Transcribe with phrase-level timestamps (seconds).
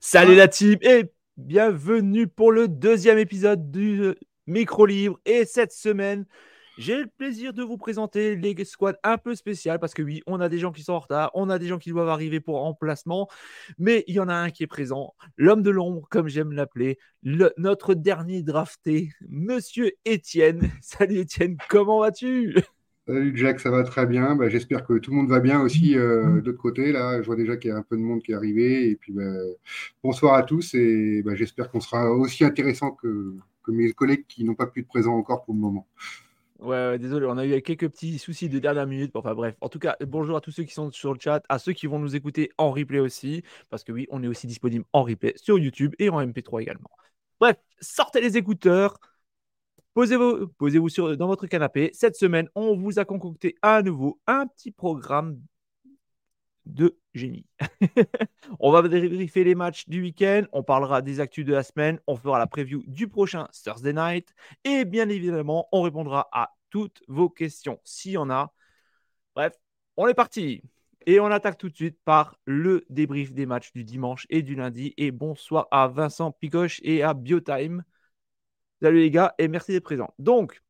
[0.00, 1.04] Salut la team et
[1.36, 4.14] bienvenue pour le deuxième épisode du euh,
[4.46, 5.18] Micro Libre.
[5.24, 6.26] Et cette semaine,
[6.78, 10.40] j'ai le plaisir de vous présenter les squads un peu spéciales parce que oui, on
[10.40, 12.60] a des gens qui sont en retard, on a des gens qui doivent arriver pour
[12.60, 13.28] remplacement,
[13.78, 16.98] mais il y en a un qui est présent, l'homme de l'ombre, comme j'aime l'appeler,
[17.22, 20.70] notre dernier drafté, Monsieur Étienne.
[20.80, 22.54] Salut Étienne, comment vas-tu?
[23.12, 24.36] Salut Jack, ça va très bien.
[24.36, 26.42] Bah, j'espère que tout le monde va bien aussi euh, mm.
[26.42, 26.92] de l'autre côté.
[26.92, 28.88] Là, je vois déjà qu'il y a un peu de monde qui est arrivé.
[28.88, 29.24] Et puis, bah,
[30.04, 30.74] bonsoir à tous.
[30.74, 33.34] Et bah, j'espère qu'on sera aussi intéressant que,
[33.66, 35.88] mes collègues qui n'ont pas pu être présents encore pour le moment.
[36.60, 39.12] Ouais, désolé, on a eu quelques petits soucis de dernière minute.
[39.14, 41.58] Enfin bref, en tout cas, bonjour à tous ceux qui sont sur le chat, à
[41.58, 44.84] ceux qui vont nous écouter en replay aussi, parce que oui, on est aussi disponible
[44.92, 46.90] en replay sur YouTube et en MP3 également.
[47.40, 48.98] Bref, sortez les écouteurs,
[49.94, 51.90] Posez-vous posez -vous dans votre canapé.
[51.92, 55.40] Cette semaine, on vous a concocté à nouveau un petit programme
[56.66, 57.46] de génie.
[58.60, 62.16] on va débriefer les matchs du week-end, on parlera des actus de la semaine, on
[62.16, 64.32] fera la preview du prochain Thursday Night
[64.64, 68.52] et bien évidemment, on répondra à toutes vos questions s'il y en a.
[69.34, 69.54] Bref,
[69.96, 70.62] on est parti.
[71.06, 74.54] Et on attaque tout de suite par le débrief des matchs du dimanche et du
[74.54, 74.92] lundi.
[74.98, 77.84] Et bonsoir à Vincent Picoche et à Biotime.
[78.82, 80.14] Salut les gars et merci d'être présents.
[80.18, 80.62] Donc,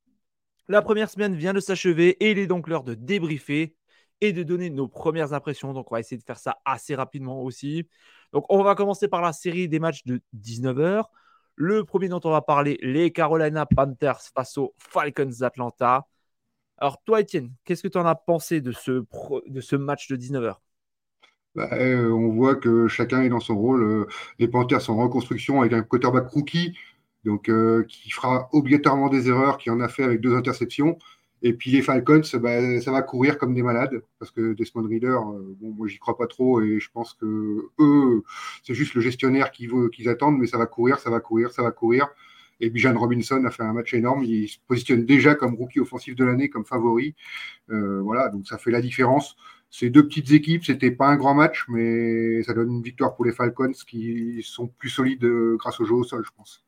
[0.67, 3.77] la première semaine vient de s'achever et il est donc l'heure de débriefer
[4.21, 5.73] et de donner nos premières impressions.
[5.73, 7.89] Donc, on va essayer de faire ça assez rapidement aussi.
[8.33, 11.05] Donc, on va commencer par la série des matchs de 19h.
[11.55, 16.09] Le premier dont on va parler, les Carolina Panthers face aux Falcons d'Atlanta.
[16.79, 19.05] Alors, toi, Étienne, qu'est-ce que tu en as pensé de ce,
[19.47, 20.57] de ce match de 19h
[21.57, 23.83] bah, euh, on voit que chacun est dans son rôle.
[23.83, 24.07] Euh,
[24.39, 26.77] les Panthers sont en reconstruction avec un quarterback rookie
[27.25, 30.99] donc euh, qui fera obligatoirement des erreurs, qui en a fait avec deux interceptions.
[31.43, 35.09] Et puis les Falcons, bah, ça va courir comme des malades, parce que Desmond Reader,
[35.09, 38.23] euh, bon, moi j'y crois pas trop, et je pense que eux,
[38.63, 41.71] c'est juste le gestionnaire qu'ils attendent, mais ça va courir, ça va courir, ça va
[41.71, 42.09] courir.
[42.61, 44.23] Et Bijan Robinson a fait un match énorme.
[44.25, 47.15] Il se positionne déjà comme rookie offensif de l'année, comme favori.
[47.71, 49.37] Euh, voilà, donc ça fait la différence.
[49.71, 53.25] Ces deux petites équipes, c'était pas un grand match, mais ça donne une victoire pour
[53.25, 55.27] les Falcons qui sont plus solides
[55.57, 56.65] grâce au jeu au sol, je pense.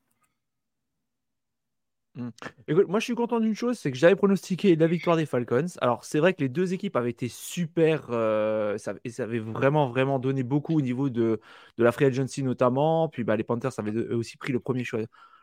[2.15, 2.29] Mmh.
[2.69, 5.65] Écoute, moi je suis content d'une chose, c'est que j'avais pronostiqué la victoire des Falcons.
[5.81, 9.39] Alors c'est vrai que les deux équipes avaient été super, euh, ça, et ça avait
[9.39, 11.41] vraiment vraiment donné beaucoup au niveau de,
[11.79, 13.09] de la free agency notamment.
[13.09, 15.01] Puis bah, les Panthers avaient aussi pris le premier choix,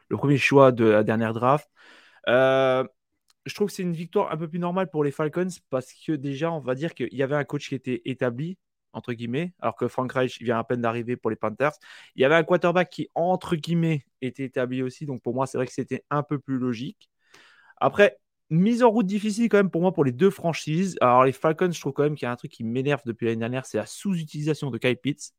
[0.10, 1.68] le premier choix de la dernière draft.
[2.28, 2.84] Euh,
[3.46, 6.12] je trouve que c'est une victoire un peu plus normale pour les Falcons parce que
[6.12, 8.58] déjà on va dire qu'il y avait un coach qui était établi,
[8.94, 11.74] entre guillemets, alors que Frank Reich vient à peine d'arriver pour les Panthers.
[12.16, 15.06] Il y avait un quarterback qui, entre guillemets, était établi aussi.
[15.06, 17.10] Donc pour moi, c'est vrai que c'était un peu plus logique.
[17.78, 18.20] Après,
[18.50, 20.98] mise en route difficile quand même pour moi pour les deux franchises.
[21.02, 23.26] Alors les Falcons, je trouve quand même qu'il y a un truc qui m'énerve depuis
[23.26, 25.34] l'année dernière, c'est la sous-utilisation de Kyle Pitts.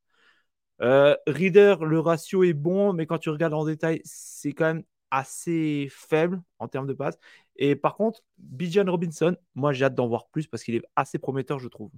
[0.83, 4.85] Euh, Reader, le ratio est bon, mais quand tu regardes en détail, c'est quand même
[5.11, 7.19] assez faible en termes de passes.
[7.57, 11.19] Et par contre, Bijan Robinson, moi j'ai hâte d'en voir plus parce qu'il est assez
[11.19, 11.91] prometteur, je trouve.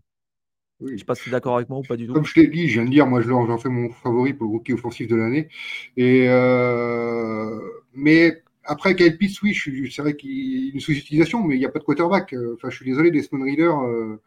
[0.87, 2.13] Je ne sais pas si tu es d'accord avec moi ou pas du tout.
[2.13, 4.53] Comme je t'ai dit, je viens de dire, moi j'en fais mon favori pour le
[4.53, 5.49] rookie offensif de l'année.
[5.97, 7.59] Et euh,
[7.95, 9.55] mais après Kyle Pitts, oui,
[9.91, 12.35] c'est vrai qu'il y a une sous-utilisation, mais il n'y a pas de quarterback.
[12.55, 14.21] Enfin, je suis désolé, Desmond Reader, euh,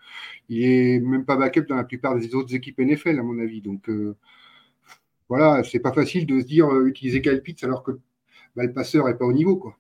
[0.50, 3.62] il est même pas backup dans la plupart des autres équipes NFL, à mon avis.
[3.62, 4.16] Donc euh,
[5.30, 7.92] voilà, c'est pas facile de se dire euh, utiliser Kyle Pitts alors que
[8.56, 9.78] bah, le passeur n'est pas au niveau, quoi.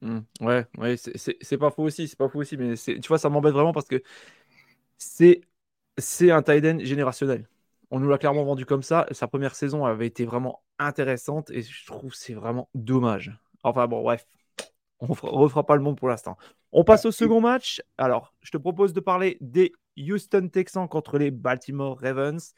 [0.00, 3.28] Mmh, ouais, ouais, c'est pas faux aussi, c'est pas faux aussi, mais tu vois, ça
[3.28, 4.00] m'embête vraiment parce que
[4.96, 5.40] c'est
[5.98, 7.48] c'est un tight end générationnel.
[7.90, 9.06] On nous l'a clairement vendu comme ça.
[9.12, 13.38] Sa première saison avait été vraiment intéressante et je trouve c'est vraiment dommage.
[13.62, 14.26] Enfin bon, bref,
[15.00, 16.36] on refera pas le monde pour l'instant.
[16.72, 17.82] On passe au second match.
[17.96, 22.54] Alors, je te propose de parler des Houston Texans contre les Baltimore Ravens.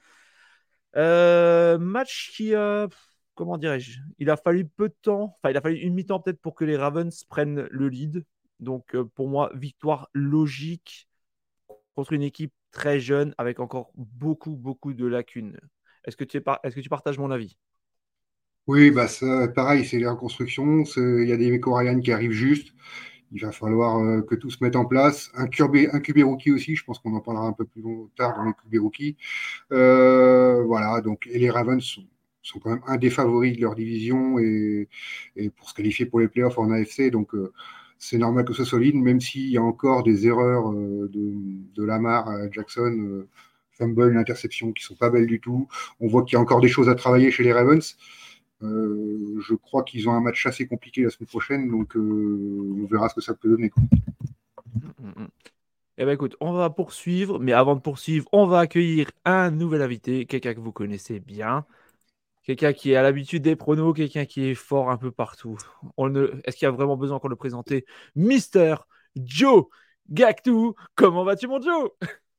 [0.96, 2.52] Euh, match qui,
[3.34, 6.40] comment dirais-je, il a fallu peu de temps, enfin il a fallu une mi-temps peut-être
[6.40, 8.24] pour que les Ravens prennent le lead.
[8.58, 11.08] Donc euh, pour moi, victoire logique
[12.00, 15.60] contre une équipe très jeune avec encore beaucoup, beaucoup de lacunes.
[16.06, 17.58] Est-ce que, tu es est-ce que tu partages mon avis?
[18.66, 19.06] Oui, bah
[19.54, 20.84] pareil, c'est les reconstructions.
[20.96, 22.72] Il y a des Ryan qui arrivent juste.
[23.32, 25.30] il va falloir que tout se mette en place.
[25.34, 27.82] Un QB, un rookie aussi, je pense qu'on en parlera un peu plus
[28.16, 29.18] tard dans les QB rookies.
[29.68, 31.84] voilà, donc, et les Ravens
[32.42, 34.88] sont, quand même un des favoris de leur division et,
[35.36, 37.10] et pour se qualifier pour les playoffs en AFC.
[37.10, 37.34] Donc,
[38.00, 41.08] c'est normal que ce soit solide, même s'il y a encore des erreurs de,
[41.76, 43.24] de Lamar à Jackson
[43.70, 45.68] fumble, une interception qui sont pas belles du tout.
[46.00, 47.96] On voit qu'il y a encore des choses à travailler chez les Ravens.
[48.62, 52.86] Euh, je crois qu'ils ont un match assez compliqué la semaine prochaine, donc euh, on
[52.86, 53.70] verra ce que ça peut donner.
[55.96, 59.82] Eh bien, écoute, on va poursuivre, mais avant de poursuivre, on va accueillir un nouvel
[59.82, 61.64] invité, quelqu'un que vous connaissez bien,
[62.56, 65.56] quelqu'un qui a l'habitude des pronos, quelqu'un qui est fort un peu partout.
[66.44, 67.72] Est-ce qu'il y a vraiment besoin qu'on le présente
[68.16, 68.74] Mister
[69.14, 69.66] Joe
[70.08, 71.90] Gactou, comment vas-tu, mon Joe?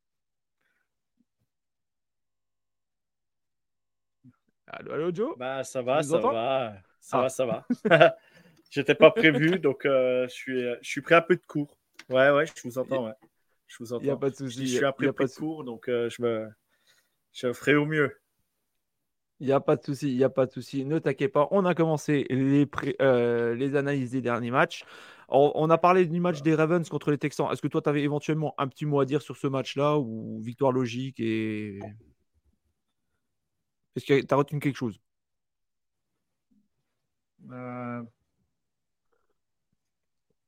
[4.68, 5.38] Allô, allô, Joe?
[5.38, 6.74] Bah, Ça va, ça va.
[7.00, 7.66] Ça va, ça va.
[8.69, 11.78] J'étais pas prévu, donc euh, je, suis, je suis prêt un peu de cours.
[12.10, 13.06] Ouais, ouais, je vous entends.
[13.06, 13.13] Ouais.
[13.68, 14.04] Je vous entends.
[14.04, 14.68] Il n'y a pas de souci.
[14.68, 16.50] Je suis un peu de cours, donc euh, je, me...
[17.34, 18.20] je ferai au mieux.
[19.41, 20.85] Il n'y a pas de souci, il n'y a pas de souci.
[20.85, 22.69] Ne t'inquiète pas, on a commencé les,
[23.01, 24.85] euh, analyses des derniers matchs.
[25.29, 27.47] On, a parlé du match des Ravens contre les Texans.
[27.51, 30.39] Est-ce que toi, tu avais éventuellement un petit mot à dire sur ce match-là ou
[30.41, 31.79] victoire logique et
[33.95, 34.99] est-ce que tu as retenu quelque chose?
[37.49, 38.03] Euh,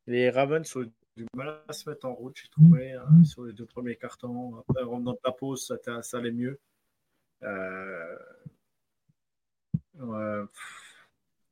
[0.05, 3.53] Les Ravens ont du mal à se mettre en route, j'ai trouvé, hein, sur les
[3.53, 4.57] deux premiers cartons.
[4.59, 6.59] Après, dans la pause, ça, ça, allait mieux.
[7.41, 8.15] Euh,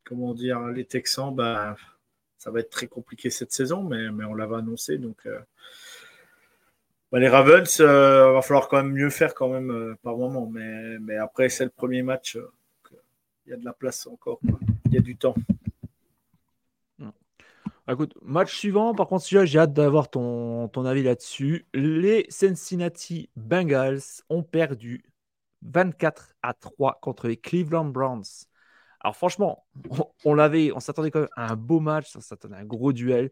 [0.04, 1.76] comment dire, les Texans, bah,
[2.38, 4.98] ça va être très compliqué cette saison, mais, on l'avait annoncé.
[4.98, 5.40] Donc, euh,
[7.12, 10.52] bah, les Ravens, euh, va falloir quand même mieux faire quand même euh, par moment.
[10.52, 12.38] Mais, après, c'est le premier match.
[13.46, 14.40] Il y a de la place encore.
[14.88, 15.36] Il y a du temps.
[17.88, 21.66] Écoute, match suivant, par contre, j'ai hâte d'avoir ton, ton avis là-dessus.
[21.74, 25.04] Les Cincinnati Bengals ont perdu
[25.64, 28.24] 24 à 3 contre les Cleveland Browns.
[29.00, 29.66] Alors franchement,
[30.26, 32.94] on, l'avait, on s'attendait quand même à un beau match, on s'attendait à un gros
[32.94, 33.32] duel.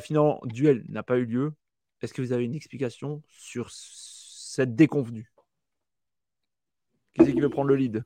[0.00, 1.52] finalement, duel n'a pas eu lieu.
[2.00, 5.30] Est-ce que vous avez une explication sur cette déconvenue?
[7.12, 8.04] Qui c'est qui veut prendre le lead?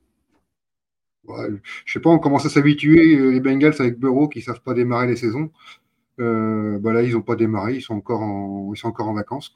[1.25, 1.47] Ouais,
[1.85, 4.61] Je sais pas, on commence à s'habituer, euh, les Bengals avec Bureau qui ne savent
[4.61, 5.51] pas démarrer les saisons.
[6.19, 9.53] Euh, bah là, ils n'ont pas démarré, ils sont encore en, vacances.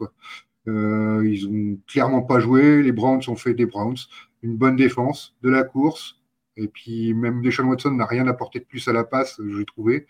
[0.68, 2.82] Euh, ils n'ont clairement pas joué.
[2.82, 3.98] Les Browns ont fait des Browns.
[4.42, 6.20] Une bonne défense, de la course,
[6.58, 10.06] et puis même Deshaun Watson n'a rien apporté de plus à la passe, j'ai trouvé.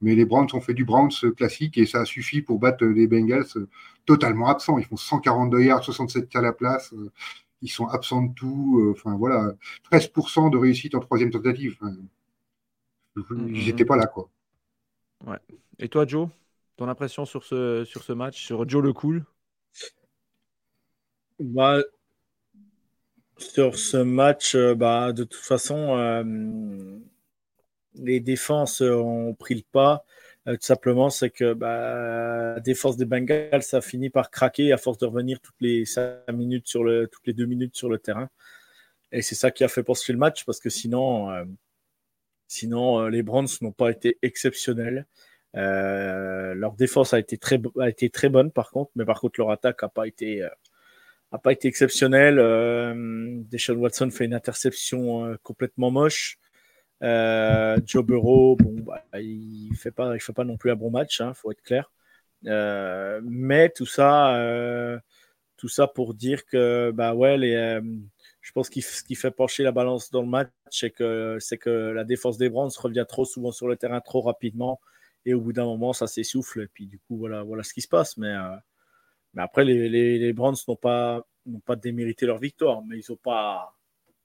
[0.00, 3.06] Mais les Browns ont fait du Browns classique et ça a suffi pour battre les
[3.06, 3.66] Bengals
[4.06, 4.78] totalement absents.
[4.78, 6.94] Ils font 142 yards, 67 à la place.
[7.60, 8.92] Ils sont absents de tout.
[8.92, 9.52] Enfin voilà,
[9.90, 11.76] 13% de réussite en troisième tentative.
[13.16, 14.30] Ils n'étaient pas là quoi.
[15.26, 15.38] Ouais.
[15.78, 16.28] Et toi Joe,
[16.76, 19.24] ton impression sur ce, sur ce match, sur Joe le cool
[23.38, 26.98] sur ce match, euh, bah, de toute façon, euh,
[27.94, 30.04] les défenses ont pris le pas.
[30.48, 34.72] Euh, tout simplement, c'est que bah, la défense des Bengals, ça a fini par craquer
[34.72, 35.84] à force de revenir toutes les
[36.32, 38.28] minutes toutes les deux minutes sur le terrain.
[39.12, 41.28] Et c'est ça qui a fait poursuivre le match parce que sinon,
[42.48, 45.06] sinon les Browns n'ont pas été exceptionnels.
[45.54, 47.58] Leur défense a été, très,
[48.28, 50.46] bonne par contre, mais par contre leur attaque n'a pas été
[51.38, 52.38] pas été exceptionnel.
[52.38, 52.94] Euh,
[53.50, 56.38] Deshaun Watson fait une interception euh, complètement moche.
[57.02, 61.18] Euh, Joe Burrow, bon, bah, il fait pas, fait pas non plus un bon match,
[61.18, 61.90] il hein, faut être clair.
[62.46, 64.36] Euh, mais tout ça,
[65.56, 67.36] tout ça pour dire que, bah ouais,
[68.40, 71.70] je pense qu'il ce qui fait pencher la balance dans le match, c'est que, que
[71.70, 74.80] la défense des Browns revient trop souvent sur le terrain trop rapidement,
[75.24, 77.80] et au bout d'un moment, ça s'essouffle, et puis du coup, voilà, voilà ce qui
[77.80, 78.16] se passe.
[78.16, 78.34] Mais
[79.34, 79.88] mais après, les,
[80.18, 83.74] les, Browns n'ont pas, n'ont pas démérité leur victoire, mais ils n'ont pas.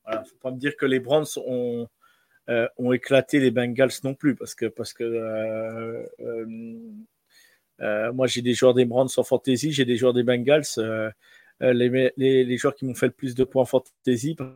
[0.03, 1.87] Voilà, faut pas me dire que les Browns ont,
[2.49, 6.05] euh, ont éclaté les Bengals non plus, parce que, parce que euh,
[7.81, 10.63] euh, moi j'ai des joueurs des Browns en fantasy, j'ai des joueurs des Bengals.
[11.59, 14.53] Les, les, joueurs qui m'ont fait le plus de points en fantasy, par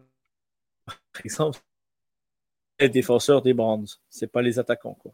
[1.24, 1.60] exemple,
[2.80, 5.14] les défenseurs des Browns, c'est pas les attaquants quoi.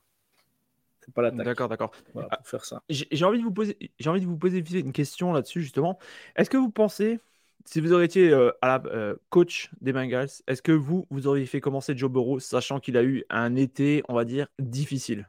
[1.15, 1.91] D'accord, d'accord.
[2.15, 2.81] Ah, faire ça.
[2.89, 5.97] J'ai envie de vous poser, j'ai envie de vous poser une question là-dessus justement.
[6.35, 7.19] Est-ce que vous pensez,
[7.65, 11.27] si vous auriez été euh, à la, euh, coach des Bengals, est-ce que vous vous
[11.27, 15.27] auriez fait commencer Joe Burrow, sachant qu'il a eu un été, on va dire, difficile?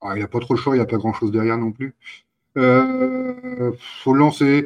[0.00, 1.72] Ah, Il n'y a pas trop de choix, il n'y a pas grand-chose derrière non
[1.72, 1.94] plus.
[2.58, 4.62] Euh, faut lancer.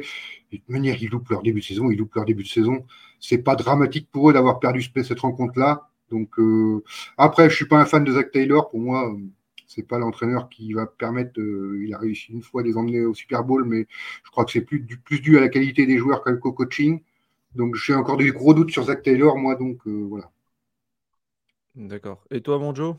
[0.51, 2.85] De toute manière, ils loupent leur début de saison, ils loupent leur début de saison.
[3.19, 5.89] C'est pas dramatique pour eux d'avoir perdu cette rencontre-là.
[6.11, 6.83] Donc euh,
[7.17, 8.69] après, je suis pas un fan de Zach Taylor.
[8.71, 9.11] Pour moi,
[9.69, 11.39] c'est pas l'entraîneur qui va permettre.
[11.39, 13.87] il a réussi une fois à les emmener au Super Bowl, mais
[14.25, 17.01] je crois que c'est plus, plus dû à la qualité des joueurs qu'au coaching.
[17.55, 20.31] Donc j'ai encore des gros doutes sur Zach Taylor, moi, donc voilà.
[21.75, 22.23] D'accord.
[22.29, 22.95] Et toi, mon Joe?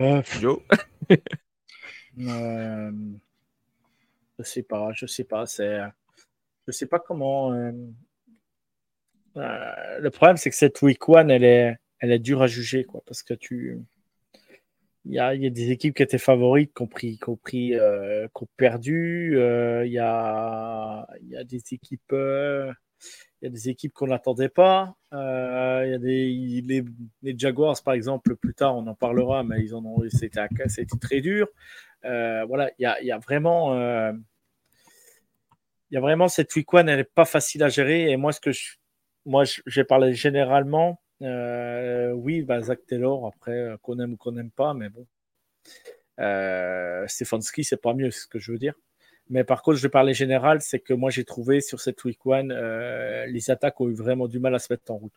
[0.00, 0.60] Euh, Joe?
[2.18, 2.90] Euh,
[4.38, 5.46] Je sais pas, je sais pas.
[5.46, 5.80] C'est,
[6.68, 7.52] je sais pas comment.
[9.38, 12.46] Euh, euh, le problème, c'est que cette week one, elle est, elle est dure à
[12.46, 13.78] juger, quoi, parce que tu.
[15.04, 17.38] Il y a, y a, des équipes qui étaient favorites, qui ont,
[18.34, 19.38] ont perdu.
[19.86, 22.12] Il y, a, y a des équipes
[23.40, 24.96] il y a des équipes qu'on n'attendait pas.
[25.12, 26.84] Euh, il y a des,
[27.22, 30.46] les, Jaguars, par exemple, plus tard, on en parlera, mais ils en ont, c'était,
[31.00, 31.48] très dur.
[32.04, 34.12] Euh, voilà, il y, a, y a, vraiment, euh,
[35.90, 38.10] il y a vraiment cette week one, elle n'est pas facile à gérer.
[38.10, 38.76] Et moi, ce que je,
[39.28, 41.00] moi, j'ai parlé généralement.
[41.20, 45.06] oui, bah, Zach Taylor, après, qu'on aime ou qu'on n'aime pas, mais bon.
[47.06, 48.74] Stefanski, c'est pas mieux, c'est ce que je veux dire.
[49.30, 52.24] Mais par contre, je vais parler général, c'est que moi j'ai trouvé sur cette week
[52.24, 55.12] one, euh, les attaques ont eu vraiment du mal à se mettre en route.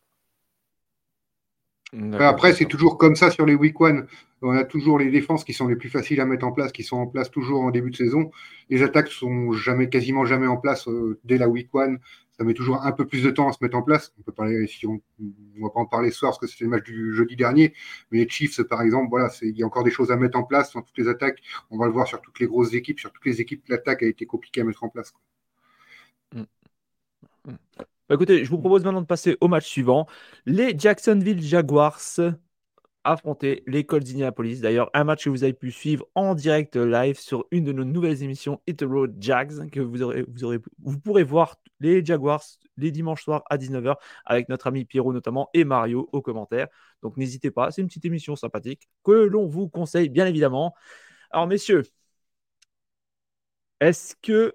[2.20, 4.08] Après, c'est toujours comme ça sur les week one.
[4.42, 6.84] On a toujours les défenses qui sont les plus faciles à mettre en place, qui
[6.84, 8.32] sont en place toujours en début de saison.
[8.70, 12.00] Les attaques sont jamais, quasiment jamais en place euh, dès la week one
[12.42, 14.14] ça met toujours un peu plus de temps à se mettre en place.
[14.18, 16.64] On peut parler, si on, ne va pas en parler ce soir parce que c'était
[16.64, 17.76] le match du jeudi dernier,
[18.10, 20.44] mais les Chiefs, par exemple, voilà, il y a encore des choses à mettre en
[20.44, 21.40] place dans toutes les attaques.
[21.70, 24.08] On va le voir sur toutes les grosses équipes, sur toutes les équipes, l'attaque a
[24.08, 25.14] été compliquée à mettre en place.
[26.34, 26.42] Mm.
[27.46, 27.84] Mm.
[28.12, 30.06] Bah, écoutez, je vous propose maintenant de passer au match suivant.
[30.46, 32.02] Les Jacksonville Jaguars
[33.06, 34.60] affronter les Colts d'Indianapolis.
[34.60, 37.86] D'ailleurs, un match que vous avez pu suivre en direct live sur une de nos
[37.86, 42.04] nouvelles émissions Hit the Road Jags, que vous, aurez, vous, aurez, vous pourrez voir les
[42.04, 42.44] Jaguars
[42.76, 46.68] les dimanches soirs à 19h avec notre ami Pierrot notamment et Mario aux commentaires.
[47.04, 50.76] Donc n'hésitez pas, c'est une petite émission sympathique que l'on vous conseille bien évidemment.
[51.30, 51.84] Alors messieurs,
[53.80, 54.54] est-ce que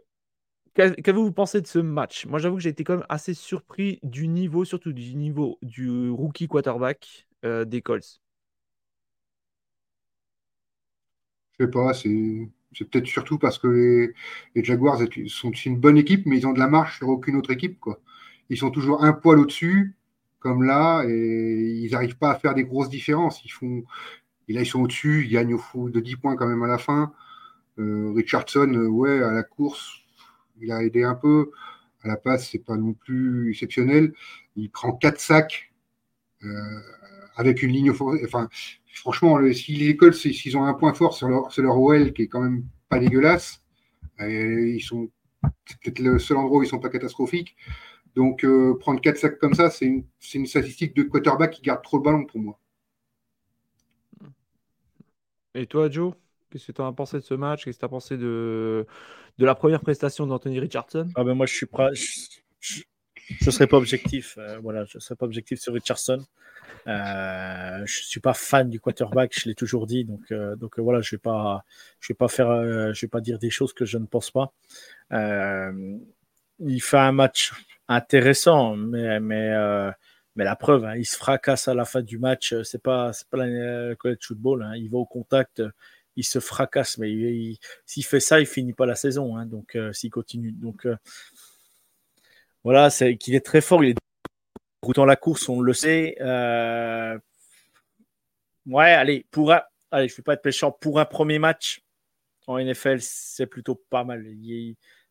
[0.76, 2.26] Qu'avez-vous pensé de ce match?
[2.26, 6.11] Moi, j'avoue que j'ai été quand même assez surpris du niveau, surtout du niveau du
[6.11, 8.21] rookie quarterback euh, des Colts.
[11.59, 14.12] Je sais pas, c'est peut-être surtout parce que
[14.54, 17.52] les, Jaguars sont une bonne équipe, mais ils ont de la marche sur aucune autre
[17.52, 17.80] équipe.
[17.80, 17.99] Quoi.
[18.50, 19.97] Ils sont toujours un poil au-dessus,
[20.40, 23.42] comme là, et ils n'arrivent pas à faire des grosses différences.
[23.47, 23.85] Ils font,
[24.49, 26.78] là, ils sont au-dessus, ils gagnent au fou de 10 points quand même à la
[26.78, 27.14] fin.
[27.78, 30.05] Euh, Richardson, euh, ouais, à la course,
[30.60, 31.50] il a aidé un peu.
[32.02, 34.12] À la passe, c'est pas non plus exceptionnel.
[34.54, 35.72] Il prend 4 sacs
[36.44, 36.80] euh,
[37.36, 37.90] avec une ligne.
[37.90, 38.48] Enfin,
[38.94, 42.40] franchement, si les s'ils ont un point fort sur leur, leur OL qui est quand
[42.40, 43.62] même pas dégueulasse,
[44.20, 45.10] ils sont
[45.66, 47.56] c'est peut-être le seul endroit où ils sont pas catastrophiques.
[48.14, 51.82] Donc euh, prendre quatre sacs comme ça, c'est une, une, statistique de quarterback qui garde
[51.82, 52.58] trop le ballon pour moi.
[55.54, 56.14] Et toi, Joe,
[56.58, 57.64] qu'est-ce que tu as pensé de ce match?
[57.64, 58.86] Qu'est-ce que tu as pensé de,
[59.38, 61.08] de la première prestation d'Anthony Richardson?
[61.14, 61.90] Ah ben Moi, je suis prêt.
[61.94, 64.38] Je ne serai pas objectif.
[64.38, 66.25] Euh, voilà, je serai pas objectif sur Richardson.
[66.86, 70.82] Euh, je suis pas fan du quarterback, je l'ai toujours dit, donc euh, donc euh,
[70.82, 71.64] voilà, je vais vais pas
[72.08, 74.52] vais pas dire des choses que je ne pense pas.
[75.10, 77.52] il fait un match
[77.88, 79.52] intéressant, mais mais
[80.36, 82.54] mais la preuve, hein, il se fracasse à la fin du match.
[82.62, 84.62] C'est pas pas la college football.
[84.62, 85.62] Hein, il va au contact,
[86.16, 87.11] il se fracasse, mais
[87.85, 89.37] s'il fait ça, il finit pas la saison.
[89.37, 90.87] Hein, donc s'il continue, donc
[92.64, 93.85] voilà, c'est qu'il est très fort.
[93.85, 93.96] Il est
[94.94, 96.16] dans la course, on le sait.
[96.20, 97.18] Euh,
[98.66, 99.62] ouais, allez, pour un...
[99.90, 100.73] allez, je ne vais pas être méchant.
[100.73, 101.82] Pour un premier match
[102.46, 104.25] en NFL, c'est plutôt pas mal.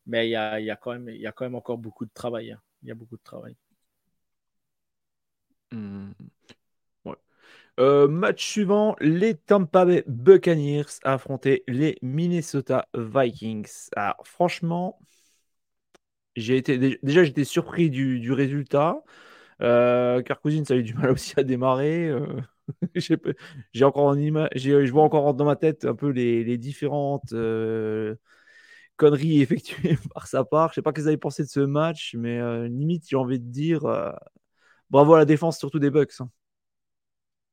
[0.05, 2.13] Mais il y a, il quand même, il y a quand même encore beaucoup de
[2.13, 2.51] travail.
[2.51, 2.61] Hein.
[2.83, 3.55] Il y a beaucoup de travail.
[5.71, 6.11] Hmm.
[7.79, 13.89] Euh, match suivant, les Tampa Bay Buccaneers affrontaient les Minnesota Vikings.
[13.95, 14.97] Alors franchement,
[16.35, 19.03] j'ai été déjà j'étais surpris du, du résultat.
[19.61, 22.07] Euh, ça a eu du mal aussi à démarrer.
[22.09, 22.41] Euh,
[23.73, 24.49] j'ai encore en ima...
[24.55, 28.15] je vois encore dans ma tête un peu les, différentes euh,
[28.97, 30.69] conneries effectuées par sa part.
[30.71, 33.39] Je sais pas ce que vous avez pensé de ce match, mais limite, j'ai envie
[33.39, 33.81] de dire
[34.89, 36.13] bravo à la défense, surtout des Bucks.
[36.19, 36.29] Hein.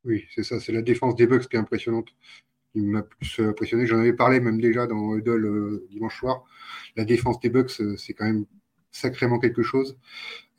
[0.05, 2.09] Oui, c'est ça, c'est la défense des Bucks qui est impressionnante.
[2.73, 3.87] qui m'a plus impressionné.
[3.87, 6.45] J'en avais parlé même déjà dans Huddle dimanche soir.
[6.97, 8.47] La défense des Bucks, c'est quand même
[8.93, 9.99] sacrément quelque chose.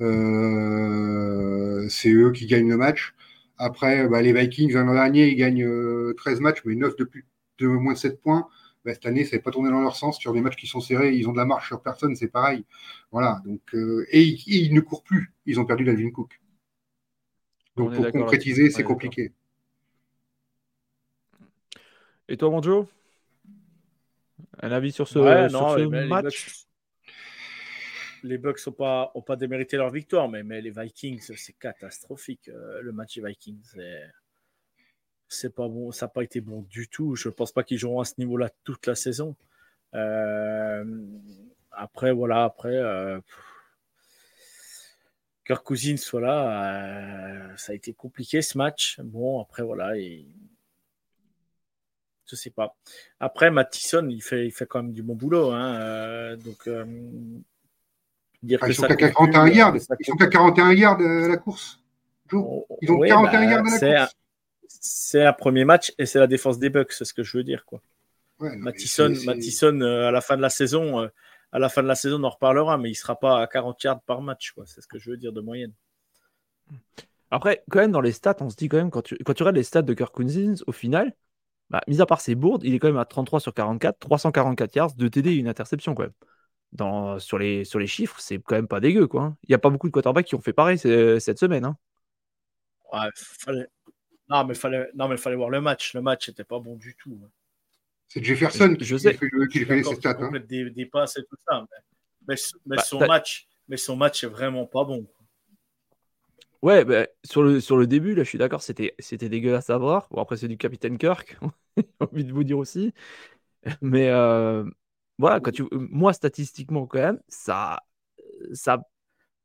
[0.02, 3.16] Euh, c'est eux qui gagnent le match.
[3.58, 7.26] Après, bah, les Vikings, l'an dernier, ils gagnent 13 euh, matchs, mais 9 de, plus,
[7.60, 8.48] de moins de 7 points.
[8.86, 10.20] bah, cette année, ça n'est pas tourné dans leur sens.
[10.20, 12.66] Sur des matchs qui sont serrés, ils ont de la marche sur personne, c'est pareil.
[13.12, 13.42] Voilà.
[13.46, 15.34] Donc, euh, et, ils ne courent plus.
[15.46, 16.40] Ils ont perdu Dalvin Cook.
[17.76, 19.32] Donc, pour concrétiser, c'est compliqué.
[22.28, 22.88] Et toi, mon Joe
[24.62, 25.20] Un avis sur ce,
[26.08, 26.66] match?
[28.24, 32.48] Les Bucks n'ont pas, ont pas démérité leur victoire, mais, mais les Vikings, c'est catastrophique.
[32.48, 33.62] Euh, le match des Vikings,
[35.28, 37.16] c'est pas bon, ça n'a pas été bon du tout.
[37.16, 39.36] Je ne pense pas qu'ils joueront à ce niveau-là toute la saison.
[39.94, 40.86] Euh,
[41.72, 43.20] après, voilà, après, euh,
[45.46, 49.00] Kirk Cousins, voilà, euh, ça a été compliqué ce match.
[49.02, 50.26] Bon, après, voilà, et...
[52.26, 52.76] je sais pas.
[53.20, 55.52] Après, Mattison, il fait, il fait quand même du bon boulot.
[55.52, 56.70] Hein, donc,
[58.62, 59.76] ah, ils, sont qu'à 41 yards.
[59.76, 61.80] Ils sont qu'à 41 yards de la course.
[62.32, 64.16] Ils ont 41 bah, yards de la course.
[64.68, 67.44] C'est un premier match et c'est la défense des Bucks, c'est ce que je veux
[67.44, 67.64] dire.
[67.66, 67.82] Quoi.
[68.40, 69.14] Ouais, Mattison,
[69.82, 71.08] euh, à la fin de la saison, euh,
[71.54, 73.48] à la fin de la saison, on en reparlera, mais il ne sera pas à
[73.48, 74.54] 40 yards par match.
[74.66, 75.72] C'est ce que je veux dire de moyenne.
[77.32, 79.44] Après, quand même, dans les stats, on se dit quand même, quand tu, quand tu
[79.44, 81.16] regardes les stats de Kirk Cousins, au final,
[81.70, 84.76] bah, mis à part ses bourdes, il est quand même à 33 sur 44, 344
[84.76, 86.14] yards, 2 TD et une interception quand même
[86.74, 89.08] dans, sur, les, sur les chiffres, c'est quand même pas dégueu.
[89.08, 89.24] quoi.
[89.24, 89.38] Hein.
[89.44, 91.66] Il n'y a pas beaucoup de quarterbacks qui ont fait pareil cette semaine.
[91.66, 91.78] Hein.
[92.92, 93.68] Ouais, fallait...
[94.30, 94.90] Non, mais fallait...
[94.96, 95.94] non, mais fallait voir le match.
[95.94, 97.20] Le match n'était pas bon du tout.
[97.24, 97.30] Hein.
[98.08, 99.14] C'est Jefferson qui, sais.
[99.14, 100.18] fait, qui fait les stats.
[100.20, 100.32] Hein.
[100.48, 101.66] Des, des, passes et tout ça.
[102.28, 105.08] Mais, mais, bah, son, match, mais son match est vraiment pas bon.
[106.62, 109.78] Ouais, bah, sur, le, sur le début, là, je suis d'accord, c'était, c'était dégueulasse à
[109.78, 110.08] voir.
[110.12, 111.38] Bon, après, c'est du Capitaine Kirk,
[111.78, 112.94] j'ai envie de vous dire aussi.
[113.82, 114.64] Mais, euh,
[115.18, 117.82] voilà, quand tu, moi, statistiquement, quand même, ça,
[118.54, 118.82] ça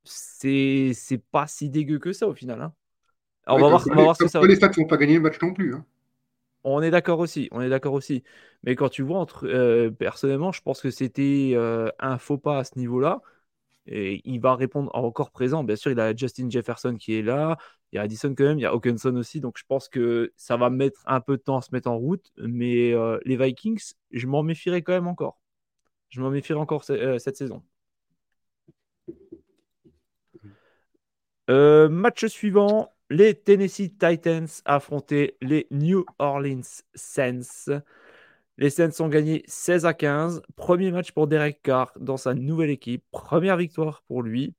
[0.05, 2.62] c'est, c'est pas si dégueu que ça au final.
[2.62, 2.73] Hein.
[3.47, 5.15] on, va voir, on va voir, ce que ça Les stats ne vont pas gagner
[5.15, 5.75] le match non plus.
[5.75, 5.85] Hein.
[6.65, 8.25] On est d'accord aussi, on est d'accord aussi.
[8.62, 12.65] Mais quand tu vois, euh, personnellement, je pense que c'était euh, un faux pas à
[12.65, 13.23] ce niveau-là.
[13.87, 15.65] Et il va répondre encore présent.
[15.65, 17.57] Bien sûr, il a Justin Jefferson qui est là.
[17.93, 18.59] Il y a Addison quand même.
[18.59, 19.41] Il y a Hawkinson aussi.
[19.41, 21.97] Donc, je pense que ça va mettre un peu de temps à se mettre en
[21.97, 22.31] route.
[22.38, 25.41] Mais euh, les Vikings, je m'en méfierais quand même encore.
[26.11, 27.62] Je m'en méfierai encore cette saison.
[31.49, 37.82] Match suivant, les Tennessee Titans affrontaient les New Orleans Saints.
[38.58, 40.42] Les Saints ont gagné 16 à 15.
[40.56, 43.04] Premier match pour Derek Carr dans sa nouvelle équipe.
[43.10, 44.54] Première victoire pour lui.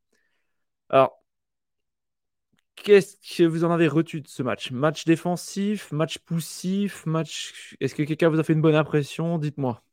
[0.89, 1.23] Alors,
[2.75, 4.71] qu'est-ce que vous en avez reçu de ce match?
[4.71, 7.75] Match défensif, match poussif, match.
[7.79, 9.37] Est-ce que quelqu'un vous a fait une bonne impression?
[9.37, 9.83] Dites-moi.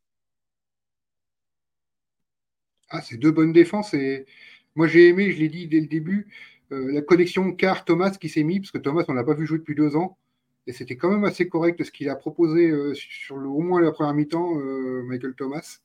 [2.90, 3.94] Ah, c'est deux bonnes défenses.
[3.94, 4.26] Et
[4.74, 6.28] moi, j'ai aimé, je l'ai dit dès le début,
[6.72, 9.58] euh, la connexion Car-Thomas qui s'est mis, parce que Thomas, on l'a pas vu jouer
[9.58, 10.18] depuis deux ans.
[10.66, 12.92] Et c'était quand même assez correct ce qu'il a proposé euh,
[13.30, 15.78] au moins la première mi-temps, euh, Michael Thomas.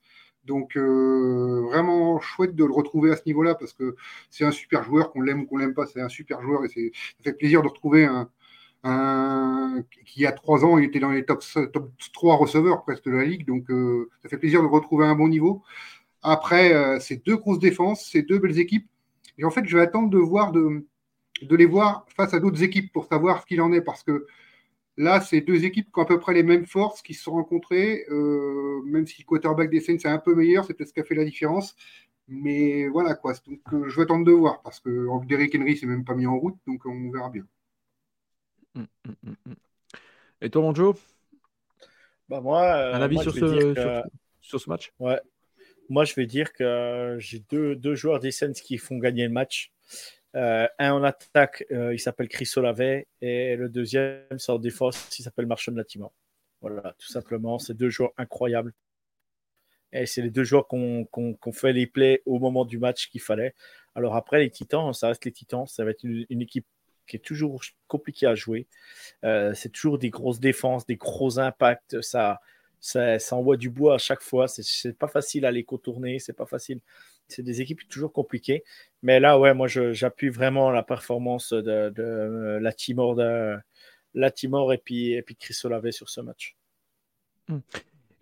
[0.46, 3.96] Donc, vraiment chouette de le retrouver à ce niveau-là, parce que
[4.32, 6.66] c'est un super joueur, qu'on l'aime ou qu'on l'aime pas, c'est un super joueur.
[6.66, 11.00] Et ça fait plaisir de retrouver un, qui, il y a trois ans, il était
[11.00, 13.46] dans les top, top 3 receveurs presque de la ligue.
[13.46, 13.68] Donc,
[14.24, 15.62] ça fait plaisir de retrouver un bon niveau.
[16.24, 18.88] Après, c'est deux grosses défenses, c'est deux belles équipes.
[19.38, 20.86] Et en fait, je vais attendre de voir de,
[21.42, 24.26] de les voir face à d'autres équipes pour savoir ce qu'il en est, parce que
[24.98, 27.34] là, c'est deux équipes qui ont à peu près les mêmes forces, qui se sont
[27.34, 30.94] rencontrées, euh, même si le quarterback des Saints est un peu meilleur, c'est peut-être ce
[30.94, 31.76] qui a fait la différence.
[32.28, 33.34] Mais voilà quoi.
[33.48, 36.28] Donc, euh, je vais attendre de voir, parce que Derrick Henry s'est même pas mis
[36.28, 37.46] en route, donc on verra bien.
[38.76, 39.56] Hum, hum, hum,
[40.42, 40.96] Et toi, mon Joe
[42.30, 44.04] bah moi, Un avis sur, ce, sur,
[44.40, 44.94] sur, ce match?
[45.00, 45.20] Ouais,
[45.92, 49.74] moi, je vais dire que j'ai deux, deux, joueurs d'Essence qui font gagner le match.
[50.38, 55.10] Euh, un en attaque, euh, il s'appelle Chris Olavet, et le deuxième, c'est en défense,
[55.20, 56.08] il s'appelle Marshall Latimer.
[56.62, 58.74] Voilà, tout simplement, c'est deux joueurs incroyables.
[59.92, 63.20] Et c'est les deux joueurs qui ont fait les plays au moment du match qu'il
[63.20, 63.54] fallait.
[63.94, 65.68] Alors après, les Titans, ça reste les Titans.
[65.68, 66.66] Ça va être une, équipe
[67.06, 68.68] qui est toujours compliquée à jouer.
[69.26, 72.02] Euh, c'est toujours des grosses défenses, des gros impacts.
[72.02, 72.40] Ça,
[72.82, 74.48] ça, envoie du bois à chaque fois.
[74.48, 76.82] C'est pas facile à les contourner, c'est pas facile.
[77.28, 78.64] C'est des équipes toujours compliquées.
[79.04, 83.56] Mais là, ouais, moi, j'appuie vraiment la performance de, euh, la Timor, de,
[84.16, 86.58] la Timor et puis, et puis Chris Olave sur ce match.
[87.48, 87.60] Hmm.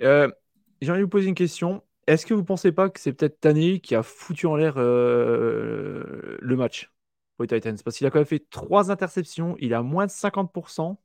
[0.01, 0.29] Euh,
[0.81, 1.81] j'ai envie de vous poser une question.
[2.05, 4.75] Est-ce que vous ne pensez pas que c'est peut-être Taney qui a foutu en l'air
[4.77, 6.91] euh, le match
[7.35, 7.77] pour les Titans?
[7.83, 10.97] Parce qu'il a quand même fait trois interceptions, il a moins de 50%.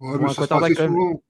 [0.00, 1.22] Ouais, mais ça souvent.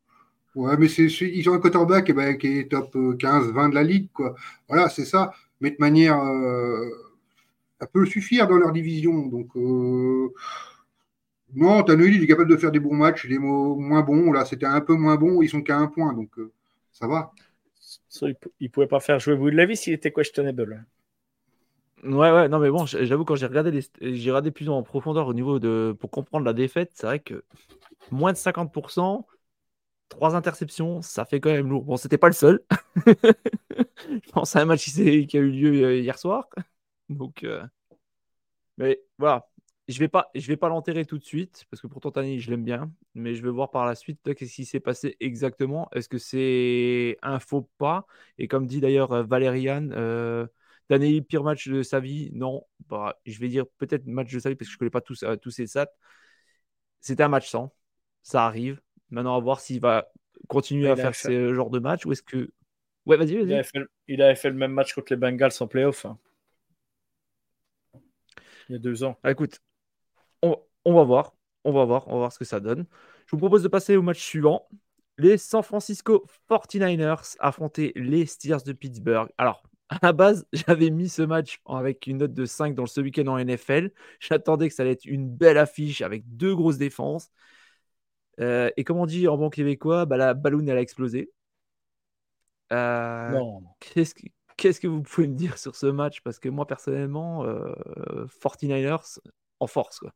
[0.55, 3.75] Ouais, mais c'est, ils ont un quarterback eh ben, qui est top 15-20 euh, de
[3.75, 4.09] la ligue.
[4.13, 4.35] Quoi.
[4.69, 5.33] Voilà, c'est ça.
[5.61, 6.19] Mais de manière.
[6.19, 6.89] Euh,
[7.81, 9.27] ça peut suffire dans leur division.
[9.27, 10.33] Donc, euh,
[11.55, 14.33] Non, Tannehill, il est capable de faire des bons matchs, des mots moins bons.
[14.33, 15.41] Là, c'était un peu moins bon.
[15.41, 16.53] Ils sont qu'à un point, donc euh,
[16.93, 17.33] ça va.
[18.23, 20.85] il ne pouvait pas faire jouer Will Levis s'il était questionable?
[22.05, 23.83] Ouais, ouais, non, mais bon, j'avoue, quand j'ai regardé, les...
[24.01, 25.97] j'ai regardé plus en profondeur au niveau de.
[25.99, 27.45] pour comprendre la défaite, c'est vrai que
[28.11, 29.25] moins de 50%,
[30.11, 31.85] trois interceptions, ça fait quand même lourd.
[31.85, 32.63] Bon, c'était pas le seul.
[34.09, 35.01] Je pense à un match qui
[35.39, 36.49] a eu lieu euh, hier soir.
[37.09, 37.65] Donc, euh,
[38.77, 39.49] mais voilà,
[39.89, 42.51] je vais pas, je vais pas l'enterrer tout de suite parce que pourtant Tani, je
[42.51, 45.89] l'aime bien, mais je vais voir par la suite qu'est-ce qui s'est passé exactement?
[45.93, 48.07] Est-ce que c'est un faux pas?
[48.39, 50.47] Et comme dit d'ailleurs euh, Valériane, euh,
[51.29, 52.31] pire match de sa vie?
[52.33, 55.01] Non, bah, je vais dire peut-être match de sa vie parce que je connais pas
[55.01, 55.91] tous, tous ses stats.
[57.01, 57.75] C'était un match sans,
[58.23, 58.81] ça arrive.
[59.11, 60.11] Maintenant, à voir s'il va
[60.49, 62.51] continuer à faire ce genre de match ou est-ce que.
[63.07, 63.63] Ouais, vas-y, vas-y.
[64.09, 66.05] Il, avait fait le même match contre les Bengals en playoff.
[66.05, 66.19] Hein.
[68.69, 69.19] Il y a deux ans.
[69.23, 69.61] Ah, écoute,
[70.43, 70.55] on,
[70.95, 71.35] va voir.
[71.65, 72.07] On va voir.
[72.09, 72.87] On va voir ce que ça donne.
[73.27, 74.69] Je vous propose de passer au match suivant.
[75.19, 79.29] Les San Francisco 49ers affrontaient les Steelers de Pittsburgh.
[79.39, 83.01] Alors, à la base, j'avais mis ce match avec une note de 5 dans ce
[83.01, 83.91] week-end en NFL.
[84.21, 87.31] J'attendais que ça allait être une belle affiche avec deux grosses défenses.
[88.41, 91.31] Euh, et comme on dit en bon québécois, bah, la balloune, elle a explosé.
[92.73, 93.41] Euh,
[93.81, 94.15] qu'est-ce,
[94.81, 96.21] que, vous pouvez me dire sur ce match?
[96.23, 99.99] Parce que moi, personnellement, 49ers euh, en force.
[99.99, 100.13] Quoi.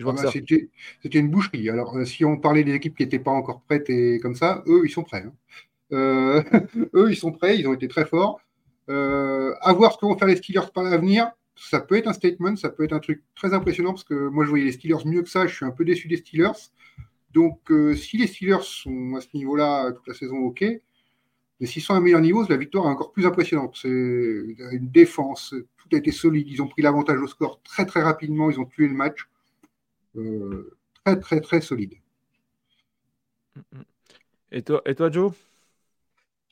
[0.00, 1.68] Ah bah, c'était, une boucherie.
[1.70, 4.82] Alors, si on parlait des équipes qui n'étaient pas encore prêtes et comme ça, eux,
[4.84, 5.24] ils sont prêts.
[5.24, 5.32] Hein.
[6.94, 8.40] eux, ils sont prêts, ils ont été très forts.
[8.88, 11.32] à voir ce que vont faire les Steelers par l'avenir.
[11.60, 14.44] Ça peut être un statement, ça peut être un truc très impressionnant parce que moi,
[14.44, 15.46] je voyais les Steelers mieux que ça.
[15.46, 16.70] Je suis un peu déçu des Steelers.
[17.32, 20.64] Donc, euh, si les Steelers sont à ce niveau-là toute la saison, ok.
[21.60, 23.76] Mais s'ils sont à un meilleur niveau, la victoire est encore plus impressionnante.
[23.80, 26.46] C'est une défense, tout a été solide.
[26.48, 28.50] Ils ont pris l'avantage au score très très rapidement.
[28.50, 29.28] Ils ont tué le match.
[30.16, 31.94] Euh, très très très solide.
[34.52, 35.32] Et toi, et toi Joe?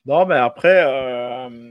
[0.05, 1.66] Non, mais après, euh,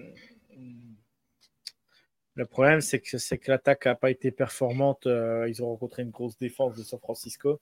[2.36, 5.06] le problème, c'est que, que l'attaque n'a pas été performante.
[5.06, 7.60] ils ont rencontré une grosse défense de San Francisco.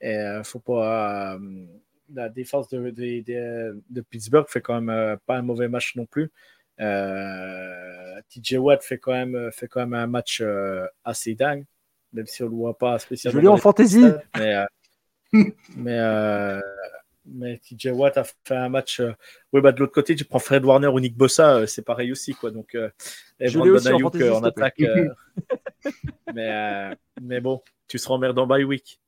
[0.00, 1.34] Et euh, faut pas.
[1.34, 1.66] Euh,
[2.14, 6.30] la défense de, de, Pittsburgh fait quand même euh, pas un mauvais match non plus.
[6.78, 10.42] TJ Watt fait quand même, fait quand même un match
[11.04, 11.64] assez dingue,
[12.12, 13.40] même si on ne le voit pas spécialement.
[13.40, 14.04] Je en fantasy.
[14.36, 14.66] Mais,
[15.76, 16.60] mais,
[17.28, 19.00] mais TJ Watt a fait un match.
[19.52, 22.34] oui, bah, de l'autre côté, tu prends Fred Warner ou Nick Bossa, c'est pareil aussi.
[22.34, 22.50] Quoi.
[22.50, 22.76] Donc,
[23.40, 24.82] je l'ai aussi en, fantasy, en attaque.
[26.34, 29.00] mais, mais bon, tu seras emmerdé en bye week.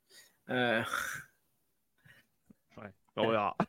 [0.49, 0.81] Euh,
[3.15, 3.55] on verra.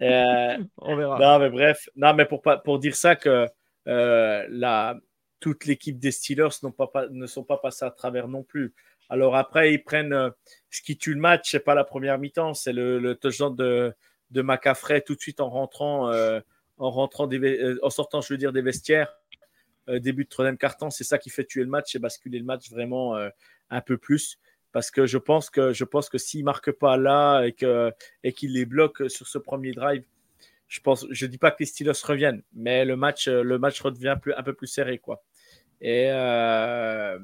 [0.00, 1.18] Euh, on verra.
[1.18, 3.48] Non, mais bref, non, mais pour, pour dire ça que
[3.88, 4.96] euh, la,
[5.40, 8.74] toute l'équipe des Steelers pas, ne sont pas passés à travers non plus.
[9.08, 10.30] Alors après, ils prennent
[10.70, 13.94] ce qui tue le match, c'est pas la première mi-temps, c'est le, touchdown de,
[14.30, 16.12] de tout de suite en rentrant,
[16.76, 19.16] en rentrant des, en sortant, je veux dire, des vestiaires.
[19.88, 22.70] début de troisième carton, c'est ça qui fait tuer le match et basculer le match
[22.70, 23.16] vraiment
[23.70, 24.38] un peu plus
[24.72, 27.92] parce que je pense que je pense que marque pas là et que
[28.36, 30.04] qu'il les bloque sur ce premier drive,
[30.66, 34.42] je pense je dis pas que les Steelers reviennent, mais le match le redevient un
[34.42, 35.00] peu plus serré.
[35.80, 37.18] Et euh,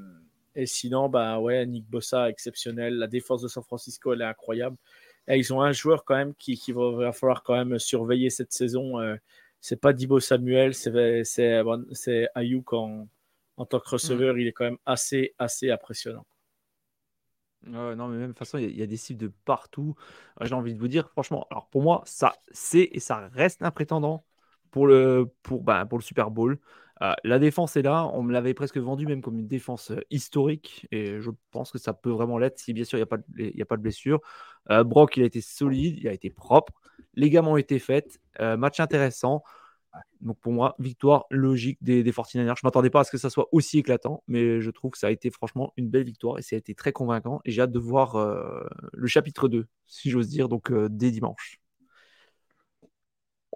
[0.54, 4.76] et sinon ouais Nick Bossa exceptionnel, la défense de San Francisco elle est incroyable.
[5.28, 8.52] Et ils ont un joueur quand même qui, qui va, falloir quand même surveiller cette
[8.52, 9.00] saison.
[9.00, 9.16] Euh,
[9.60, 13.08] c'est pas Dibo Samuel, c'est Ayuk en,
[13.56, 14.40] en tant que receveur, mmh.
[14.40, 16.26] il est quand même assez assez impressionnant
[17.66, 19.94] non, mais même de façon, il y, a des cibles de partout.
[20.40, 23.70] J'ai envie de vous dire, franchement, alors pour moi, ça c'est et ça reste un
[23.70, 24.24] prétendant
[24.74, 26.58] pour le, pour, bah, pour le Super Bowl.
[27.00, 30.00] Euh, la défense est là, on me l'avait presque vendu même comme une défense euh,
[30.10, 33.06] historique, et je pense que ça peut vraiment l'être si bien sûr il n'y a,
[33.06, 34.20] pas de, a pas de blessure.
[34.70, 36.72] Euh, Brock, il a été solide, il a été propre,
[37.14, 39.44] les gammes ont été faites, match intéressant.
[40.20, 42.32] Donc pour moi, victoire logique des, des 49ers.
[42.34, 44.98] Je ne m'attendais pas à ce que ça soit aussi éclatant, mais je trouve que
[44.98, 47.40] ça a été franchement une belle victoire et ça a été très convaincant.
[47.44, 48.16] Et j'ai hâte de voir
[48.92, 51.60] le chapitre 2, si j'ose dire, donc dès dimanche.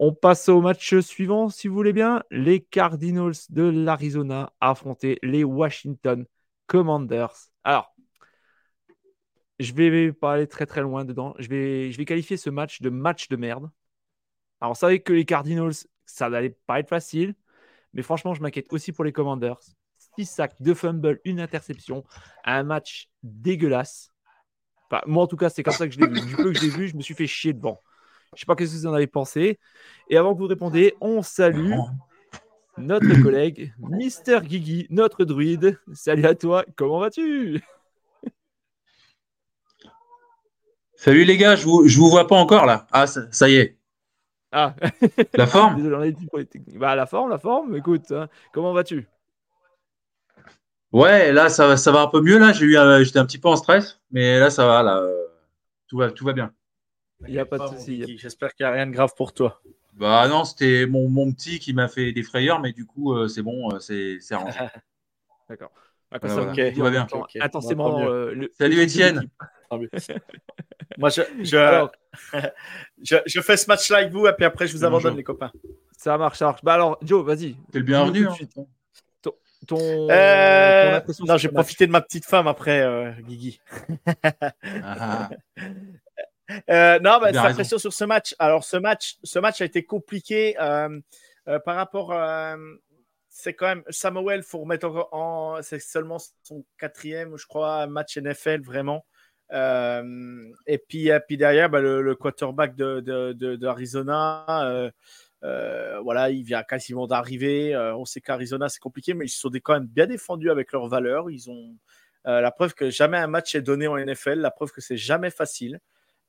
[0.01, 2.23] On passe au match suivant, si vous voulez bien.
[2.31, 6.25] Les Cardinals de l'Arizona affrontaient les Washington
[6.69, 7.35] Commanders.
[7.65, 7.97] Alors,
[9.59, 11.35] je vais pas aller très très loin dedans.
[11.41, 13.73] Je vais, qualifier ce match de match de merde.
[14.61, 15.75] Alors, vous savez que les Cardinals,
[16.07, 17.35] ça n'allait pas être facile.
[17.93, 19.59] Mais franchement, je m'inquiète aussi pour les Commanders.
[20.17, 22.05] 6 sacs, 2 fumbles, une interception.
[22.45, 24.13] Un match dégueulasse.
[25.07, 26.25] moi, en tout cas, c'est comme ça que je l'ai vu.
[26.25, 27.83] Du peu que j'ai vu, je me suis fait chier devant.
[28.35, 29.59] Je ne sais pas ce que vous en avez pensé.
[30.09, 31.79] Et avant que vous répondiez, on salue
[32.79, 35.79] notre collègue, Mister Guigui, notre druide.
[35.95, 37.63] Salut à toi, comment vas-tu?
[40.97, 42.87] Salut les gars, je vous, je vous vois pas encore là.
[42.93, 43.79] Ah, ça, ça y est.
[44.53, 44.75] Ah,
[45.37, 45.75] La forme?
[45.77, 46.79] Désolé, on a des petits problèmes techniques.
[46.79, 49.07] Bah, la forme, la forme, écoute, hein, comment vas-tu?
[50.93, 52.53] Ouais, là ça, va- ça va un peu mieux là.
[52.53, 54.99] J'ai eu, j'étais un petit peu en stress, mais là ça va là.
[54.99, 55.27] euh,
[55.89, 56.53] Tout va, tout va bien.
[57.27, 58.17] Il n'y a pas de souci.
[58.19, 59.61] J'espère qu'il n'y a rien de grave pour toi.
[59.95, 63.27] Bah non, c'était mon, mon petit qui m'a fait des frayeurs, mais du coup euh,
[63.27, 64.59] c'est bon, euh, c'est c'est arrangé.
[65.49, 65.73] D'accord.
[66.11, 66.63] Ah, comme Voilà, ça, voilà.
[66.63, 66.99] vous Ok, tout va bien.
[67.01, 67.43] en même temps, Ok, ok.
[67.43, 68.09] Intensément.
[68.09, 69.29] Euh, le- Salut, Étienne.
[70.99, 71.93] Moi, je, je, Alors,
[73.03, 75.53] je, je fais ce match-là avec vous et puis après, je vous abandonne, les copains.
[75.97, 76.65] ça marche, ça marche.
[76.65, 77.55] Bah alors, Joe, vas-y.
[77.73, 78.27] T'es le bienvenu.
[78.27, 78.35] Hein.
[79.21, 79.35] Ton,
[79.67, 83.61] ton Euh, impression non, j'ai profité de ma petite femme après, euh, Guigui.
[84.83, 85.29] Ah,
[86.71, 87.55] Euh, non, sa raison.
[87.55, 88.35] pression sur ce match.
[88.39, 90.99] Alors, ce match, ce match a été compliqué euh,
[91.49, 92.13] euh, par rapport.
[93.29, 95.57] c'est quand même Samuel, faut remettre en.
[95.57, 99.05] en- c'est seulement son quatrième, je crois, match NFL vraiment.
[99.53, 104.91] Et puis, puis derrière, bah, le, le quarterback de, de, de- d'Arizona,
[105.45, 107.75] euh, voilà, il vient quasiment d'arriver.
[107.75, 110.73] Euh, on sait qu'Arizona c'est compliqué, mais ils se sont quand même bien défendus avec
[110.73, 111.31] leurs valeurs.
[111.31, 111.77] Ils ont
[112.27, 114.97] euh, la preuve que jamais un match est donné en NFL, la preuve que c'est
[114.97, 115.79] jamais facile.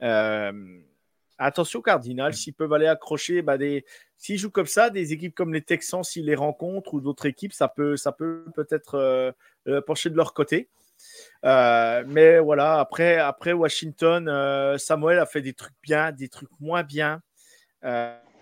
[0.01, 0.79] Euh,
[1.37, 3.85] attention Cardinal, s'ils peuvent aller accrocher, bah, des,
[4.17, 7.53] s'ils jouent comme ça, des équipes comme les Texans, s'ils les rencontrent ou d'autres équipes,
[7.53, 9.31] ça peut, ça peut peut-être euh,
[9.67, 10.69] euh, pencher de leur côté.
[11.43, 17.21] Mais voilà, après, après Washington, Samuel a fait des trucs bien, des trucs moins bien.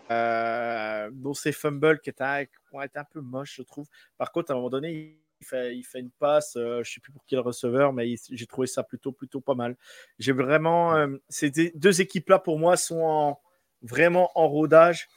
[0.10, 3.88] Dont ses fumbles qui étaient, qui ont été un peu moches, je trouve.
[4.17, 7.00] Par contre, à un moment donné, il fait, il fait une passe, euh, je sais
[7.00, 9.76] plus pour quel receveur, mais j'ai trouvé ça plutôt, plutôt pas mal.
[10.19, 13.39] J'ai vraiment, euh, ces deux- équipes-là pour moi sont en-
[13.82, 15.08] vraiment en rodage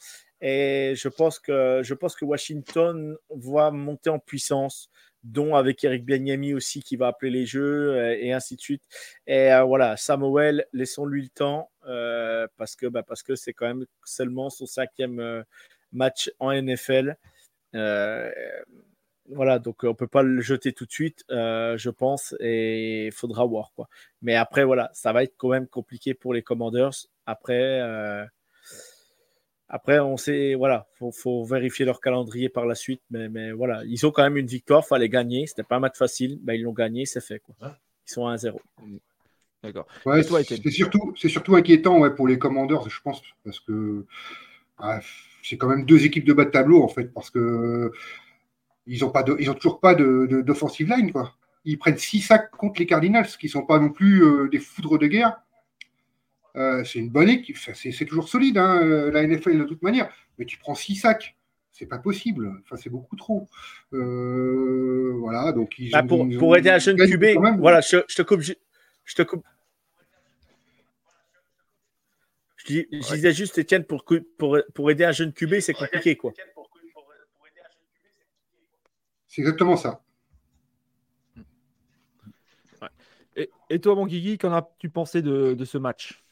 [0.40, 4.90] et je pense que je pense que Washington va monter en puissance,
[5.22, 8.82] dont avec Eric Bieniemy aussi qui va appeler les jeux euh, et ainsi de suite.
[9.26, 11.70] Et euh, voilà, Samuel, laissons-lui le temps
[12.56, 13.04] parce que bah,
[13.34, 15.44] c'est quand même seulement son cinquième
[15.92, 17.16] match en NFL.
[17.74, 18.30] Euh,
[19.34, 23.12] voilà, donc on peut pas le jeter tout de suite, euh, je pense, et il
[23.12, 23.88] faudra voir quoi.
[24.22, 27.06] Mais après, voilà, ça va être quand même compliqué pour les Commanders.
[27.26, 28.24] Après, euh,
[29.68, 33.82] après, on sait, voilà, faut, faut vérifier leur calendrier par la suite, mais, mais voilà,
[33.86, 36.62] ils ont quand même une victoire, fallait gagner, c'était pas un match facile, ben, ils
[36.62, 37.54] l'ont gagné, c'est fait quoi.
[38.06, 38.58] Ils sont à 1-0.
[39.62, 39.86] D'accord.
[40.06, 44.06] Ouais, c'est surtout, c'est surtout inquiétant ouais, pour les Commanders, je pense, parce que
[44.78, 45.00] ah,
[45.42, 47.92] c'est quand même deux équipes de bas de tableau en fait, parce que
[48.92, 51.34] ils ont pas, de, ils ont toujours pas de, de- d'offensive line quoi.
[51.64, 54.98] Ils prennent six sacs contre les Cardinals, qui sont pas non plus euh, des foudres
[54.98, 55.36] de guerre.
[56.56, 60.10] Euh, c'est une bonne équipe, c'est, toujours solide hein, euh, la NFL de toute manière,
[60.38, 61.36] mais tu prends six sacs.
[61.70, 62.60] C'est pas possible.
[62.64, 63.46] Enfin, c'est beaucoup trop.
[63.92, 67.24] Euh, voilà, donc ils Bah, ont- pour, ils pour ont aider un jeune QB,
[67.58, 68.40] voilà, je, je te coupe.
[68.40, 68.54] Je,
[69.04, 69.44] je te coupe.
[72.56, 75.72] Je, dis- je disais juste, Étienne, pour, que- pour, pour aider un jeune QB, c'est
[75.74, 76.32] compliqué, quoi.
[79.30, 80.02] C'est exactement ça.
[83.36, 86.24] Et, et toi, mon Guigui, qu'en as-tu pensé de, de ce match?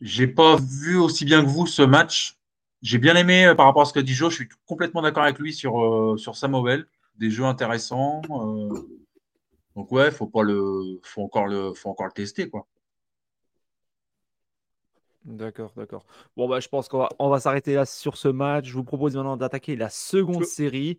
[0.00, 2.36] J'ai pas vu aussi bien que vous ce match.
[2.82, 4.30] J'ai bien aimé euh, par rapport à ce que dit Joe.
[4.30, 6.86] Je suis complètement d'accord avec lui sur, euh, sur Samuel.
[7.16, 8.22] Des jeux intéressants.
[8.30, 8.68] euh.
[9.76, 12.66] Donc ouais, faut pas le, faut encore le, faut encore le tester quoi.
[15.24, 16.04] D'accord, d'accord.
[16.36, 18.66] Bon, bah, je pense qu'on va, on va s'arrêter là sur ce match.
[18.66, 20.98] Je vous propose maintenant d'attaquer la seconde Je- série.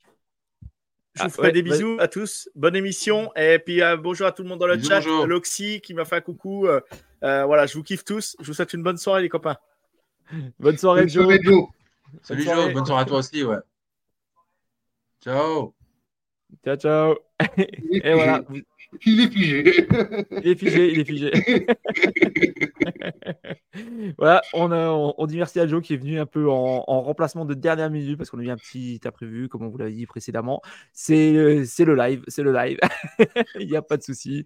[1.15, 2.49] Je vous Ah, ferai ouais, des bisous à tous.
[2.55, 3.31] Bonne émission.
[3.35, 4.95] Et puis, euh, bonjour à tout le monde dans le Bisous, chat.
[5.01, 5.27] bonjour.
[5.27, 6.67] Loxy qui m'a fait un coucou.
[6.67, 6.79] euh,
[7.23, 8.35] euh, voilà, je vous kiffe tous.
[8.39, 9.57] Je vous souhaite une bonne soirée, les copains.
[10.59, 11.23] Bonne soirée, Bonne Joe.
[11.25, 11.65] soirée, Joe.
[12.23, 12.43] Salut.
[12.43, 13.57] Joe, bonne soirée à toi aussi, ouais.
[15.21, 15.73] Ciao.
[16.65, 17.32] Ciao, ciao.
[17.57, 18.65] Il est Et voilà, figé.
[19.05, 19.87] Il est figé.
[20.43, 21.31] il est figé, il est figé.
[24.17, 26.83] voilà, on, a- on, on dit merci à Joe qui est venu un peu en,
[26.87, 29.77] en remplacement de dernière minute parce qu'on a eu un petit imprévu, comme on vous
[29.77, 30.61] l'avait dit précédemment.
[30.91, 32.77] C'est euh, le live, c'est le live.
[33.59, 34.45] il n'y a pas de souci.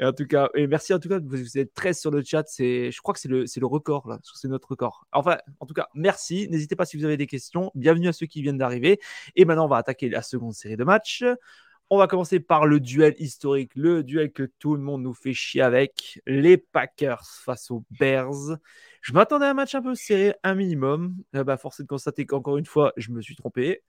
[0.00, 2.44] En tout cas, et merci en tout cas, vous vous êtes 13 sur le chat.
[2.58, 5.06] Je crois que c'est le, le record là, c'est notre record.
[5.12, 6.48] Enfin, en tout cas, merci.
[6.50, 7.70] N'hésitez pas si vous avez des questions.
[7.74, 8.98] Bienvenue à ceux qui viennent d'arriver.
[9.36, 11.24] Et maintenant, on va attaquer la seconde série de matchs.
[11.90, 15.34] On va commencer par le duel historique, le duel que tout le monde nous fait
[15.34, 18.56] chier avec, les Packers face aux Bears.
[19.02, 21.14] Je m'attendais à un match un peu serré, un minimum.
[21.36, 23.82] Euh, bah, force est de constater qu'encore une fois, je me suis trompé.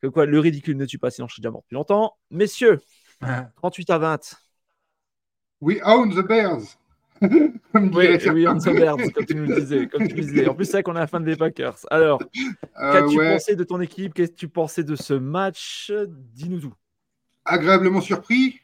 [0.00, 2.16] Que quoi, le ridicule ne tue pas, sinon je suis déjà mort depuis longtemps.
[2.30, 2.78] Messieurs,
[3.56, 4.36] 38 à 20.
[5.60, 6.78] We own the Bears.
[7.72, 9.86] Comme Oui, oui, on Bears, comme tu nous le disais.
[9.88, 10.48] Comme tu le disais.
[10.48, 11.78] En plus, c'est vrai qu'on est un fan des Packers.
[11.90, 12.22] Alors,
[12.80, 13.32] Euh, qu'as-tu ouais.
[13.34, 14.14] pensé de ton équipe?
[14.14, 15.92] Qu'est-ce que tu pensais de ce match?
[16.06, 16.74] Dis-nous tout.
[17.44, 18.60] Agréablement surpris.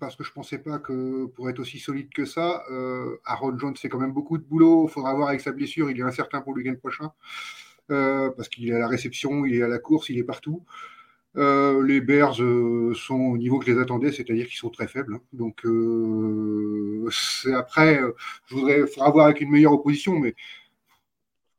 [0.00, 2.64] parce que je ne pensais pas que pour être aussi solide que ça,
[3.24, 4.86] Aaron Jones fait quand même beaucoup de boulot.
[4.88, 7.12] Il faudra voir avec sa blessure, il est incertain pour le week-end prochain.
[7.88, 10.64] parce qu'il est à la réception, il est à la course, il est partout.
[11.36, 14.88] Euh, les Bears euh, sont au niveau que je les attendais, c'est-à-dire qu'ils sont très
[14.88, 15.14] faibles.
[15.14, 15.20] Hein.
[15.32, 17.08] Donc euh,
[17.54, 18.00] après,
[18.46, 20.34] je voudrais faudra voir avec une meilleure opposition, mais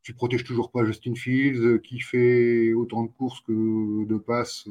[0.03, 4.67] tu protèges toujours pas Justin Fields qui fait autant de courses que de passes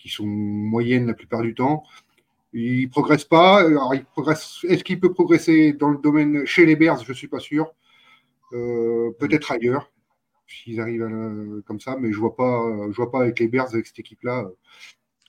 [0.00, 1.84] qui sont moyennes la plupart du temps.
[2.52, 3.60] Il progresse pas.
[3.60, 4.64] Alors, il progresse.
[4.68, 7.04] Est-ce qu'il peut progresser dans le domaine chez les Bears?
[7.04, 7.72] Je suis pas sûr.
[8.50, 9.90] Peut-être ailleurs
[10.48, 11.06] s'ils arrivent
[11.66, 14.50] comme ça, mais je vois pas, je vois pas avec les Bears, avec cette équipe-là,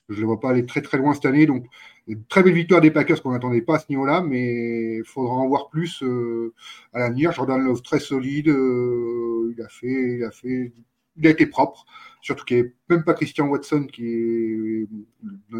[0.08, 1.46] je ne les vois pas aller très très loin cette année.
[1.46, 1.66] Donc,
[2.06, 5.34] une très belle victoire des Packers qu'on n'attendait pas à ce niveau-là, mais il faudra
[5.34, 6.52] en voir plus euh,
[6.92, 7.32] à l'avenir.
[7.32, 10.72] Jordan Love très solide, euh, il a fait, il a fait,
[11.16, 11.86] il a été propre.
[12.22, 14.88] Surtout qu'il n'y avait même pas Christian Watson qui est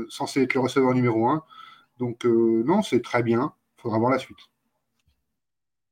[0.08, 1.44] censé être le receveur numéro un.
[1.98, 3.52] Donc euh, non, c'est très bien.
[3.78, 4.38] Il faudra voir la suite.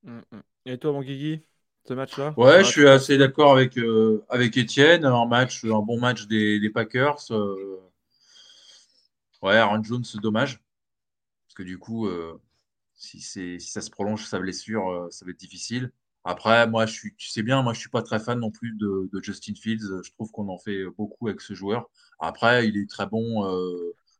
[0.04, 0.40] Mm, mm.
[0.66, 1.42] Et toi, mon Guigui
[1.88, 2.34] ce match-là?
[2.36, 5.04] Ouais, je suis assez d'accord avec, euh, avec Étienne.
[5.04, 7.18] Un, match, un bon match des, Packers.
[7.32, 7.80] Euh,
[9.42, 10.60] ouais, Aaron Jones, dommage.
[11.48, 12.40] Parce que du coup, euh,
[12.94, 15.90] si, si ça se prolonge sa blessure, ça va être difficile.
[16.24, 18.72] Après, moi, je suis, tu sais bien, moi, je suis pas très fan non plus
[18.76, 20.02] de, Justin Fields.
[20.04, 21.88] Je trouve qu'on en fait beaucoup avec ce joueur.
[22.18, 23.42] Après, il est très bon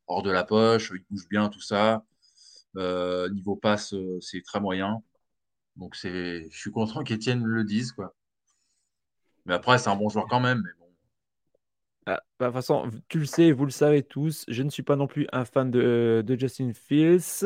[0.07, 2.05] hors de la poche, il bouge bien, tout ça.
[2.77, 5.03] niveau passe, c'est très moyen.
[5.77, 8.15] Donc c'est, je suis content qu'Étienne le dise, quoi.
[9.47, 10.63] Mais après, c'est un bon joueur quand même.
[12.07, 14.83] Ah, bah, de toute façon, tu le sais, vous le savez tous, je ne suis
[14.83, 17.45] pas non plus un fan de, Justin Fields.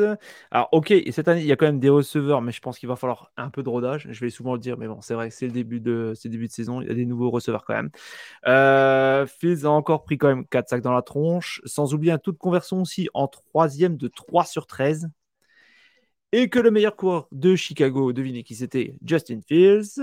[0.49, 2.87] Alors, ok, cette année, il y a quand même des receveurs, mais je pense qu'il
[2.87, 4.07] va falloir un peu de rodage.
[4.09, 6.81] Je vais souvent le dire, mais bon, c'est vrai c'est le début de, de saison,
[6.81, 7.89] il y a des nouveaux receveurs quand même.
[8.47, 12.17] Euh, Fields a encore pris quand même 4 sacs dans la tronche, sans oublier un
[12.17, 15.09] taux de conversion aussi en troisième de 3 sur 13
[16.35, 20.01] et que le meilleur coureur de Chicago, devinez qui c'était, Justin Fields.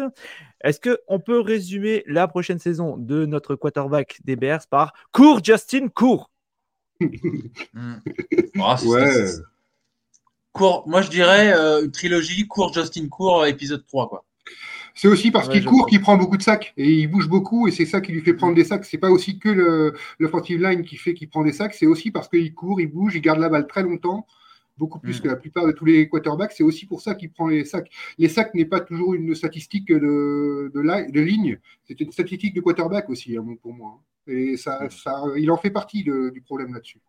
[0.65, 5.89] Est-ce qu'on peut résumer la prochaine saison de notre quarterback des Bears par cours Justin,
[5.89, 6.31] cours
[7.01, 7.97] hmm.
[8.87, 9.27] ouais.
[10.53, 14.25] Cours, moi je dirais euh, une trilogie, cours Justin, cours épisode 3 quoi.
[14.95, 17.73] C'est aussi parce qu'il court qu'il prend beaucoup de sacs et il bouge beaucoup et
[17.73, 18.87] c'est ça qui lui fait prendre des sacs.
[18.87, 22.11] C'est pas aussi que le, le line qui fait qu'il prend des sacs, c'est aussi
[22.11, 24.27] parce qu'il court, il bouge, il garde la balle très longtemps
[24.77, 25.23] beaucoup plus mm.
[25.23, 26.53] que la plupart de tous les quarterbacks.
[26.53, 27.91] C'est aussi pour ça qu'il prend les sacs.
[28.19, 33.09] Les sacs n'est pas toujours une statistique de, de, ligne, c'est une statistique de quarterback
[33.11, 34.03] aussi, hein, pour moi.
[34.27, 34.91] Et ça, mm.
[34.91, 37.01] ça, il en fait partie du problème là-dessus.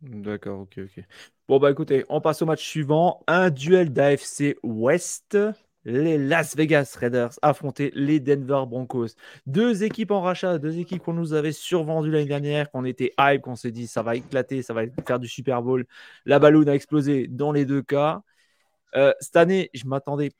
[0.00, 1.04] D'accord, ok, ok.
[1.48, 3.24] Bon, bah écoutez, on passe au match suivant.
[3.26, 5.36] Un duel d'AFC West
[5.84, 9.08] les Las Vegas Raiders affrontaient les Denver Broncos.
[9.46, 13.42] Deux équipes en rachat, deux équipes qu'on nous avait survendues l'année dernière, qu'on était hype,
[13.42, 15.86] qu'on s'est dit ça va éclater, ça va faire du Super Bowl.
[16.26, 18.22] La balloune a explosé dans les deux cas.
[18.96, 20.32] Euh, cette année, je m'attendais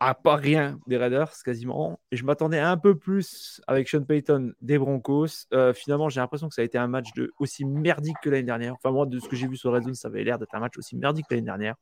[0.00, 2.00] à pas rien des Raiders quasiment.
[2.12, 5.46] Je m'attendais un peu plus avec Sean Payton des Broncos.
[5.52, 8.42] Euh, finalement, j'ai l'impression que ça a été un match de, aussi merdique que l'année
[8.42, 8.74] dernière.
[8.74, 10.60] Enfin, moi, de ce que j'ai vu sur Red Zone, ça avait l'air d'être un
[10.60, 11.74] match aussi merdique que l'année dernière.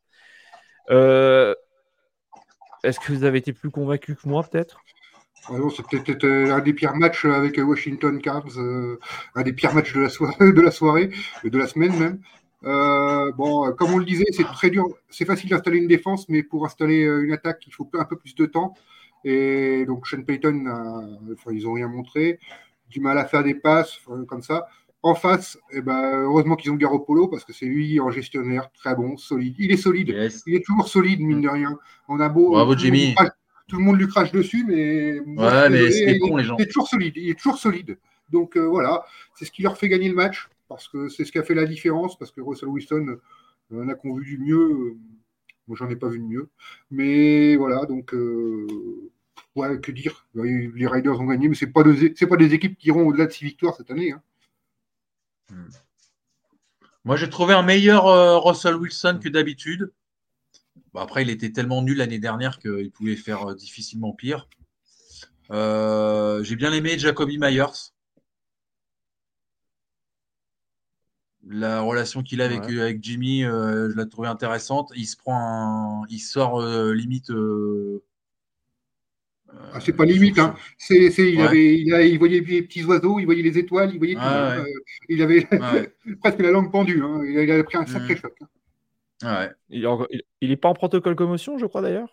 [0.91, 1.55] Euh,
[2.83, 4.83] est-ce que vous avez été plus convaincu que moi, peut-être?
[5.49, 8.99] Ah c'est peut-être euh, un des pires matchs avec Washington Cavs, euh,
[9.35, 10.09] un des pires matchs de la,
[10.71, 11.11] soirée,
[11.45, 12.21] de la semaine même.
[12.65, 14.87] Euh, bon, comme on le disait, c'est très dur.
[15.09, 18.35] C'est facile d'installer une défense, mais pour installer une attaque, il faut un peu plus
[18.35, 18.75] de temps.
[19.25, 20.65] Et donc, Sean Payton,
[21.51, 22.39] ils n'ont rien montré.
[22.89, 24.67] Du mal à faire des passes, comme ça.
[25.03, 28.95] En face, eh ben, heureusement qu'ils ont Garoppolo parce que c'est lui en gestionnaire très
[28.95, 29.55] bon, solide.
[29.59, 30.15] Il est solide.
[30.47, 31.79] Il est toujours solide, mine de rien.
[32.07, 32.51] On a beau.
[32.51, 33.15] Bravo, Jimmy.
[33.67, 35.21] tout le monde lui crache dessus, mais.
[35.21, 36.57] Ouais, mais c'est con, les gens.
[36.59, 37.15] Il est toujours solide.
[37.17, 37.99] Il est toujours solide.
[38.31, 41.33] Donc euh, voilà, c'est ce qui leur fait gagner le match parce que c'est ce
[41.33, 42.19] qui a fait la différence.
[42.19, 43.17] Parce que Russell Wilson,
[43.71, 44.97] on a qu'on vu du mieux.
[45.67, 46.51] Moi, j'en ai pas vu de mieux.
[46.91, 48.13] Mais voilà, donc.
[48.13, 48.67] Euh,
[49.57, 53.07] ouais, que dire Les Riders ont gagné, mais ce pas, pas des équipes qui iront
[53.07, 54.13] au-delà de six victoires cette année.
[54.13, 54.23] Hein.
[55.51, 55.69] Hmm.
[57.05, 59.93] Moi, j'ai trouvé un meilleur euh, Russell Wilson que d'habitude.
[60.95, 64.49] après, il était tellement nul l'année dernière qu'il pouvait faire euh, difficilement pire.
[65.51, 67.93] Euh, j'ai bien aimé Jacoby Myers.
[71.47, 74.93] La relation qu'il a avec, avec Jimmy, je l'ai trouvé intéressante.
[74.95, 76.61] Il se prend il sort
[76.93, 77.33] limite
[79.73, 80.55] ah, c'est pas limite, hein.
[80.79, 84.21] C'est, il, avait, il, voyait les petits oiseaux, il voyait les étoiles, il voyait tout.
[84.21, 84.59] Hein.
[84.59, 84.65] Euh,
[85.09, 85.47] il avait
[86.21, 87.03] presque la langue pendue.
[87.03, 87.23] Hein.
[87.25, 88.19] Il, avait pris un sacré mmh.
[88.19, 88.37] choc.
[89.71, 92.13] Il, n'est pas en protocole commotion, je crois d'ailleurs?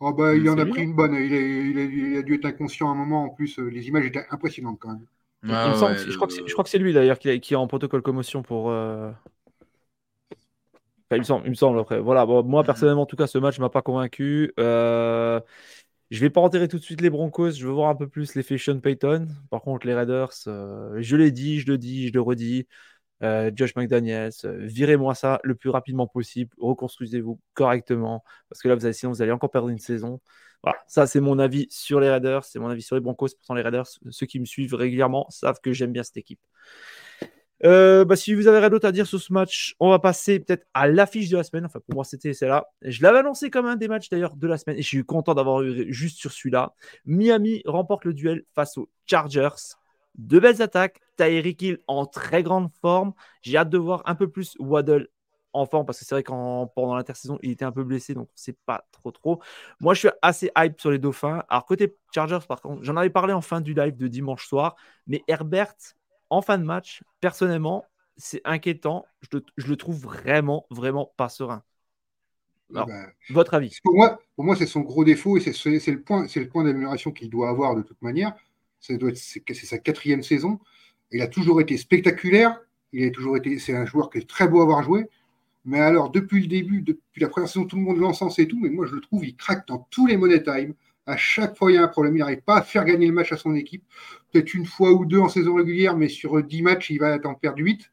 [0.00, 1.14] Oh, bah, il en a pris une bonne.
[1.14, 3.24] Il a, dû être inconscient à un moment.
[3.24, 5.06] En plus, euh, les images étaient impressionnantes quand même.
[5.42, 7.52] Il me semble- je, crois que c'est- je crois que c'est lui d'ailleurs qui, qui
[7.52, 8.70] est en protocole commotion pour.
[8.70, 9.10] euh,
[10.30, 12.00] enfin, il, me semble, il me semble après.
[12.00, 12.66] Voilà, bon, moi Mhm.
[12.66, 14.52] personnellement, en tout cas, ce match m'a pas convaincu.
[14.58, 15.40] Euh,
[16.14, 17.50] Je vais pas enterrer tout de suite les Broncos.
[17.50, 19.26] Je veux voir un peu plus l'effet Sean Payton.
[19.50, 22.68] Par contre, les Raiders, euh, je l'ai dit, je le dis, je le redis.
[23.24, 26.54] Euh, Josh McDaniels, euh, virez-moi ça le plus rapidement possible.
[26.58, 28.22] Reconstruisez-vous correctement.
[28.48, 30.20] Parce que là, vous allez, sinon, vous allez encore perdre une saison.
[30.62, 32.44] Voilà, ça, c'est mon avis sur les Raiders.
[32.44, 33.30] C'est mon avis sur les Broncos.
[33.36, 36.40] Pourtant, les Raiders, ceux qui me suivent régulièrement savent que j'aime bien cette équipe.
[37.64, 40.40] Euh, bah, si vous avez rien d'autre à dire sur ce match, on va passer
[40.40, 41.64] peut-être à l'affiche de la semaine.
[41.64, 42.66] Enfin, pour moi, c'était celle-là.
[42.82, 45.34] Je l'avais annoncé comme un des matchs d'ailleurs de la semaine et je suis content
[45.34, 46.74] d'avoir eu juste sur celui-là.
[47.04, 49.76] Miami remporte le duel face aux Chargers.
[50.16, 51.00] Deux belles attaques.
[51.16, 53.12] Tyreek Hill en très grande forme.
[53.42, 55.08] J'ai hâte de voir un peu plus Waddle
[55.52, 58.28] en forme parce que c'est vrai qu'en pendant l'intersaison, il était un peu blessé donc
[58.28, 59.40] on sait pas trop trop.
[59.80, 61.44] Moi, je suis assez hype sur les Dauphins.
[61.48, 64.74] Alors côté Chargers, par contre, j'en avais parlé en fin du live de dimanche soir,
[65.06, 65.76] mais Herbert
[66.30, 69.06] en fin de match, personnellement, c'est inquiétant.
[69.22, 71.64] Je le, je le trouve vraiment, vraiment pas serein.
[72.74, 76.02] Alors, Ben, Votre avis pour moi, pour moi c'est son gros défaut et c'est le
[76.02, 78.34] point, c'est le point d'amélioration qu'il doit avoir de toute manière.
[78.80, 80.60] Ça doit être- C'est c'est sa quatrième saison.
[81.12, 82.60] Il a toujours été spectaculaire.
[82.92, 83.58] Il a toujours été.
[83.58, 85.06] C'est un joueur qui est très beau à avoir joué.
[85.66, 88.58] Mais alors, depuis le début, depuis la première saison, tout le monde l'encense et tout.
[88.60, 90.74] Mais moi, je le trouve, il craque dans tous les money time.
[91.06, 92.16] À chaque fois, il y a un problème.
[92.16, 93.84] Il n'arrive pas à faire gagner le match à son équipe.
[94.32, 97.34] Peut-être une fois ou deux en saison régulière, mais sur 10 matchs, il va en
[97.34, 97.90] perdre 8.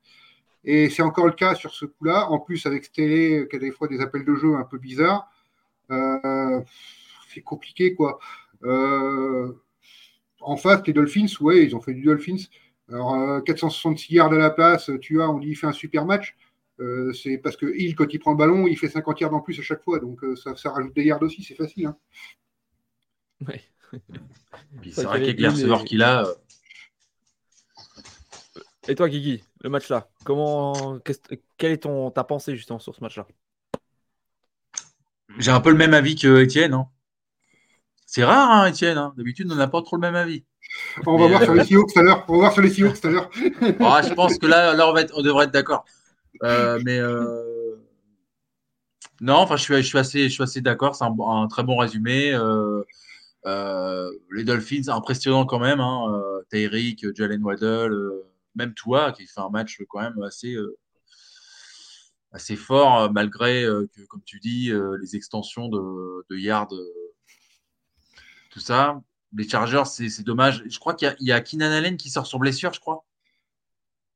[0.63, 2.29] Et c'est encore le cas sur ce coup-là.
[2.29, 5.29] En plus, avec Stelé, qui a des fois des appels de jeu un peu bizarres.
[5.91, 6.61] Euh,
[7.33, 8.19] c'est compliqué, quoi.
[8.63, 9.53] Euh,
[10.41, 12.37] en face, les Dolphins, ouais, ils ont fait du Dolphins.
[12.89, 16.05] Alors, euh, 466 yards à la place, tu vois, on dit il fait un super
[16.05, 16.35] match.
[16.79, 19.41] Euh, c'est parce que Hill, quand il prend le ballon, il fait 50 yards en
[19.41, 19.99] plus à chaque fois.
[19.99, 21.87] Donc, euh, ça, ça rajoute des yards aussi, c'est facile.
[21.87, 21.97] hein.
[23.47, 23.61] Ouais.
[24.91, 26.33] C'est vrai qu'avec les receveurs et- qu'il a, euh,
[28.87, 30.97] Et toi, Guigui, le match là, comment,
[31.57, 33.27] quelle est ton, ta pensée justement sur ce match-là?
[35.37, 36.73] J'ai un peu le même avis que Étienne.
[36.73, 36.87] hein.
[38.05, 38.97] C'est rare, hein, Étienne.
[38.97, 39.13] hein.
[39.17, 40.43] D'habitude, on n'a pas trop le même avis.
[41.05, 42.25] On va voir sur euh, les Seahawks tout à l'heure.
[42.27, 43.29] On va voir sur les Seahawks tout à l'heure.
[43.79, 45.85] Ah, je pense que là, là on, va être- on devrait être d'accord.
[46.43, 47.75] Euh, mais euh,
[49.21, 50.95] non, enfin, je suis, je suis assez, je suis assez d'accord.
[50.95, 52.31] C'est un très bon résumé.
[53.45, 55.79] Euh, euh, les Dolphins, impressionnant quand même.
[55.79, 58.23] Hein, euh, Tyreek, Jalen Waddle, euh,
[58.55, 60.77] même Tua qui fait un match quand même assez, euh,
[62.31, 66.73] assez fort euh, malgré euh, que, comme tu dis, euh, les extensions de, de yards,
[66.73, 66.85] euh,
[68.51, 69.01] tout ça.
[69.35, 70.61] Les Chargers, c'est c'est dommage.
[70.69, 72.81] Je crois qu'il y a, il y a Keenan Allen qui sort sur blessure, je
[72.81, 73.05] crois.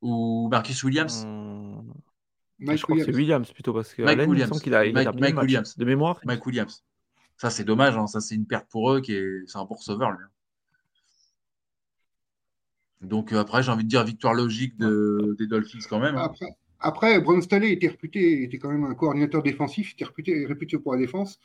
[0.01, 1.23] Ou Marcus Williams.
[2.59, 3.15] Mike Je crois que c'est Williams.
[3.15, 4.49] Williams plutôt parce que Mike Allen, il me Williams.
[4.49, 5.37] semble qu'il a, il a Mike-.
[5.37, 5.77] Williams.
[5.77, 6.19] de mémoire.
[6.25, 6.83] Mike Williams.
[7.37, 7.97] Ça, c'est dommage.
[7.97, 8.07] hein.
[8.07, 9.01] Ça, c'est une perte pour eux.
[9.01, 9.43] qui est...
[9.47, 10.25] C'est un bon receveur, lui.
[13.01, 15.35] Donc, euh, après, j'ai envie de dire victoire logique de...
[15.37, 16.15] des Dolphins quand même.
[16.15, 16.31] hein.
[16.79, 20.93] Après, après Staley était réputé, était quand même un coordinateur défensif, était réputé, réputé pour
[20.93, 21.39] la défense.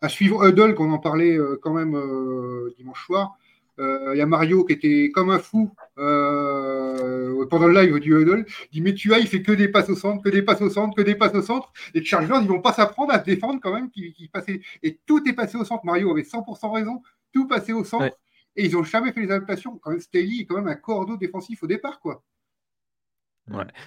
[0.00, 3.38] À suivre Huddle, qu'on en parlait euh, quand même euh, dimanche soir,
[3.78, 8.46] il y a Mario qui était comme un fou euh, pendant le live du Huddle.
[8.64, 10.62] Il dit Mais tu as, il fait que des passes au centre, que des passes
[10.62, 11.72] au centre, que des passes au centre.
[11.94, 13.90] Les Chargers, ils vont pas s'apprendre à se défendre quand même.
[13.90, 14.60] Qui, qui passaient...
[14.82, 15.84] Et tout est passé au centre.
[15.84, 17.02] Mario avait 100% raison.
[17.32, 18.04] Tout passé au centre.
[18.04, 18.14] Ouais.
[18.56, 19.78] Et ils n'ont jamais fait les adaptations.
[19.78, 22.22] Quand même, Staley est quand même un cordeau défensif au départ, quoi.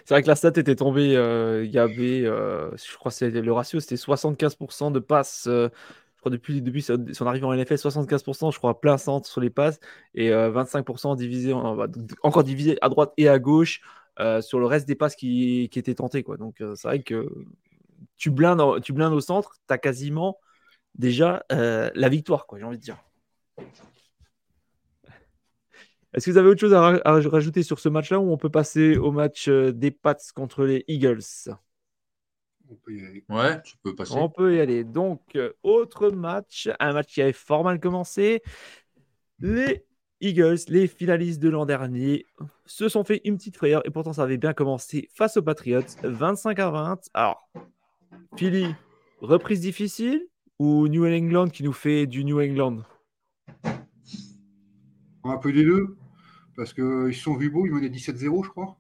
[0.05, 1.15] C'est vrai que la stat était tombée.
[1.17, 5.47] euh, il y avait, euh, je crois, que c'est le ratio, c'était 75% de passes.
[5.47, 5.69] euh,
[6.29, 6.61] depuis,
[7.13, 9.79] son arrivée en NFL, 75%, je crois, plein centre sur les passes
[10.15, 11.87] et euh, 25% divisé, en- bah,
[12.23, 13.81] encore divisé à droite et à gauche
[14.19, 16.23] euh, sur le reste des passes qui, étaient tentées.
[16.23, 16.37] Quoi.
[16.37, 17.29] Donc, euh, c'est vrai que
[18.17, 20.39] tu blindes, tu blindes au centre, tu as quasiment
[20.95, 22.97] déjà euh, la victoire, quoi, j'ai envie de dire.
[26.13, 28.37] Est-ce que vous avez autre chose à, ra- à rajouter sur ce match-là ou on
[28.37, 31.21] peut passer au match euh, des Pats contre les Eagles?
[32.69, 33.23] On peut y aller.
[33.29, 34.13] Ouais, tu peux passer.
[34.15, 34.83] On peut y aller.
[34.83, 38.41] Donc, euh, autre match, un match qui avait fort mal commencé.
[39.39, 39.85] Les
[40.19, 42.25] Eagles, les finalistes de l'an dernier,
[42.65, 45.81] se sont fait une petite frayeur et pourtant ça avait bien commencé face aux Patriots,
[46.03, 47.09] 25 à 20.
[47.13, 47.49] Alors,
[48.35, 48.73] Philly,
[49.21, 50.27] reprise difficile
[50.59, 52.79] ou New England qui nous fait du New England?
[55.23, 55.95] Un peu des deux,
[56.55, 58.77] parce qu'ils se sont vus beaux, ils menaient 17-0, je crois.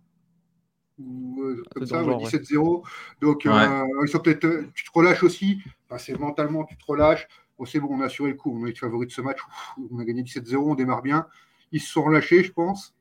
[0.99, 2.39] Ou euh, comme ça, dans le ouais, genre, ouais.
[2.39, 2.83] 17-0.
[3.21, 4.45] Donc, euh, ils sont peut-être.
[4.45, 5.59] euh, tu te relâches aussi.
[5.85, 7.27] Enfin, c'est mentalement, tu te relâches.
[7.57, 8.51] Bon, c'est bon, on a assuré le coup.
[8.55, 9.39] On est favori de ce match.
[9.77, 11.27] Ouf, on a gagné 17-0, on démarre bien.
[11.71, 12.95] Ils se sont relâchés, je pense.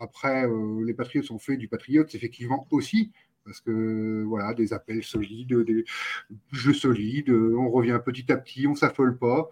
[0.00, 3.12] Après, euh, les Patriots ont fait du Patriots, effectivement, aussi.
[3.44, 5.84] Parce que, voilà, des appels solides, des
[6.52, 7.30] jeux solides.
[7.30, 9.48] On revient petit à petit, on s'affole pas.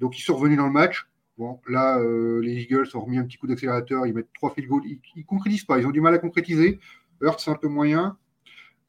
[0.00, 1.08] Donc, ils sont revenus dans le match.
[1.38, 4.68] Bon, là, euh, les Eagles ont remis un petit coup d'accélérateur, ils mettent trois field
[4.68, 6.80] goals, ils, ne concrétisent pas, ils ont du mal à concrétiser.
[7.20, 8.16] Hurt, c'est un peu moyen.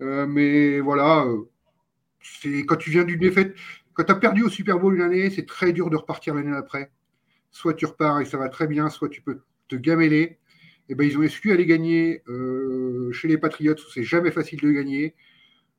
[0.01, 1.25] Euh, mais voilà,
[2.21, 3.55] c'est quand tu viens d'une défaite,
[3.93, 6.55] quand tu as perdu au Super Bowl une année, c'est très dur de repartir l'année
[6.55, 6.91] après.
[7.51, 10.37] Soit tu repars et ça va très bien, soit tu peux te gameler.
[10.87, 12.23] Et eh ben, ils ont su aller gagner
[13.11, 15.15] chez les Patriots c'est jamais facile de gagner.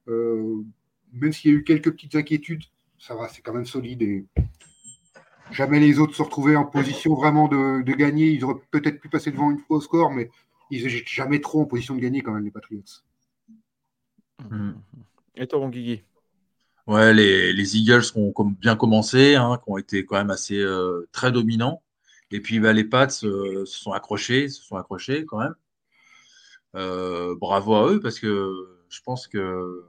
[0.06, 2.62] même s'il y a eu quelques petites inquiétudes,
[2.98, 4.24] ça va, c'est quand même solide
[5.50, 8.28] jamais les autres se retrouvaient en position vraiment de, gagner.
[8.28, 10.30] Ils auraient peut-être pu passer devant une fois au score, mais
[10.70, 12.82] ils n'étaient jamais trop en position de gagner quand même, les Patriots.
[15.36, 16.02] Et toi, mon Guigui?
[16.86, 21.30] Ouais, les, Eagles ont bien commencé, hein, qui ont été quand même assez euh, très
[21.30, 21.82] dominants.
[22.30, 25.54] Et puis bah, les Pats euh, se sont accrochés, se sont accrochés quand même.
[26.76, 28.52] Euh, bravo à eux parce que
[28.88, 29.84] je pense que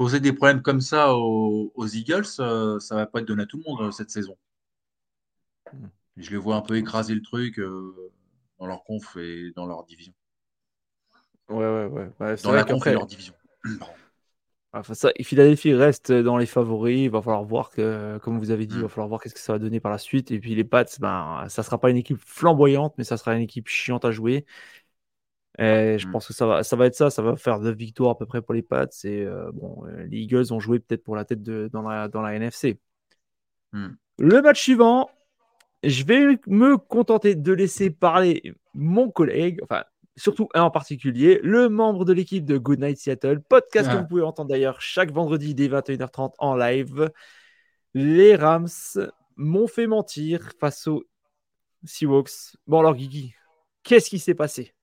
[0.00, 3.58] poser des problèmes comme ça aux, Eagles, euh, ça va pas être donné à tout
[3.58, 4.34] le monde euh, cette saison.
[5.72, 5.88] Hmm.
[6.16, 7.94] Je les vois un peu écraser le truc euh,
[8.60, 10.12] dans leur conf et dans leur division.
[11.48, 12.10] Ouais, ouais, ouais.
[12.20, 13.34] Bah, dans la conf et leur division.
[14.72, 17.00] Enfin, ça, Philadelphie reste dans les favoris.
[17.00, 18.88] Il va falloir voir que, comme vous avez dit, il va hmm.
[18.88, 20.30] falloir voir qu'est-ce que ça va donner par la suite.
[20.30, 23.42] Et puis les Pats, ben, ça sera pas une équipe flamboyante, mais ça sera une
[23.42, 24.46] équipe chiante à jouer.
[25.58, 26.12] Et je mmh.
[26.12, 28.26] pense que ça va, ça va être ça, ça va faire deux victoires à peu
[28.26, 28.86] près pour les Pats.
[29.02, 32.06] Et euh, bon, euh, les Eagles ont joué peut-être pour la tête de, dans, la,
[32.06, 32.78] dans la NFC.
[33.72, 33.88] Mmh.
[34.18, 35.10] Le match suivant,
[35.82, 39.84] je vais me contenter de laisser parler mon collègue, enfin
[40.16, 44.06] surtout un en particulier, le membre de l'équipe de Good Night Seattle, podcast que vous
[44.06, 47.10] pouvez entendre d'ailleurs chaque vendredi dès 21h30 en live.
[47.94, 48.68] Les Rams
[49.36, 51.04] m'ont fait mentir face aux
[51.84, 52.56] Seahawks.
[52.66, 53.34] Bon alors Guigui,
[53.82, 54.74] qu'est-ce qui s'est passé?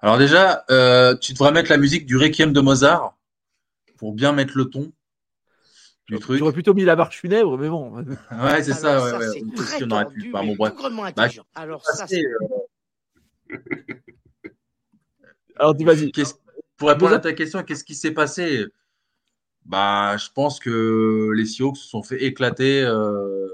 [0.00, 3.16] Alors déjà, euh, tu devrais mettre la musique du Requiem de Mozart
[3.98, 4.92] pour bien mettre le ton
[6.08, 6.38] du truc.
[6.38, 7.92] J'aurais plutôt mis la marche funèbre, mais bon.
[7.98, 9.02] ouais, c'est ça.
[9.02, 9.42] Ouais, ouais.
[9.82, 10.30] On aurait pu.
[10.30, 10.74] Bon, bref.
[11.16, 12.24] Bah, Alors ça, c'est.
[12.24, 13.56] Euh,
[15.56, 16.10] Alors dis vas-y.
[16.76, 18.66] Pour répondre à ta question, qu'est-ce qui s'est passé
[19.64, 22.82] Bah, je pense que les Seahawks se sont fait éclater.
[22.82, 23.48] Euh,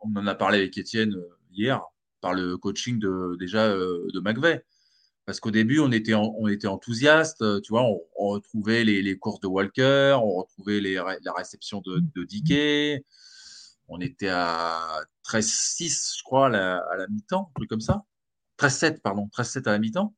[0.00, 1.16] on en a parlé avec Étienne
[1.52, 1.82] hier
[2.20, 4.62] par le coaching de déjà de McVeigh.
[5.26, 9.40] Parce qu'au début, on était, on était enthousiaste, euh, tu vois, on, retrouvait les, courses
[9.40, 13.04] de Walker, on retrouvait les, la réception de, de Dickey.
[13.88, 18.04] On était à 13-6, je crois, à la, mi-temps, un truc comme ça.
[18.58, 20.14] 13-7, pardon, 13-7 à la mi-temps.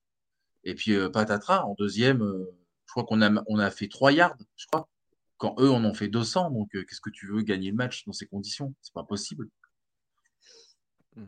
[0.64, 2.52] Et puis, euh, patatras, en deuxième, euh,
[2.86, 4.88] je crois qu'on a, on a fait 3 yards, je crois.
[5.38, 6.50] Quand eux, on en fait 200.
[6.50, 8.74] Donc, qu'est-ce que tu veux gagner le match dans ces conditions?
[8.80, 9.48] C'est pas possible.
[11.14, 11.26] Hmm.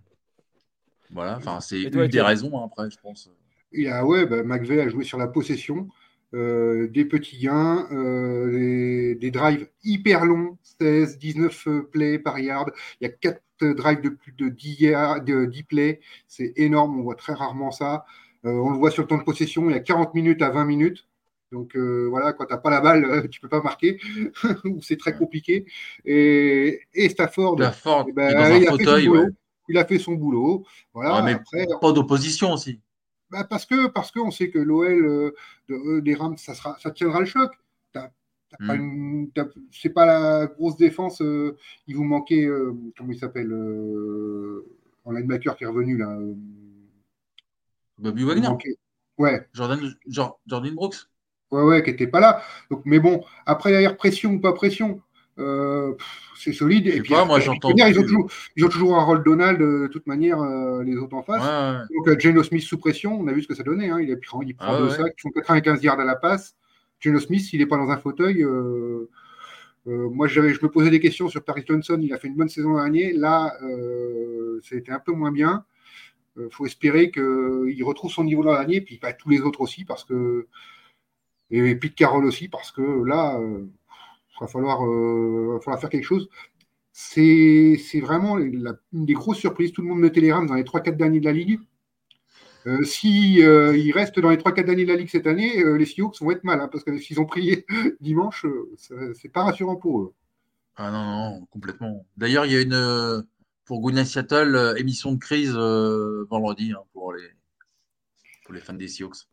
[1.11, 3.29] Voilà, enfin, c'est une des raisons, hein, après, je pense.
[3.73, 5.89] Il a, ouais, bah, McVeigh a joué sur la possession,
[6.35, 12.71] euh, des petits gains, euh, des, drives hyper longs, 16, 19 euh, plays par yard.
[13.01, 14.79] Il y a 4 drives de plus de 10,
[15.25, 16.01] de 10 plays.
[16.27, 18.05] C'est énorme, on voit très rarement ça.
[18.45, 20.65] on le voit sur le temps de possession, il y a 40 minutes à 20
[20.67, 21.07] minutes.
[21.51, 23.99] Donc voilà, quand tu n'as pas la balle, tu peux pas marquer,
[24.83, 25.65] c'est très compliqué.
[26.05, 29.11] Et, Stafford, Stafford eh ben, il, a fauteuil,
[29.69, 30.67] il, a fait son boulot.
[30.93, 32.81] Voilà, mais après, pas d'opposition aussi.
[33.31, 35.35] Bah, parce que parce qu'on sait que l'OL euh,
[35.71, 37.53] euh, des Rams, ça, sera, ça tiendra le choc.
[38.61, 39.27] Hmm.
[39.71, 41.21] C'est pas la grosse défense.
[41.21, 41.55] Euh,
[41.87, 42.49] il vous manquait,
[42.97, 43.53] comment il s'appelle,
[45.05, 46.19] en linebacker qui est revenu là.
[47.99, 48.49] Bobby Wagner.
[49.19, 49.47] Ouais.
[49.53, 50.97] Jordan, Jordan Brooks.
[51.51, 52.43] Ouais, ouais, qui n'était pas là.
[52.71, 55.03] Donc, mais bon, après, derrière, pression ou pas pression,
[55.39, 55.95] euh,
[56.37, 56.87] c'est solide.
[56.87, 57.71] Et puis, moi, j'entends.
[57.77, 61.15] Ils, ont toujours, ils ont toujours un rôle Donald de toute manière, euh, les autres
[61.15, 61.43] en face.
[61.95, 63.91] Donc, euh, Geno Smith sous pression, on a vu ce que ça donnait.
[63.91, 64.01] Hein.
[64.01, 66.57] Il, prend, il prend deux sacs, ils font 95 yards à la passe.
[67.01, 68.45] Geno Smith, il n'est pas dans un fauteuil.
[69.87, 71.99] moi, je me posais des questions sur Paris Johnson.
[72.03, 73.13] Il a fait une bonne saison l'année.
[73.13, 73.55] Là,
[74.63, 75.65] ça a été un peu moins bien.
[76.37, 79.85] Il faut espérer qu'il retrouve son niveau l'an dernier, puis pas tous les autres aussi,
[79.85, 80.47] parce que.
[81.51, 83.41] Et Pete Carroll aussi, parce que là,
[84.41, 86.29] il va falloir, euh, falloir faire quelque chose.
[86.93, 89.73] C'est vraiment une des grosses surprises.
[89.73, 91.61] Tout le monde mettait les Rams dans les 3-4 derniers de la Ligue.
[92.67, 95.87] Euh, si euh, ils restent dans les 3-4 derniers de la Ligue cette année, les
[95.87, 97.67] Seahawks vont être mal, hein, parce que s'ils ont prié
[98.01, 98.45] dimanche,
[99.15, 100.13] c'est pas rassurant pour eux.
[100.77, 102.05] Ah non, non, complètement.
[102.17, 103.25] D'ailleurs, il y a une,
[103.65, 107.29] pour Goodnight Seattle, émission de crise vendredi hein, pour, les,
[108.45, 109.29] pour les fans des Seahawks.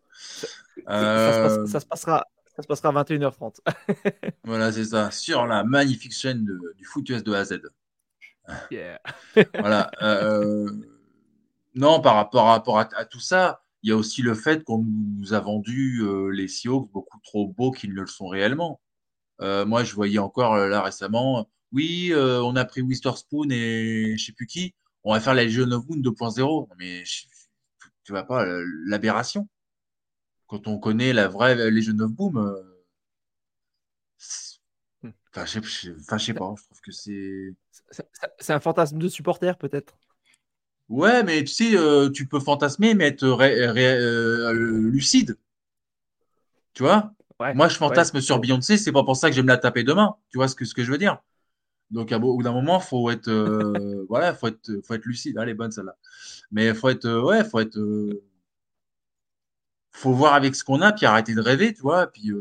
[0.86, 2.26] ça, se passera,
[2.56, 3.60] ça se passera à 21h30.
[4.44, 5.12] voilà, c'est ça.
[5.12, 6.46] Sur la magnifique chaîne
[6.78, 7.62] du foot US de A à Z.
[8.72, 9.02] Yeah.
[9.60, 9.92] voilà.
[10.02, 10.70] Euh,
[11.74, 15.34] non, par rapport, rapport à, tout ça, il y a aussi le fait qu'on nous
[15.34, 18.80] a vendu euh, les Seahawks beaucoup trop beaux qu'ils ne le sont réellement.
[19.42, 24.32] Euh, moi, je voyais encore là récemment, oui, on a pris Witherspoon et je sais
[24.32, 26.70] plus qui, on va faire la Legion of Moon 2.0.
[26.78, 27.04] Mais
[28.06, 28.46] tu vois pas
[28.86, 29.50] l'aberration.
[30.48, 32.38] Quand on connaît la vraie Legion of Boom,
[35.04, 35.10] hmm.
[35.30, 37.54] enfin, je sais pas, je trouve que c'est.
[38.40, 39.98] C'est un fantasme de supporter, peut-être
[40.90, 45.38] Ouais, mais tu sais, euh, tu peux fantasmer, mais être euh, lucide.
[46.74, 47.12] Tu vois?
[47.40, 49.84] Moi, je fantasme sur Beyoncé, c'est pas pour ça que je vais me la taper
[49.84, 50.16] demain.
[50.30, 51.18] Tu vois ce que, ce que je veux dire?
[51.92, 55.38] Donc, à bout d'un moment, faut être, euh, voilà, faut être, faut être lucide.
[55.38, 55.96] Allez, bonne celle-là.
[56.52, 57.80] Mais faut être, ouais, faut être,
[59.96, 62.08] faut voir avec ce qu'on a, puis arrêter de rêver, tu vois.
[62.08, 62.32] Puis,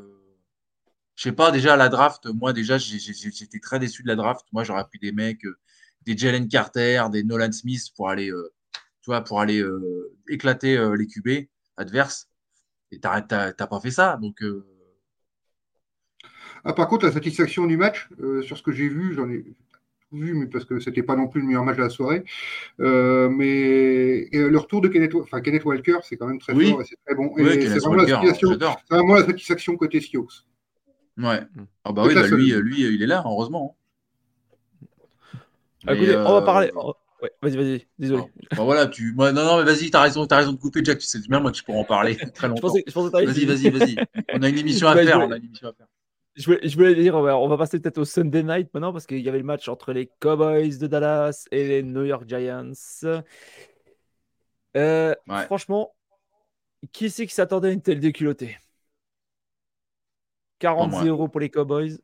[1.16, 4.46] je sais pas, déjà la draft, moi déjà, j'étais très déçu de la draft.
[4.52, 5.44] Moi, j'aurais pris des mecs
[6.04, 8.52] des Jalen Carter, des Nolan Smith pour aller, euh,
[9.02, 12.28] tu vois, pour aller euh, éclater euh, les QB adverses.
[12.90, 14.18] Et tu n'as pas fait ça.
[14.20, 14.42] Donc,
[16.64, 18.08] ah, par contre, la satisfaction du match,
[18.42, 19.44] sur ce que j'ai vu, j'en ai
[20.14, 22.24] vu, mais parce que c'était pas non plus le meilleur match de la soirée.
[22.78, 26.98] mais le retour de Kenneth, enfin, Kenneth Walker, c'est quand même très fort et c'est
[27.04, 27.32] très bon.
[27.36, 27.78] c'est
[28.90, 30.28] vraiment, la satisfaction côté Sioux.
[31.16, 31.40] Ouais.
[31.84, 33.76] Ah bah oui, bah lui, lui, il est là, heureusement.
[35.88, 36.72] Écoutez, on va euh, parler.
[37.22, 38.22] Ouais, vas-y, vas-y, désolé.
[38.50, 39.14] Bah voilà, tu.
[39.16, 40.98] non, non, mais vas-y, t'as raison, as raison de couper, Jack.
[40.98, 42.72] Tu sais bien, moi, que je pourrais en parler très longtemps.
[42.72, 43.96] Vas-y, vas-y, vas-y.
[44.34, 45.18] On a une émission à faire.
[45.20, 45.86] On a une émission à faire.
[46.36, 49.20] Je voulais, je voulais, dire, on va passer peut-être au Sunday night maintenant parce qu'il
[49.20, 52.72] y avait le match entre les Cowboys de Dallas et les New York Giants.
[54.76, 55.14] Euh,
[55.46, 55.94] franchement,
[56.92, 58.58] qui c'est qui s'attendait à une telle déculottée?
[60.60, 61.98] 40-0 pour les Cowboys.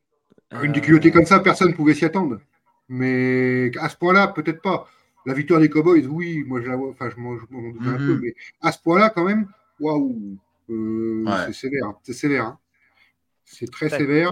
[0.62, 2.40] Une déculottée comme ça, personne ne pouvait s'y attendre.
[2.88, 4.86] Mais à ce point-là, peut-être pas.
[5.26, 7.48] La victoire des Cowboys, oui, moi je la vois, enfin je m'en doute
[7.82, 8.20] un peu, mhm.
[8.22, 9.46] mais à ce point-là, quand même,
[9.78, 10.38] waouh,
[10.70, 12.44] euh, c'est sévère, c'est sévère.
[12.46, 12.58] Hein.
[13.50, 14.30] C'est très sévère.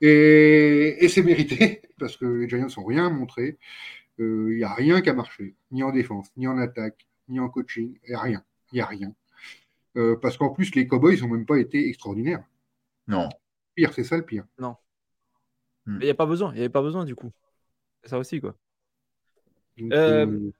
[0.00, 3.58] Et, c'est mérité, parce que les Giants n'ont rien montré.
[4.18, 7.40] Il euh, n'y a rien qui a marché, ni en défense, ni en attaque, ni
[7.40, 8.42] en coaching, et rien.
[8.72, 9.14] Il n'y a rien.
[9.96, 12.44] Euh, parce qu'en plus, les Cowboys n'ont même pas été extraordinaires.
[13.08, 13.28] Non.
[13.74, 14.44] Pire, c'est ça le pire.
[14.58, 14.76] Non.
[15.86, 15.96] Hmm.
[15.96, 17.32] Mais il n'y a pas besoin, il n'y avait pas besoin du coup.
[18.04, 18.54] Ça aussi, quoi.
[19.80, 20.50] Euh, euh,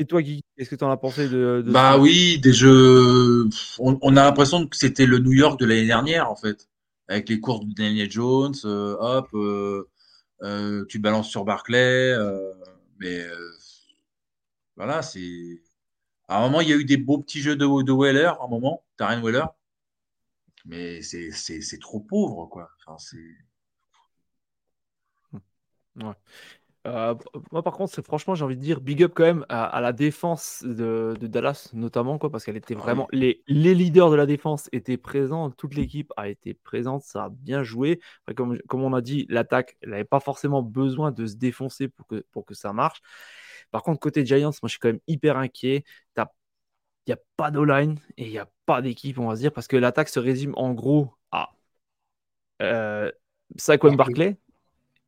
[0.00, 3.48] et toi, Guy, qu'est-ce que tu en as pensé de, Bah oui, des jeux.
[3.78, 6.68] On, a l'impression que c'était le New York de l'année dernière, en fait.
[7.06, 9.28] Avec les courses de Daniel Jones, euh, hop,
[10.88, 12.16] tu balances sur Barclay.
[12.98, 13.26] mais
[14.76, 15.62] voilà, c'est.
[16.28, 18.44] À un moment, il y a eu des beaux petits jeux de, de Weller, à
[18.44, 19.46] un moment, Taryn Weller.
[20.64, 22.70] Mais c'est trop pauvre, quoi.
[22.86, 23.18] Enfin, c'est.
[26.86, 27.14] Euh,
[27.52, 29.92] moi, par contre, c'est franchement, j'ai envie de dire big up quand même à, la
[29.92, 33.06] défense de, Dallas, notamment, quoi, parce qu'elle était ah vraiment.
[33.12, 37.28] Les, les, leaders de la défense étaient présents, toute l'équipe a été présente, ça a
[37.28, 38.00] bien joué.
[38.34, 42.06] comme, comme on a dit, l'attaque, elle n'avait pas forcément besoin de se défoncer pour
[42.06, 43.02] que, pour que ça marche.
[43.70, 45.84] Par contre, côté Giants, moi, je suis quand même hyper inquiet.
[47.06, 49.52] Il n'y a pas d'O-line et il n'y a pas d'équipe, on va se dire,
[49.52, 51.50] parce que l'attaque se résume en gros à
[52.62, 53.10] euh,
[53.56, 54.36] Saquon Barclay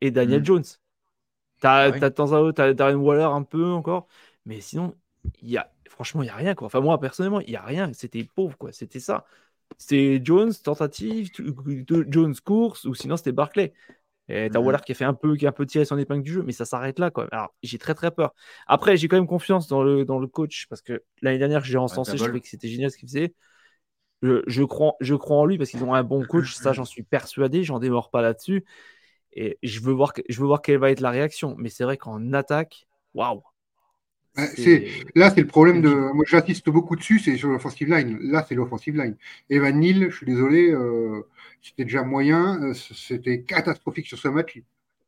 [0.01, 0.45] et Daniel mmh.
[0.45, 0.63] Jones.
[1.63, 4.09] T'as ah de temps à autre, t'as Darren Waller un peu encore,
[4.45, 4.93] mais sinon,
[5.41, 6.55] y a, franchement, il n'y a rien.
[6.55, 6.65] Quoi.
[6.65, 7.89] Enfin, moi, personnellement, il n'y a rien.
[7.93, 8.73] C'était pauvre, quoi.
[8.73, 9.23] C'était ça.
[9.77, 11.31] C'était Jones, tentative,
[11.87, 13.71] Jones course, ou sinon c'était Barclay.
[14.27, 14.65] Et t'as mmh.
[14.65, 16.43] Waller qui a fait un peu, qui a un peu tiré son épingle du jeu,
[16.45, 17.29] mais ça s'arrête là, quoi.
[17.31, 18.33] Alors, j'ai très très peur.
[18.67, 21.77] Après, j'ai quand même confiance dans le, dans le coach, parce que l'année dernière, j'ai
[21.77, 23.33] encensé, je trouvais que c'était génial ce qu'il faisait.
[24.21, 26.85] Je, je, crois, je crois en lui parce qu'ils ont un bon coach, ça j'en
[26.85, 28.65] suis persuadé, j'en démords pas là-dessus.
[29.35, 31.55] Et je veux voir, je veux voir quelle va être la réaction.
[31.57, 33.41] Mais c'est vrai qu'en attaque, waouh!
[34.35, 35.89] Là, c'est le problème de.
[35.89, 38.17] Moi, j'insiste beaucoup dessus, c'est sur l'offensive line.
[38.19, 39.15] Là, c'est l'offensive line.
[39.49, 41.21] Evan Neal, je suis désolé, euh,
[41.61, 42.61] c'était déjà moyen.
[42.63, 44.59] Euh, c'était catastrophique sur ce match.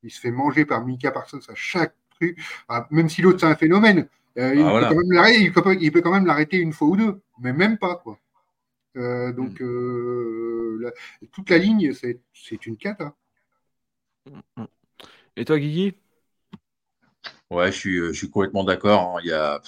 [0.04, 2.40] Il, se fait manger par Mika Parsons à chaque truc.
[2.70, 4.08] Ah, même si l'autre, c'est un phénomène.
[4.38, 7.96] Euh, il, ah, peut quand même l'arrêter une fois ou deux, mais même pas.
[7.96, 8.20] quoi.
[8.96, 10.92] donc, hmm.
[11.32, 13.16] toute la ligne, c'est une cata.
[15.36, 15.96] Et toi, Guigui?
[17.52, 19.18] Ouais, je suis, je suis complètement d'accord.
[19.18, 19.20] Hein.
[19.24, 19.62] Il, y a,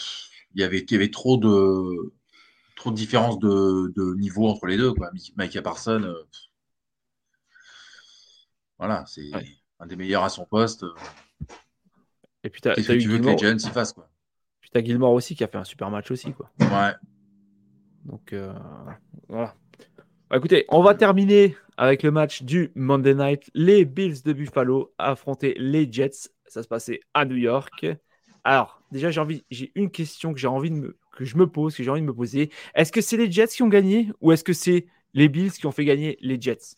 [0.55, 2.13] il, y avait, il y avait trop de,
[2.75, 4.93] trop de différences de, de niveau entre les deux.
[4.93, 5.11] Quoi.
[5.35, 6.23] Mike Parsons, euh,
[8.77, 9.29] voilà, c'est
[9.79, 10.85] un des meilleurs à son poste.
[12.43, 13.93] Et puis, tu as, eu veux que les Giants s'y fassent.
[13.93, 14.09] Quoi?
[14.61, 16.33] Puis tu as Gilmore aussi qui a fait un super match aussi.
[16.33, 16.49] Quoi.
[16.59, 16.93] Ouais.
[18.05, 18.53] Donc, euh,
[19.27, 19.55] voilà.
[20.29, 23.49] Bah, écoutez, on va terminer avec le match du Monday Night.
[23.53, 26.29] Les Bills de Buffalo affrontaient les Jets.
[26.47, 27.85] Ça se passait à New York.
[28.43, 31.47] Alors, déjà, j'ai envie, j'ai une question que j'ai envie de me, que je me
[31.47, 32.51] pose, que j'ai envie de me poser.
[32.75, 35.65] Est-ce que c'est les Jets qui ont gagné ou est-ce que c'est les Bills qui
[35.65, 36.75] ont fait gagner les Jets?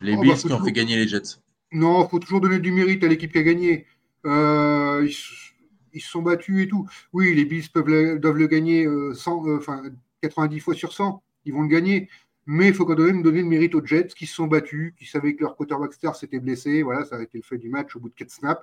[0.00, 1.36] Les Oh, bah, Bills faut qui ont fait gagner les Jets.
[1.72, 3.86] Non, il faut toujours donner du mérite à l'équipe qui a gagné.
[4.24, 5.52] Euh, ils, se-
[5.92, 6.86] ils se sont battus et tout.
[7.12, 9.82] Oui, les Bills peuvent le- doivent le gagner euh, 100, euh, enfin,
[10.22, 11.22] 90 fois sur 100.
[11.44, 12.08] Ils vont le gagner.
[12.46, 15.04] Mais il faut quand même donner le mérite aux Jets qui se sont battus, qui
[15.04, 16.82] savaient que leur quarterback star s'était blessé.
[16.82, 18.62] Voilà, ça a été le fait du match au bout de 4 snaps.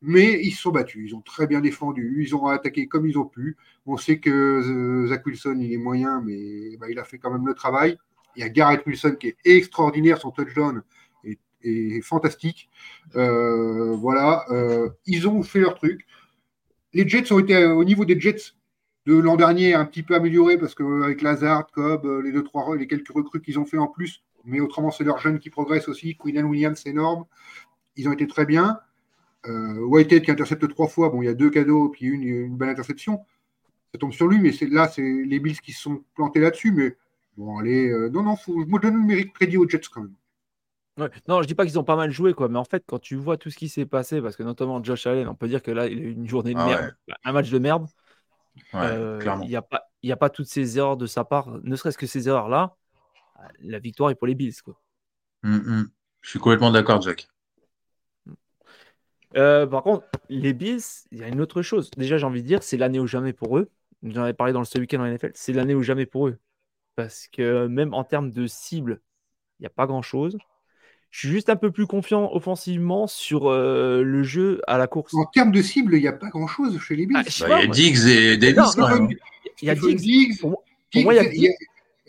[0.00, 1.10] Mais ils se sont battus.
[1.10, 2.22] Ils ont très bien défendu.
[2.24, 3.56] Ils ont attaqué comme ils ont pu.
[3.84, 7.32] On sait que euh, Zach Wilson, il est moyen, mais bah, il a fait quand
[7.32, 7.98] même le travail.
[8.36, 10.18] Il y a Garrett Wilson qui est extraordinaire.
[10.18, 10.82] Son touchdown
[11.24, 12.70] est, fantastique.
[13.16, 16.06] Euh, voilà, euh, ils ont fait leur truc.
[16.92, 18.54] Les Jets ont été au niveau des Jets
[19.06, 22.76] de l'an dernier un petit peu améliorés parce qu'avec Lazard, Cobb, euh, les deux trois
[22.76, 25.88] les quelques recrues qu'ils ont fait en plus, mais autrement c'est leurs jeunes qui progressent
[25.88, 26.16] aussi.
[26.16, 27.24] Quinnan Williams, c'est énorme.
[27.96, 28.80] Ils ont été très bien.
[29.46, 32.56] Euh, Whitehead qui intercepte trois fois, bon il y a deux cadeaux puis une, une
[32.56, 33.24] belle interception.
[33.92, 36.72] Ça tombe sur lui, mais c'est là c'est les Bills qui se sont plantés là-dessus.
[36.72, 36.96] Mais
[37.36, 40.02] bon allez, euh, non non, faut, je me donne le mérite crédit aux Jets quand
[40.02, 40.14] même.
[40.98, 41.10] Ouais.
[41.28, 43.16] Non, je dis pas qu'ils ont pas mal joué, quoi, mais en fait, quand tu
[43.16, 45.70] vois tout ce qui s'est passé, parce que notamment Josh Allen, on peut dire que
[45.70, 47.86] là, il a eu une journée de Ah merde, un match de merde.
[48.72, 49.20] Ouais, Euh.
[49.42, 51.98] Il n'y a, pas- y a pas toutes ces erreurs de sa part, ne serait-ce
[51.98, 52.76] que ces erreurs-là.
[53.60, 54.60] La victoire est pour les Bills.
[54.62, 54.80] Quoi.
[55.44, 55.90] Hum, hum.
[56.22, 57.28] Je suis complètement d'accord, Jack.
[59.36, 60.80] Euh, par contre, les Bills,
[61.10, 61.90] il y a une autre chose.
[61.96, 63.70] Déjà, j'ai envie de dire, c'est l'année ou jamais pour eux.
[64.02, 65.32] J'en avais parlé dans le ce week-end en NFL.
[65.34, 66.38] C'est l'année ou jamais pour eux.
[66.96, 69.00] Parce que même en termes de cible,
[69.58, 70.38] il n'y a pas grand-chose.
[71.16, 75.14] Je suis juste un peu plus confiant offensivement sur euh, le jeu à la course.
[75.14, 77.16] En termes de cible, il n'y a pas grand-chose chez les Bills.
[77.16, 77.72] Ah, Bah, pas, il y a.
[77.72, 78.76] Diggs et Davis.
[79.62, 79.96] Il y a Diggs.
[79.96, 80.62] Diggs, Pour
[80.92, 81.42] moi, il y a Diggs, il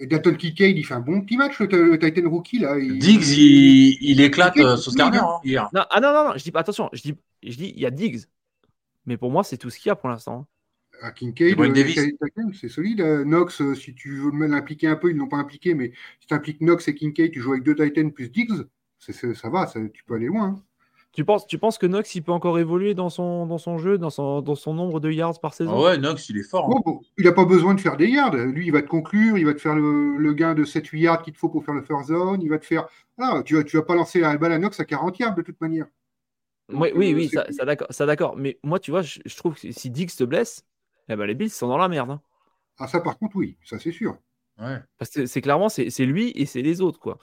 [0.01, 2.59] y a- Dalton Kincaid, il fait un bon petit match, le, Titan rookie.
[2.59, 5.11] Là, il- Diggs, il, il éclate euh, hein.
[5.13, 5.69] hein, hier.
[5.73, 7.85] Non, ah non, non, non, je dis pas, attention, je dis, je dis, il y
[7.85, 8.25] a Diggs.
[9.05, 10.47] Mais pour moi, c'est tout ce qu'il y a pour l'instant.
[11.01, 12.99] À Et Kincaid, euh, c'est solide.
[13.23, 16.33] Knox, si tu veux l'impliquer un peu, ils ne l'ont pas impliqué, mais si tu
[16.33, 18.65] impliques Knox et Kincaid, tu joues avec deux Titans plus Diggs,
[18.99, 20.55] ça va, ça- tu peux aller loin.
[20.57, 20.63] hein.
[21.13, 23.97] Tu penses, tu penses que Knox, il peut encore évoluer dans son, dans son jeu,
[23.97, 25.71] dans son, dans son nombre de yards par saison?
[25.79, 26.65] Ah ouais, Knox, il est fort.
[26.65, 26.79] hein.
[26.85, 28.35] Bon, il n'a pas besoin de faire des yards.
[28.35, 31.23] Lui, il va te conclure, il va te faire le, le gain de 7-8 yards
[31.23, 32.41] qu'il te faut pour faire le first zone.
[32.43, 32.87] Il va te faire.
[33.17, 35.33] Voilà, tu ne vas, tu vas pas lancer la balle à Knox à 40 yards
[35.33, 35.87] de toute manière.
[36.69, 38.35] Oui, Donc, oui, euh, oui, c'est- ça, ça d'accord, ça d'accord.
[38.37, 40.65] Mais moi, tu vois, je, je trouve que si Diggs se blesse,
[41.09, 42.11] eh ben, les Bills sont dans la merde.
[42.11, 42.21] hein.
[42.77, 44.17] Ah, ça, par contre, oui, ça, c'est sûr.
[44.59, 44.77] Ouais.
[44.97, 46.99] Parce que c'est clairement, c'est c'est lui et c'est les autres.
[46.99, 47.19] quoi.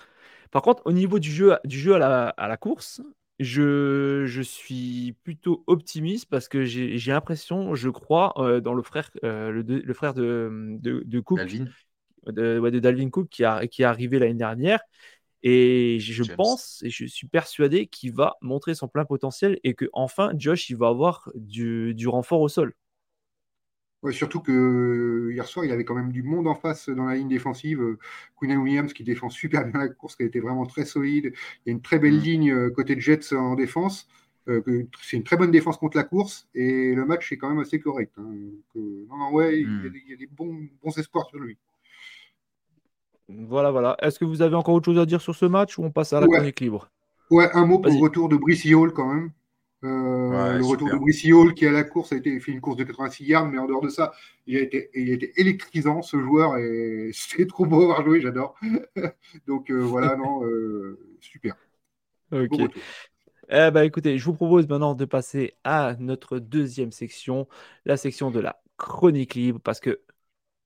[0.54, 3.02] Par contre, au niveau du jeu, du jeu à, la, à la course,
[3.40, 8.82] je, je suis plutôt optimiste parce que j'ai j'ai l'impression, je crois, euh, dans le
[8.82, 11.74] frère, euh, le, de- le frère de, de, de Cook, Dalvin.
[12.28, 14.80] de, ouais, de Dalvin Cook qui, a, qui est arrivé l'année dernière.
[15.44, 16.24] Et je James.
[16.24, 20.70] pense et je suis persuadé qu'il va montrer son plein potentiel et que enfin Josh
[20.70, 22.74] il va avoir du, du renfort au sol.
[24.04, 27.06] Ouais, surtout que euh, hier soir, il avait quand même du monde en face dans
[27.06, 27.80] la ligne défensive.
[27.80, 27.98] Euh,
[28.38, 31.32] Quinnan Williams qui défend super bien la course, qui a été vraiment très solide.
[31.64, 32.20] Il y a une très belle Mm.
[32.20, 34.06] ligne euh, côté Jets en défense.
[34.46, 34.62] Euh,
[35.02, 37.80] c'est une très bonne défense contre la course et le match est quand même assez
[37.80, 38.12] correct.
[38.18, 38.24] hein.
[38.30, 40.98] Donc, euh, non, non, ouais, il y a des, il y a des bons, bons
[40.98, 41.56] espoirs sur lui.
[43.28, 43.96] Voilà, voilà.
[44.02, 46.12] Est-ce que vous avez encore autre chose à dire sur ce match ou on passe
[46.12, 46.36] à la Ouais.
[46.36, 46.90] chronique libre?
[47.30, 49.30] Ouais, un mot pour le retour de Brissy Hall quand même.
[49.84, 50.94] Euh, Ouais, le retour super.
[50.94, 53.48] de Brissy Hall qui à la course a été fait une course de 86 yards,
[53.48, 54.12] mais en dehors de ça,
[54.46, 58.04] il a été, il a été électrisant ce joueur et c'est trop beau à voir
[58.04, 58.58] jouer, j'adore.
[59.46, 61.56] Donc euh, voilà, non, euh, super.
[62.32, 62.60] Ok.
[63.50, 67.46] Eh ben, écoutez, je vous propose maintenant de passer à notre deuxième section,
[67.84, 70.00] la section de la chronique libre, parce que,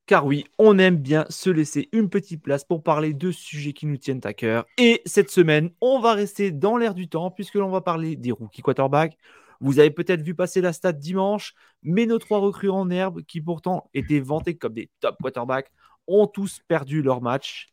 [0.09, 3.84] car oui, on aime bien se laisser une petite place pour parler de sujets qui
[3.84, 4.64] nous tiennent à cœur.
[4.78, 8.32] Et cette semaine, on va rester dans l'air du temps, puisque l'on va parler des
[8.32, 9.18] rookies quarterbacks.
[9.61, 11.52] Vous avez peut-être vu passer la stat dimanche,
[11.82, 15.70] mais nos trois recrues en herbe, qui pourtant étaient vantés comme des top quarterbacks,
[16.06, 17.68] ont tous perdu leur match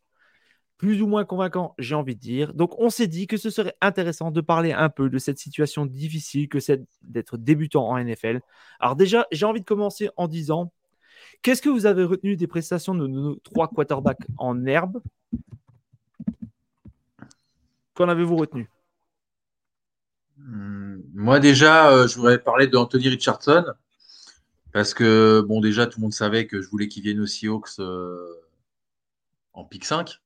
[0.76, 2.52] plus ou moins convaincant, j'ai envie de dire.
[2.52, 5.86] Donc, on s'est dit que ce serait intéressant de parler un peu de cette situation
[5.86, 8.40] difficile que c'est d'être débutant en NFL.
[8.78, 10.70] Alors déjà, j'ai envie de commencer en disant,
[11.46, 15.00] qu'est-ce que vous avez retenu des prestations de nos trois quarterbacks en herbe?
[17.94, 18.68] Qu'en avez-vous retenu?
[20.40, 23.64] Hum, Moi, déjà, euh, je voudrais parler de Anthony Richardson.
[24.72, 27.78] Parce que, bon, déjà, tout le monde savait que je voulais qu'il vienne aux Seahawks
[27.78, 28.34] euh,
[29.52, 30.20] en pick 5.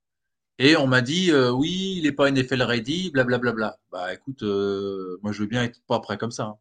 [0.59, 3.79] Et on m'a dit, euh, oui, il n'est pas NFL ready, blablabla.
[3.93, 6.45] Bah écoute, moi, je veux bien être pas prêt comme ça.
[6.45, 6.57] hein.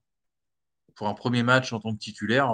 [0.96, 2.52] Pour un premier match en tant que titulaire,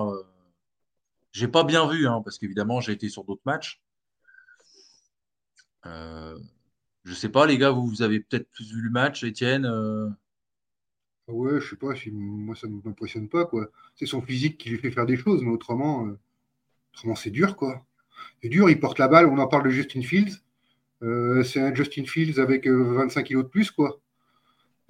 [1.36, 3.82] j'ai pas bien vu, hein, parce qu'évidemment, j'ai été sur d'autres matchs.
[5.86, 6.38] Euh,
[7.06, 9.66] je sais pas, les gars, vous, vous avez peut-être plus vu le match, Étienne.
[9.66, 10.10] euh,
[11.28, 13.68] Ouais, je sais pas, moi ça ne m'impressionne pas, quoi.
[13.96, 16.20] C'est son physique qui lui fait faire des choses, mais autrement, euh,
[16.94, 17.86] autrement c'est dur, quoi.
[18.44, 20.38] C'est dur, il porte la balle, on en parle de Justin Fields.
[21.04, 24.02] Euh, c'est un Justin Fields avec 25 kilos de plus, quoi.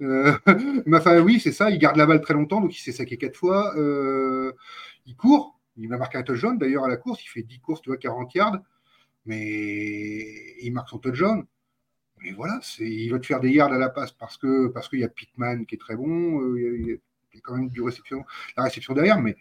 [0.00, 1.70] enfin, oui, c'est ça.
[1.70, 3.74] Il garde la balle très longtemps, donc il s'est saqué quatre fois.
[5.06, 5.55] il court.
[5.76, 7.24] Il m'a marqué un touchdown d'ailleurs à la course.
[7.24, 8.58] Il fait 10 courses, tu vois, 40 yards.
[9.26, 11.44] Mais il marque son touchdown.
[12.22, 15.00] Mais voilà, il va te faire des yards à la passe parce que parce qu'il
[15.00, 16.56] y a Pittman qui est très bon.
[16.56, 18.24] il, y a, quand même du réception,
[18.56, 19.36] la réception derrière, mais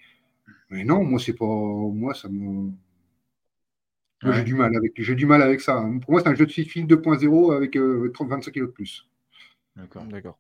[0.70, 1.46] mais non, moi, c'est pas.
[1.46, 2.72] Moi, ça me.
[4.24, 5.86] j'ai du mal avec, j'ai du mal avec ça.
[6.02, 7.78] Pour moi, c'est un jeu de fil 2.0 avec
[8.14, 9.08] 30, 25 kg de plus.
[9.76, 10.04] D'accord.
[10.06, 10.38] D'accord.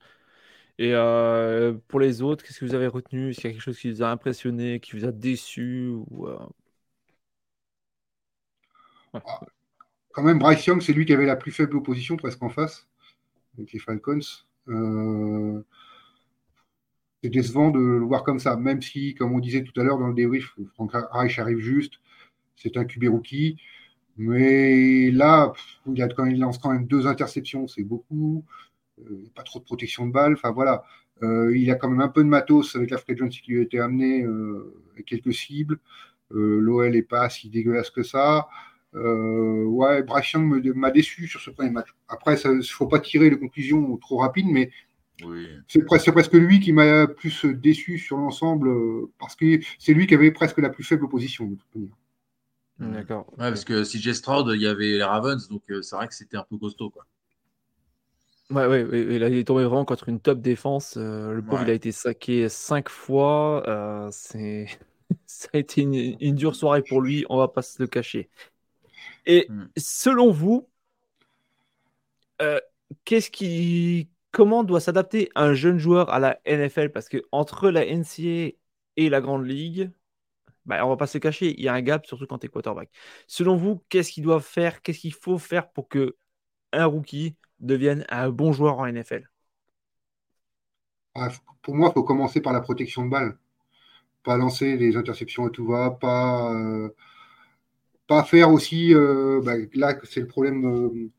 [0.77, 3.29] Et euh, pour les autres, qu'est-ce que vous avez retenu?
[3.29, 6.37] Est-ce qu'il y a quelque chose qui vous a impressionné, qui vous a déçu euh?
[9.13, 9.21] ah,
[10.11, 12.87] Quand même, Bryce Young, c'est lui qui avait la plus faible opposition presque en face
[13.57, 14.19] avec les Falcons.
[14.67, 15.61] Euh,
[17.23, 19.97] c'est décevant de le voir comme ça, même si, comme on disait tout à l'heure
[19.97, 21.95] dans le débrief, Frank Reich arrive juste,
[22.55, 23.57] c'est un QB rookie.
[24.17, 25.53] Mais là,
[25.87, 28.45] il, a quand il lance quand même deux interceptions, c'est beaucoup.
[28.99, 30.33] Euh, pas trop de protection de balle.
[30.33, 30.83] Enfin voilà,
[31.23, 33.59] euh, il a quand même un peu de matos avec la Fred Jones qui lui
[33.59, 34.73] a été amené, euh,
[35.05, 35.79] quelques cibles.
[36.31, 38.47] L'OL n'est pas si dégueulasse que ça.
[38.93, 41.87] ouais, Bryce Young m'a déçu sur ce premier match.
[42.07, 44.71] Après, il ne faut pas tirer les conclusions trop rapides, mais
[45.67, 50.13] c'est presque, lui qui m'a plus déçu sur l'ensemble euh, parce que c'est lui qui
[50.13, 51.57] avait presque la plus faible opposition.
[52.79, 53.31] D'accord.
[53.37, 56.37] parce que si Stroud, il y avait les Ravens, donc euh, c'est vrai que c'était
[56.37, 56.89] un peu costaud.
[56.89, 57.05] Quoi.
[58.51, 60.97] Ouais, ouais, il est tombé vraiment contre une top défense.
[60.97, 64.09] Euh, le pauvre, il a été saqué cinq fois.
[64.11, 64.67] c'est...
[65.27, 68.29] Ça a été une, dure soirée pour lui, on va pas se le cacher.
[69.27, 69.67] Et mm.
[69.77, 70.67] selon vous,
[73.03, 77.85] qu'est-ce qui comment doit s'adapter un jeune joueur à la NFL Parce que entre la
[77.85, 78.53] NCA
[78.97, 79.91] et la Grande Ligue,
[80.65, 82.49] bah, on va pas se cacher, il y a un gap, surtout quand tu es
[82.49, 82.89] quarterback.
[83.27, 86.17] Selon vous, qu'est-ce qu'il doit faire Qu'est-ce qu'il faut faire pour que
[86.73, 87.35] un rookie
[87.65, 89.29] devienne un bon joueur en NFL
[91.15, 91.29] ah,
[91.61, 93.37] Pour moi, il faut commencer par la protection de balle.
[94.23, 96.89] Pas lancer des interceptions à tout va, pas, euh,
[98.25, 98.93] faire aussi.
[98.93, 100.65] Euh, bah, là, c'est le problème.
[100.65, 101.11] Euh,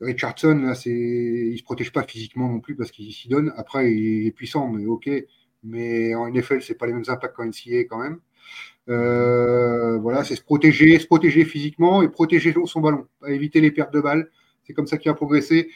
[0.00, 3.52] Richardson, là, c'est, il se protège pas physiquement non plus parce qu'il s'y donne.
[3.56, 5.10] Après, il est puissant, mais ok.
[5.64, 8.20] Mais en NFL, c'est pas les mêmes impacts qu'en NCA quand même.
[8.88, 13.92] Euh, voilà, c'est se protéger, se protéger physiquement et protéger son ballon, éviter les pertes
[13.92, 14.30] de balles.
[14.64, 15.70] C'est comme ça qu'il va progresser.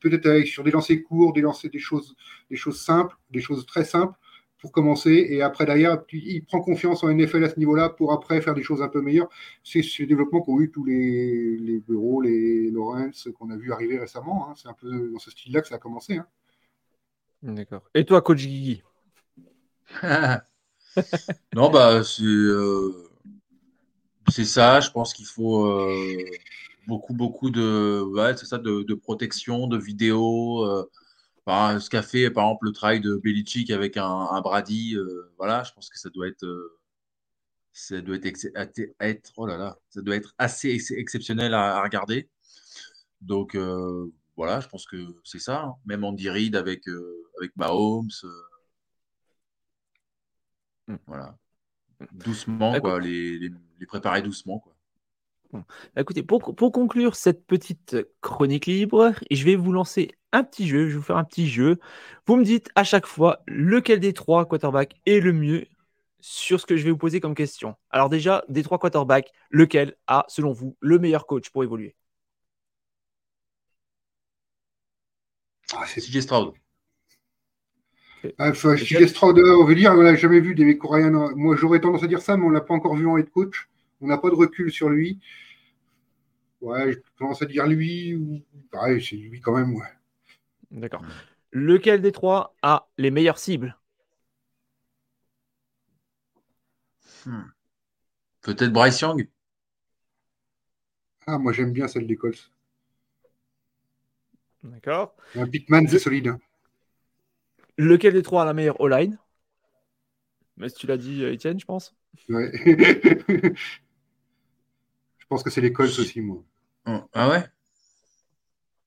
[0.00, 2.14] Peut-être sur des lancers courts, des lancers, des choses,
[2.50, 4.14] des choses simples, des choses très simples
[4.58, 5.26] pour commencer.
[5.28, 8.62] Et après, derrière, il prend confiance en NFL à ce niveau-là pour après faire des
[8.62, 9.28] choses un peu meilleures.
[9.62, 13.98] C'est ce développement qu'ont eu tous les, les Bureaux, les Lawrence qu'on a vu arriver
[13.98, 14.48] récemment.
[14.48, 14.54] Hein.
[14.56, 16.18] C'est un peu dans ce style-là que ça a commencé.
[16.18, 16.26] Hein.
[17.42, 17.82] D'accord.
[17.94, 18.82] Et toi, coach Guigui?
[21.54, 22.90] Non, bah, c'est euh,
[24.26, 24.80] ça.
[24.80, 25.66] Je pense qu'il faut.
[25.66, 26.24] Euh,
[26.86, 30.88] beaucoup, beaucoup de, ouais, ça, de, de, protection, de vidéos, euh,
[31.78, 35.72] ce qu'a fait par exemple le travail de Belichick avec un, Brady, euh, voilà, je
[35.72, 36.78] pense que ça doit être, euh,
[37.72, 42.28] ça doit être, oh là là, ça doit être assez exceptionnel à, regarder.
[43.20, 43.56] Donc
[44.36, 45.62] voilà, je pense que c'est ça.
[45.62, 45.74] Hein.
[45.86, 46.84] Même Andy Reid avec
[47.38, 48.08] avec Mahomes,
[50.88, 50.96] hmm.
[51.06, 51.36] voilà,
[52.12, 54.75] doucement quoi, les, les, préparer doucement quoi.
[55.52, 55.64] Bah,
[56.02, 60.88] écoutez, pour, pour, conclure cette petite chronique libre, je vais vous lancer un petit jeu.
[60.88, 61.78] Je vais vous faire un petit jeu.
[62.26, 65.66] Vous me dites à chaque fois lequel des trois quarterbacks est le mieux
[66.20, 67.76] sur ce que je vais vous poser comme question.
[67.90, 71.94] Alors déjà, des trois quarterbacks, lequel a, selon vous, le meilleur coach pour évoluer?
[75.72, 76.54] Ah, C'est CJ Stroud.
[78.38, 81.10] Ah, CJ Stroud, on veut dire, on n'a jamais vu des Coréens.
[81.36, 83.68] Moi, j'aurais tendance à dire ça, mais on l'a pas encore vu en head coach.
[84.00, 85.18] On n'a pas de recul sur lui.
[86.60, 88.14] Ouais, je tendance à dire lui.
[88.14, 88.42] Ou...
[88.70, 89.86] Pareil, c'est lui quand même, ouais.
[90.70, 91.02] D'accord.
[91.52, 93.76] Lequel des trois a les meilleures cibles?
[97.24, 97.42] Hmm.
[98.42, 99.28] Peut-être Bryce Young
[101.26, 102.52] Ah, moi j'aime bien celle des Colts.
[104.62, 105.14] D'accord.
[105.34, 106.28] Un c'est solide.
[106.28, 106.38] Hein.
[107.78, 109.18] Lequel des trois a la meilleure O-line?
[110.56, 111.94] Mais tu l'as dit, Étienne, je pense.
[112.28, 112.50] Ouais.
[115.26, 116.40] Je pense que c'est les Colts aussi, moi.
[116.86, 117.44] Oh, ah ouais?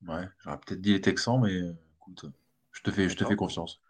[0.07, 2.27] Ouais, j'aurais peut-être dit les Texans, mais euh, écoute,
[2.71, 3.81] je te fais, je te fais confiance.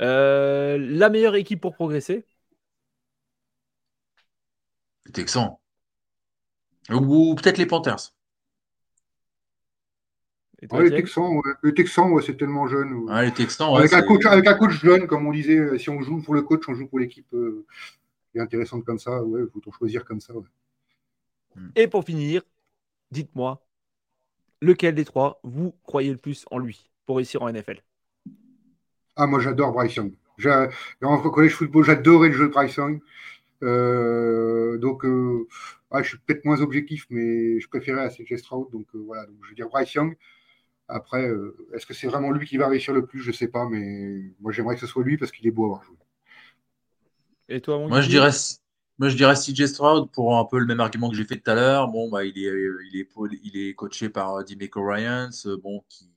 [0.00, 2.24] Euh, la meilleure équipe pour progresser?
[5.04, 5.58] Les Texans.
[6.90, 8.14] Ou peut-être les Panthers.
[10.70, 13.04] Ah, les Texans, les Texans c'est tellement jeune.
[13.10, 15.90] Ah, les Texans, avec, un coach, avec un coach jeune, comme on disait, euh, si
[15.90, 17.66] on joue pour le coach, on joue pour l'équipe euh,
[18.34, 19.22] intéressante comme ça.
[19.22, 20.32] Ouais, faut choisir comme ça.
[21.76, 22.42] Et pour finir,
[23.10, 23.64] dites-moi,
[24.60, 27.82] lequel des trois vous croyez le plus en lui pour réussir en NFL
[29.16, 30.12] Ah, moi j'adore Bryce Young.
[31.02, 33.00] En collège football, j'adorais le jeu de Bryce Young.
[33.62, 35.46] Euh, donc, euh,
[35.96, 38.70] je suis peut-être moins objectif, mais je préférais à CJ Stroud.
[38.72, 40.16] Donc, euh, voilà, donc, je vais dire Bryce Young.
[40.86, 41.30] Après,
[41.72, 43.20] est-ce que c'est vraiment lui qui va réussir le plus?
[43.20, 45.62] Je ne sais pas, mais moi j'aimerais que ce soit lui parce qu'il est beau
[45.62, 45.96] à avoir joué.
[47.48, 48.28] Et toi, mon Moi, je dirais,
[48.98, 51.50] moi, je dirais CJ Stroud pour un peu le même argument que j'ai fait tout
[51.50, 51.88] à l'heure.
[51.88, 53.08] Bon, bah, il, est, est,
[53.42, 55.30] il est coaché par Dimeco Ryans,
[55.62, 56.10] bon, qui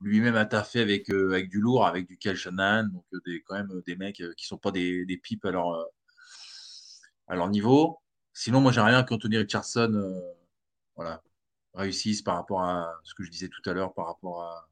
[0.00, 3.82] lui-même a taffé avec, avec du lourd, avec du Kel Shannon, donc des, quand même
[3.86, 5.86] des mecs qui ne sont pas des, des pipes à leur,
[7.28, 7.98] à leur niveau.
[8.32, 10.20] Sinon, moi, j'ai rien qu'Anthony Richardson euh,
[10.94, 11.22] voilà,
[11.74, 14.68] réussisse par rapport à ce que je disais tout à l'heure, par rapport à.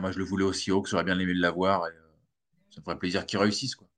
[0.00, 1.84] Moi, je le voulais aussi haut, que j'aurais bien aimé l'avoir.
[1.84, 1.90] Euh,
[2.70, 3.74] ça me ferait plaisir qu'il réussisse.
[3.74, 3.88] Quoi.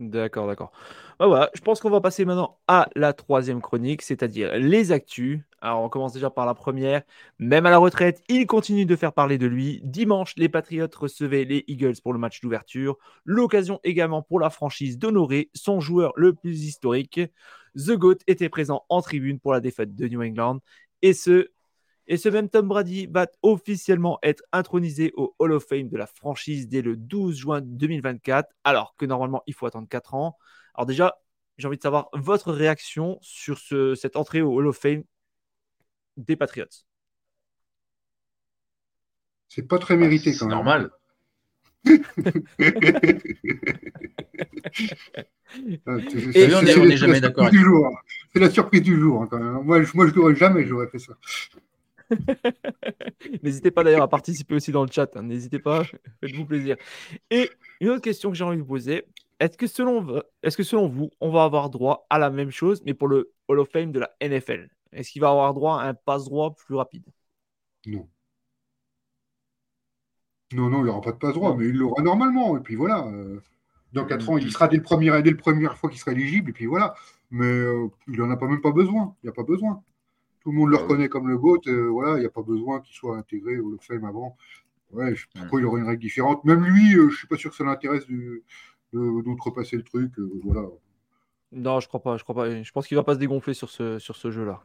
[0.00, 0.70] D'accord, d'accord.
[1.18, 5.40] Bah voilà, je pense qu'on va passer maintenant à la troisième chronique, c'est-à-dire les actus.
[5.60, 7.02] Alors, on commence déjà par la première.
[7.40, 9.80] Même à la retraite, il continue de faire parler de lui.
[9.82, 12.96] Dimanche, les Patriots recevaient les Eagles pour le match d'ouverture.
[13.24, 17.20] L'occasion également pour la franchise d'honorer son joueur le plus historique.
[17.76, 20.60] The Goat était présent en tribune pour la défaite de New England.
[21.02, 21.48] Et ce,
[22.08, 26.06] et ce même Tom Brady va officiellement être intronisé au Hall of Fame de la
[26.06, 30.38] franchise dès le 12 juin 2024, alors que normalement il faut attendre 4 ans.
[30.74, 31.18] Alors déjà,
[31.58, 33.58] j'ai envie de savoir votre réaction sur
[33.96, 35.04] cette entrée au Hall of Fame
[36.16, 36.66] des Patriots.
[39.48, 40.56] C'est pas très mérité quand même.
[40.56, 40.90] normal.
[45.64, 47.50] Et on n'est jamais d'accord.
[48.32, 49.62] C'est la surprise du jour quand même.
[49.64, 51.12] Moi, je, moi je l'aurais jamais, j'aurais fait ça.
[53.42, 55.16] N'hésitez pas d'ailleurs à participer aussi dans le chat.
[55.16, 55.22] Hein.
[55.22, 55.84] N'hésitez pas,
[56.20, 56.76] faites-vous plaisir.
[57.30, 57.50] Et
[57.80, 59.04] une autre question que j'ai envie de vous poser
[59.40, 62.82] est-ce que, selon, est que selon vous, on va avoir droit à la même chose,
[62.84, 65.86] mais pour le Hall of Fame de la NFL Est-ce qu'il va avoir droit à
[65.86, 67.04] un passe-droit plus rapide?
[67.86, 68.08] Non.
[70.52, 72.56] Non, non, il n'aura pas de passe-droit, mais il l'aura normalement.
[72.56, 73.06] Et puis voilà.
[73.06, 73.40] Euh,
[73.92, 76.50] dans 4 ans, il sera dès le premier, dès le première fois qu'il sera éligible,
[76.50, 76.94] et puis voilà.
[77.30, 79.14] Mais euh, il n'en a pas même pas besoin.
[79.22, 79.82] Il n'y a pas besoin.
[80.48, 81.60] Tout le monde le bah reconnaît comme le GOAT.
[81.66, 84.34] Euh, voilà, il n'y a pas besoin qu'il soit intégré au Fame avant.
[84.92, 86.42] Ouais, pourquoi il aurait une règle différente?
[86.46, 88.06] Même lui, euh, je ne suis pas sûr que ça l'intéresse
[88.94, 90.18] d'outrepasser le truc.
[90.18, 90.66] Euh, voilà.
[91.52, 92.16] Non, je crois pas.
[92.16, 92.62] Je crois pas.
[92.62, 94.62] Je pense qu'il va pas se dégonfler sur ce, sur ce jeu-là.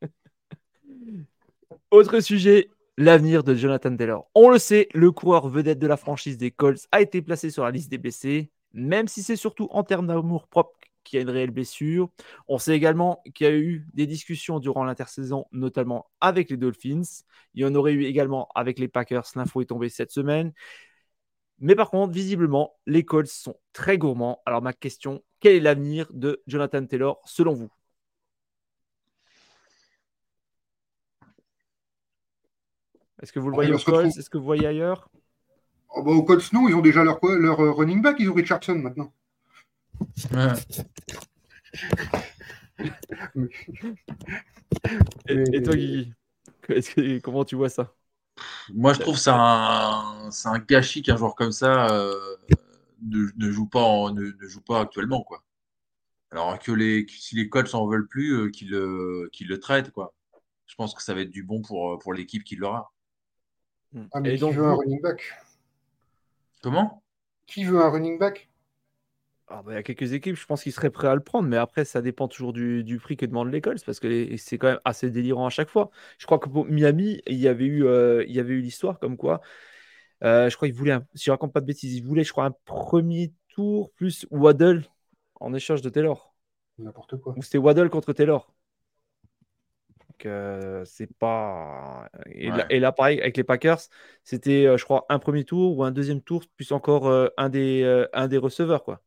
[1.90, 4.26] Autre sujet, l'avenir de Jonathan Taylor.
[4.34, 7.64] On le sait, le coureur vedette de la franchise des Colts a été placé sur
[7.64, 11.30] la liste des blessés, même si c'est surtout en termes d'amour propre qui a une
[11.30, 12.10] réelle blessure.
[12.48, 17.02] On sait également qu'il y a eu des discussions durant l'intersaison, notamment avec les Dolphins.
[17.54, 19.24] Il y en aurait eu également avec les Packers.
[19.34, 20.52] L'info est tombée cette semaine.
[21.58, 24.40] Mais par contre, visiblement, les Colts sont très gourmands.
[24.46, 27.70] Alors ma question, quel est l'avenir de Jonathan Taylor selon vous?
[33.22, 34.16] Est-ce que vous le voyez aux Colts?
[34.16, 35.10] Est-ce que vous voyez ailleurs?
[35.94, 38.34] Oh bah, Aux Colts, non, ils ont déjà leur, leur euh, running back, ils ont
[38.34, 39.12] Richardson maintenant.
[45.28, 46.14] Et, toi, Guy,
[47.22, 47.94] comment tu vois ça?
[48.72, 52.36] Moi, je trouve que c'est un, un, gâchis qu'un joueur comme ça euh,
[53.02, 55.22] ne, joue pas ne, joue pas actuellement.
[55.22, 55.42] Quoi.
[56.30, 59.90] Alors que les, si les coachs s'en veulent plus, euh, qu'ils le, le traitent.
[59.90, 60.14] Quoi.
[60.66, 62.92] Je pense que ça va être du bon pour, pour l'équipe qui l'aura.
[64.12, 65.22] Ah, mais Et donc, veut un running back?
[66.62, 67.02] Comment?
[67.46, 68.49] Qui veut un running back?
[69.50, 71.56] Bah, il y a quelques équipes, je pense qu'ils seraient prêts à le prendre, mais
[71.56, 75.10] après, ça dépend toujours du, prix que demande l'école, parce que c'est quand même assez
[75.10, 75.90] délirant à chaque fois.
[76.18, 79.00] Je crois que pour Miami, il y avait eu, euh, il y avait eu l'histoire
[79.00, 79.40] comme quoi,
[80.22, 82.44] euh, je crois qu'il voulait, si je raconte pas de bêtises, il voulait, je crois,
[82.44, 84.84] un premier tour plus Waddle
[85.40, 86.32] en échange de Taylor.
[86.78, 87.34] N'importe quoi.
[87.36, 88.54] Ou c'était Waddle contre Taylor.
[90.08, 92.08] Donc, euh, c'est pas.
[92.26, 93.80] Et, là, pareil, avec les Packers,
[94.22, 98.28] c'était, je crois, un premier tour ou un deuxième tour, plus encore un, des, un
[98.28, 99.02] des receveurs, quoi.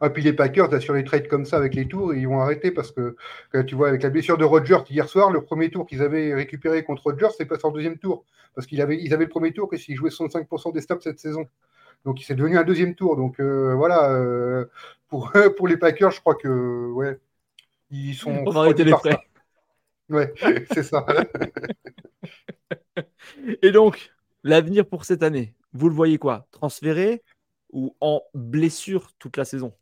[0.00, 2.70] Ah, puis les Packers, sur les trades comme ça avec les tours, ils vont arrêter
[2.70, 3.16] parce que,
[3.66, 6.84] tu vois, avec la blessure de Rodgers hier soir, le premier tour qu'ils avaient récupéré
[6.84, 8.24] contre Rodgers, c'est passé en deuxième tour.
[8.54, 11.18] Parce qu'ils avaient, ils avaient le premier tour que s'ils jouaient 65% des snaps cette
[11.18, 11.46] saison.
[12.04, 13.16] Donc c'est devenu un deuxième tour.
[13.16, 14.66] Donc euh, voilà, euh,
[15.08, 17.18] pour, pour les Packers, je crois que ouais,
[17.90, 18.44] ils sont.
[18.46, 19.18] On va arrêter les frais.
[20.08, 20.34] Ouais,
[20.72, 21.06] c'est ça.
[23.62, 24.12] Et donc,
[24.42, 26.48] l'avenir pour cette année, vous le voyez quoi?
[26.50, 27.22] Transféré?
[27.72, 29.72] Ou en blessure toute la saison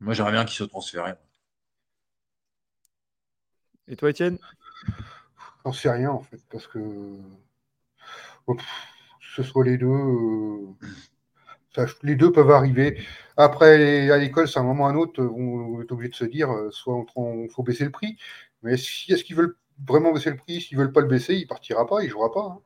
[0.00, 1.16] Moi, j'aimerais bien qu'il se transfère.
[3.88, 4.38] Et toi, Étienne?
[5.64, 6.78] J'en sais rien, en fait, parce que
[9.20, 10.74] ce soit les deux, euh,
[12.02, 12.98] les deux peuvent arriver.
[13.36, 16.50] Après, à l'école, c'est un moment ou un autre, on est obligé de se dire,
[16.50, 18.16] euh, soit on, faut baisser le prix,
[18.62, 19.56] mais si est-ce qu'ils veulent
[19.86, 22.58] vraiment baisser le prix, s'ils veulent pas le baisser, il partira pas, il jouera pas.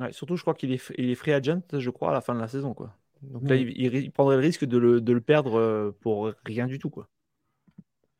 [0.00, 0.12] hein.
[0.12, 2.40] surtout, je crois qu'il est, il est free agent, je crois, à la fin de
[2.40, 2.74] la saison.
[2.74, 2.94] Quoi.
[3.32, 6.66] Donc là, il, il prendrait le risque de le, de le, perdre euh, pour rien
[6.66, 6.90] du tout.
[6.90, 7.08] Quoi.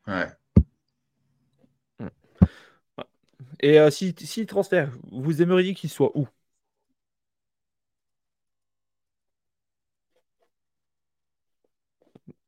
[0.07, 0.28] Ouais.
[3.61, 6.28] Et euh, si, si transfert, vous aimeriez qu'il soit où?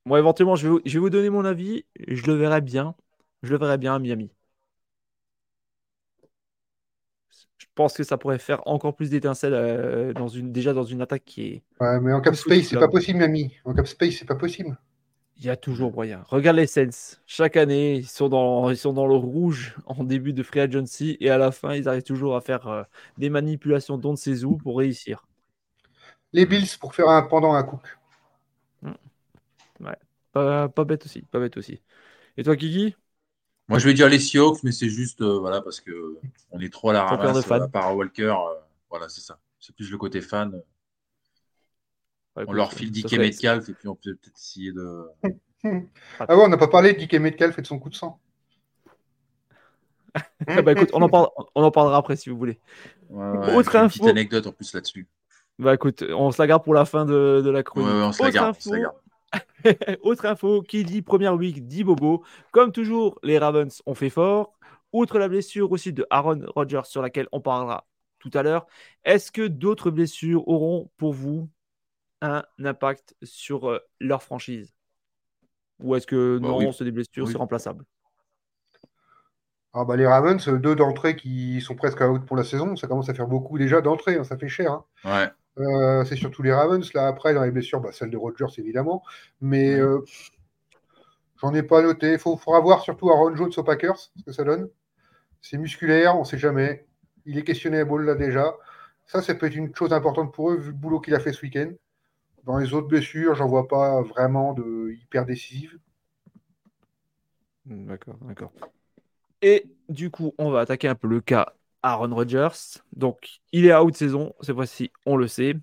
[0.06, 1.84] Moi, éventuellement, je vais, vous, je vais vous donner mon avis.
[2.08, 2.94] Je le verrais bien.
[3.42, 4.30] Je le verrais bien à Miami.
[7.58, 11.00] Je pense que ça pourrait faire encore plus d'étincelles euh, dans une, déjà dans une
[11.02, 11.62] attaque qui est.
[11.80, 13.54] Ouais, mais en cap space, c'est pas possible, Miami.
[13.64, 14.76] En cap space, c'est pas possible.
[15.38, 16.24] Il y a toujours moyen.
[16.28, 17.18] Regarde les Saints.
[17.26, 21.18] Chaque année, ils sont, dans, ils sont dans le rouge en début de free agency
[21.20, 22.82] et à la fin, ils arrivent toujours à faire euh,
[23.18, 25.26] des manipulations dont ses où pour réussir.
[26.32, 27.82] Les Bills pour faire un pendant à Cook.
[28.80, 28.92] Hmm.
[29.80, 29.96] Ouais,
[30.32, 31.82] pas, pas, bête aussi, pas bête aussi.
[32.38, 32.96] Et toi, Kiki?
[33.68, 36.18] Moi, je vais dire les Seahawks, mais c'est juste euh, voilà parce que
[36.52, 37.62] on est trop à la ramasse de fan.
[37.62, 38.22] Euh, par Walker.
[38.22, 38.60] Euh,
[38.90, 39.38] voilà, c'est ça.
[39.58, 40.62] C'est plus le côté fan.
[42.36, 45.08] Ouais, on leur file Dick et Metcalf et puis on peut peut-être essayer de.
[45.64, 47.96] ah ouais, on n'a pas parlé de Dick et Metcalf et de son coup de
[47.96, 48.20] sang.
[50.46, 52.58] bah écoute, on en, parle, on en parlera après si vous voulez.
[53.10, 53.84] Ouais, Autre info.
[53.84, 55.08] Une petite anecdote en plus là-dessus.
[55.58, 57.88] Bah écoute, on se la garde pour la fin de, de la chronique.
[57.88, 58.56] Ouais, on se la garde.
[60.02, 62.24] Autre info, qui dit première week dit Bobo.
[62.52, 64.52] Comme toujours, les Ravens ont fait fort.
[64.92, 67.86] Outre la blessure aussi de Aaron Rodgers sur laquelle on parlera
[68.18, 68.66] tout à l'heure,
[69.04, 71.50] est-ce que d'autres blessures auront pour vous
[72.22, 74.74] un impact sur euh, leur franchise?
[75.80, 76.72] Ou est-ce que bah, non, oui.
[76.72, 77.32] c'est des blessures, Oui.
[77.32, 77.84] c'est remplaçable?
[79.72, 83.10] Ah bah les Ravens, deux d'entrée qui sont presque out pour la saison, ça commence
[83.10, 84.72] à faire beaucoup déjà d'entrée, hein, ça fait cher.
[84.72, 84.84] hein.
[85.04, 85.30] Ouais.
[85.58, 86.92] Euh, c'est surtout les Ravens.
[86.94, 89.02] Là, après, dans les blessures, bah, celle de Rodgers, évidemment.
[89.40, 90.00] Mais euh,
[91.40, 92.12] j'en ai pas noté.
[92.12, 94.68] Il faut, faudra voir surtout Aaron Jones aux Packers, ce que ça donne.
[95.42, 96.86] C'est musculaire, on sait jamais.
[97.26, 98.54] Il est questionné à ball là déjà.
[99.06, 101.32] Ça, ça peut être une chose importante pour eux, vu le boulot qu'il a fait
[101.32, 101.72] ce week-end.
[102.44, 105.78] Dans les autres blessures, j'en vois pas vraiment de hyper décisives.
[107.64, 108.52] Hmm, D'accord, d'accord.
[109.42, 112.78] Et du coup, on va attaquer un peu le cas Aaron Rodgers.
[112.94, 115.54] Donc, il est out saison, cette fois-ci, on le sait.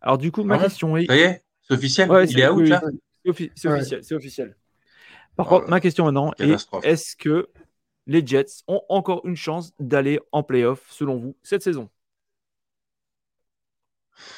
[0.00, 1.06] Alors, du coup, ma Ah question est.
[1.06, 2.10] Ça y est, c'est officiel.
[2.10, 2.82] Ouais, il c'est- est out là.
[3.24, 3.74] C'est offi- c'est Ouais.
[3.78, 4.56] officiel, c'est officiel.
[5.36, 7.48] Par Oh contre, ma question maintenant est est-ce que
[8.06, 11.88] les Jets ont encore une chance d'aller en playoff, selon vous, cette saison?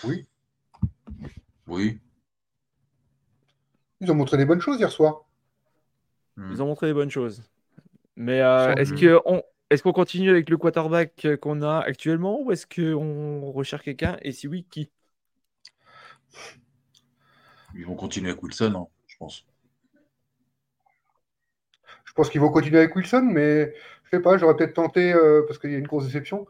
[0.05, 0.27] Oui.
[1.67, 2.01] Oui.
[4.01, 5.23] Ils ont montré des bonnes choses hier soir.
[6.39, 7.43] Ils ont montré des bonnes choses.
[8.15, 8.99] Mais euh, est-ce doute.
[9.71, 14.17] Est-ce qu'on continue avec le quarterback euh, qu'on a actuellement ou est-ce qu'on recherche quelqu'un?
[14.23, 14.91] Et si oui, qui?
[17.75, 19.45] Ils vont continuer avec Wilson, hein, je pense.
[22.05, 25.43] Je pense qu'ils vont continuer avec Wilson, mais je sais pas, j'aurais peut-être tenté, euh,
[25.47, 26.47] parce qu'il y a une grosse déception.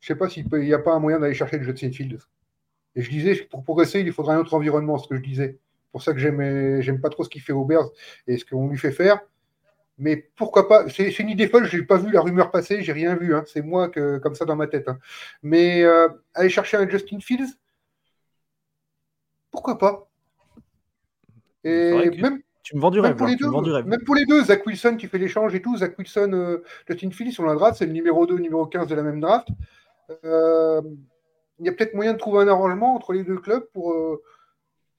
[0.00, 2.20] Je sais pas s'il n'y a pas un moyen d'aller chercher le Justin Fields.
[2.94, 5.58] Et je disais, pour progresser, il faudrait un autre environnement, ce que je disais.
[5.58, 7.90] C'est pour ça que j'aime pas trop ce qu'il fait au Bears
[8.26, 9.20] et ce qu'on lui fait faire.
[10.00, 12.92] Mais pourquoi pas C'est une idée folle, je n'ai pas vu la rumeur passer, j'ai
[12.92, 13.34] rien vu.
[13.34, 13.44] hein.
[13.46, 14.88] C'est moi que, comme ça dans ma tête.
[14.88, 14.98] hein.
[15.42, 17.54] Mais euh, aller chercher un Justin Fields,
[19.50, 20.08] pourquoi pas?
[21.64, 23.62] Et même tu me vends du même rêve pour, là, les tu deux, me vends
[23.62, 23.86] du rêve.
[23.86, 27.10] même pour les deux, Zach Wilson qui fait l'échange et tout, Zach Wilson, euh, Justin
[27.10, 29.48] Fields sur la draft, c'est le numéro 2, numéro 15 de la même draft.
[30.24, 30.80] Euh,
[31.58, 33.94] il y a peut-être moyen de trouver un arrangement entre les deux clubs pour.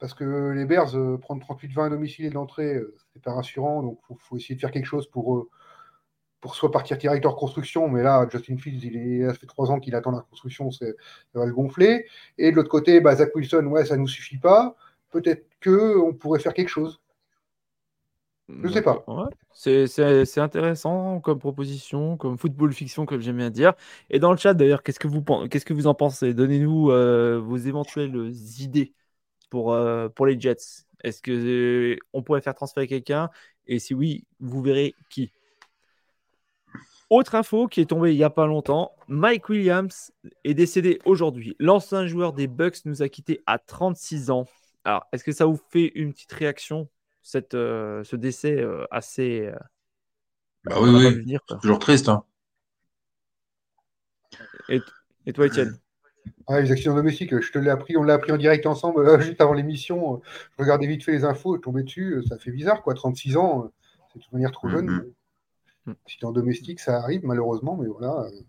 [0.02, 3.84] Parce que les Bears, euh, prendre 38-20 à domicile et d'entrée, euh, c'est pas rassurant,
[3.84, 5.50] donc il faut, essayer de faire quelque chose pour, euh,
[6.42, 9.70] pour soit partir direct en construction, mais là, Justin Fields, il est, ça fait trois
[9.70, 10.96] ans qu'il attend la construction, c'est-
[11.34, 12.08] ça va le gonfler.
[12.40, 14.76] Et de l'autre côté, bah, Zach Wilson, ouais, ça nous suffit pas.
[15.12, 17.00] Peut-être qu'on pourrait faire quelque chose.
[18.50, 19.06] Je sais pas.
[19.54, 23.74] C'est- intéressant comme proposition, comme football fiction, comme j'aime bien dire.
[24.10, 26.34] Et dans le chat, d'ailleurs, qu'est-ce que vous, qu'est-ce que vous en pensez?
[26.34, 28.94] Donnez-nous euh, vos éventuelles idées
[29.52, 30.88] pour, euh, pour les Jets.
[31.04, 33.30] Est-ce que euh, on pourrait faire transférer quelqu'un?
[33.68, 35.32] Et si oui, vous verrez qui.
[37.12, 40.14] Autre info qui est tombée il n'y a pas longtemps, Mike Williams
[40.46, 41.56] est décédé aujourd'hui.
[41.60, 44.46] L'ancien joueur des Bucks nous a quittés à 36 ans.
[44.86, 46.90] Alors, est-ce que ça vous fait une petite réaction,
[47.22, 49.52] cette, euh, ce décès assez...
[50.64, 51.16] Bah oui, oui.
[51.16, 51.42] venir.
[51.62, 52.08] Toujours triste.
[52.08, 52.24] Hein.
[54.70, 54.80] Et,
[55.26, 55.78] et toi, Étienne?
[56.48, 59.20] Ah, les accidents domestiques, je te l'ai appris, on l'a appris en direct ensemble euh,
[59.22, 60.16] juste avant l'émission.
[60.16, 60.18] euh,
[60.58, 62.94] Je regardais vite fait les infos, je tombais dessus, euh, ça fait bizarre, quoi.
[62.94, 63.68] 36 ans, euh,
[64.12, 64.86] c'est de toute manière trop jeune.
[64.88, 65.14] Mhm.
[65.88, 65.96] Mhm.
[66.06, 68.24] Accident domestique, ça arrive malheureusement, mais voilà.
[68.26, 68.42] euh,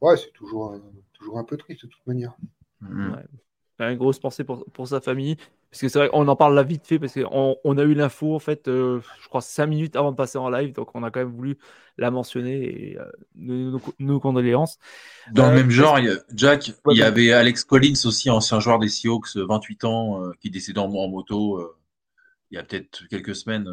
[0.00, 0.78] Ouais, c'est toujours, euh,
[1.12, 2.34] toujours un peu triste de toute manière.
[2.80, 3.12] Hmm.
[3.12, 3.24] Ouais.
[3.92, 5.36] Une grosse pensée pour, pour sa famille.
[5.72, 7.94] Parce que c'est vrai qu'on en parle là vite fait, parce qu'on on a eu
[7.94, 11.02] l'info, en fait, euh, je crois, cinq minutes avant de passer en live, donc on
[11.02, 11.56] a quand même voulu
[11.96, 14.78] la mentionner et euh, nos, nos, condoléances.
[15.32, 15.98] Dans le même genre,
[16.34, 20.78] Jack, il y avait Alex Collins aussi, ancien joueur des Seahawks, 28 ans, qui décédait
[20.78, 21.74] en, en moto
[22.50, 23.66] il y a peut-être quelques semaines.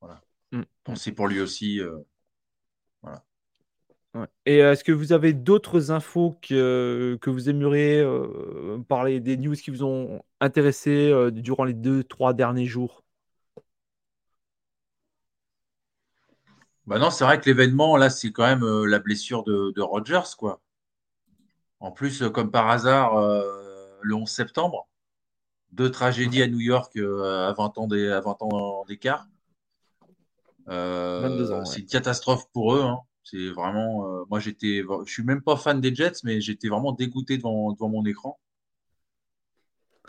[0.00, 0.20] voilà.
[0.50, 0.62] Mm.
[0.82, 1.80] Pensez pour lui aussi.
[4.44, 9.54] Et est-ce que vous avez d'autres infos que, que vous aimeriez euh, parler, des news
[9.54, 13.02] qui vous ont intéressé euh, durant les deux, trois derniers jours?
[16.86, 19.82] Bah non, c'est vrai que l'événement, là, c'est quand même euh, la blessure de, de,
[19.82, 20.60] Rogers, quoi.
[21.80, 23.20] En plus, comme par hasard,
[24.00, 24.88] le 11 septembre,
[25.72, 29.26] deux tragédies à New York à 20 ans d'écart.
[30.66, 32.82] C'est une catastrophe pour eux.
[32.82, 33.00] Hein.
[33.26, 34.06] C'est vraiment.
[34.06, 34.84] Euh, moi, j'étais.
[35.04, 38.38] Je suis même pas fan des Jets, mais j'étais vraiment dégoûté devant, devant mon écran.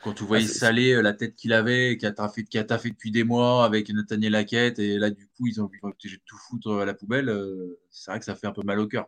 [0.03, 2.63] Quand tu voyais ah, Salé, euh, la tête qu'il avait, qui a taffé, qui a
[2.63, 6.19] taffé depuis des mois avec Nathaniel Laquette, et là, du coup, ils ont vu de
[6.27, 7.29] tout foutre à la poubelle.
[7.29, 9.07] Euh, c'est vrai que ça fait un peu mal au cœur.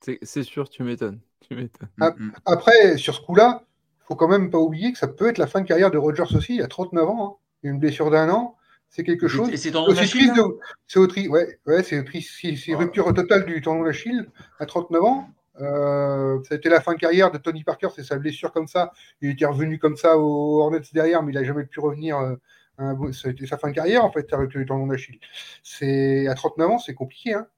[0.00, 1.20] C'est sûr, tu m'étonnes.
[2.46, 3.64] Après, sur ce coup-là,
[4.00, 5.98] il faut quand même pas oublier que ça peut être la fin de carrière de
[5.98, 6.54] Rogers aussi.
[6.54, 7.26] Il a 39 ans.
[7.28, 7.36] Hein.
[7.62, 8.56] Une blessure d'un an
[8.94, 9.50] c'est quelque chose.
[9.50, 9.86] Et c'est dans
[10.86, 14.28] C'est ouais, ouais, c'est rupture totale du tendon d'Achille
[14.60, 15.28] à 39 ans.
[15.60, 18.68] Euh, ça a été la fin de carrière de Tony Parker, c'est sa blessure comme
[18.68, 18.92] ça.
[19.20, 22.18] Il était revenu comme ça au Hornets derrière, mais il n'a jamais pu revenir.
[22.18, 25.18] Euh, ça a été sa fin de carrière en fait, avec le tendon d'Achille.
[25.64, 27.34] C'est à 39 ans, c'est compliqué.
[27.34, 27.48] Hein.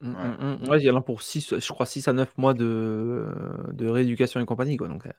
[0.00, 0.74] Mm, mm, mm.
[0.78, 3.28] il y en a pour 6, je crois 6 à 9 mois de,
[3.70, 4.76] de rééducation et compagnie.
[4.76, 5.12] Quoi, donc, euh,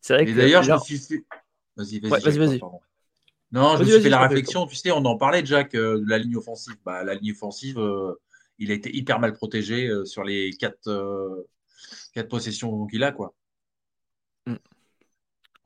[0.00, 1.24] c'est vrai et d'ailleurs, je me suis fait.
[1.76, 2.38] Vas-y, vas-y.
[2.38, 2.60] vas-y.
[3.52, 4.66] Non, je me suis fait la réflexion.
[4.66, 6.76] Tu sais, on en parlait, Jack, euh, de la ligne offensive.
[6.86, 8.14] Bah, la ligne offensive, euh,
[8.58, 11.46] il a été hyper mal protégé euh, sur les quatre,
[12.14, 13.34] quatre possessions qu'il a, quoi.
[14.46, 14.54] Mm.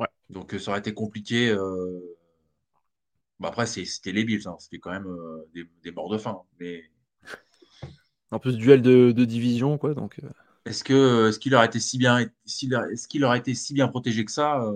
[0.00, 0.08] Ouais.
[0.30, 1.54] Donc, ça aurait été compliqué.
[3.38, 4.48] Bah, après, c'était les Bills.
[4.48, 4.56] Hein.
[4.58, 5.06] C'était quand même
[5.54, 6.42] des, morts de faim.
[6.58, 6.82] Mais...
[8.32, 9.94] En plus, duel de, division, quoi.
[9.94, 10.20] Donc.
[10.64, 14.24] Est-ce que est-ce qu'il aurait été si bien est-ce qu'il aurait été si bien protégé
[14.24, 14.68] que ça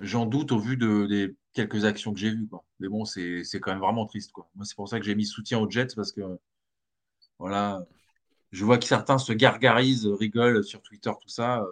[0.00, 2.48] J'en doute au vu de, des quelques actions que j'ai vues.
[2.48, 2.64] Quoi.
[2.80, 4.32] Mais bon, c'est quand même vraiment triste.
[4.32, 4.48] Quoi.
[4.54, 6.20] Moi, c'est pour ça que j'ai mis soutien aux Jets parce que
[7.38, 7.84] voilà,
[8.52, 11.64] je vois que certains se gargarisent, rigolent sur Twitter, tout ça.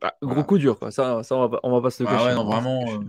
[0.00, 0.90] Bah, gros coup dur, quoi.
[0.90, 2.34] Ça, ça on, va, on va pas se le bah cacher.
[2.34, 3.00] vraiment, euh,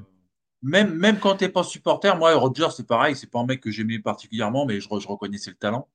[0.64, 3.15] même, même quand tu n'es pas supporter, moi, Roger, c'est pareil.
[3.15, 5.88] C'est pas un mec que j'aimais particulièrement, mais je, je, reconnaissais le talent.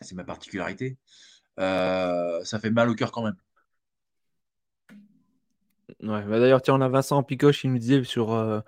[0.00, 0.96] C'est ma particularité.
[1.58, 3.36] Euh, ça fait mal au cœur quand même.
[6.02, 8.60] Ouais, bah, d'ailleurs, tiens, on a Vincent Picoche, il nous disait sur euh,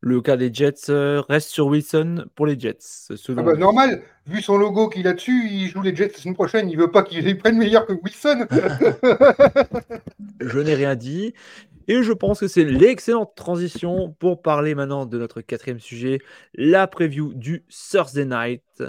[0.00, 3.08] le cas des Jets, euh, reste sur Wilson pour les Jets.
[3.10, 6.34] Ah bah, normal, vu son logo qu'il a dessus, il joue les Jets la semaine
[6.34, 8.46] prochaine, il veut pas qu'ils prennent meilleur que Wilson.
[10.40, 11.34] je n'ai rien dit.
[11.88, 16.20] Et je pense que c'est l'excellente transition pour parler maintenant de notre quatrième sujet,
[16.54, 18.82] la preview du Thursday Night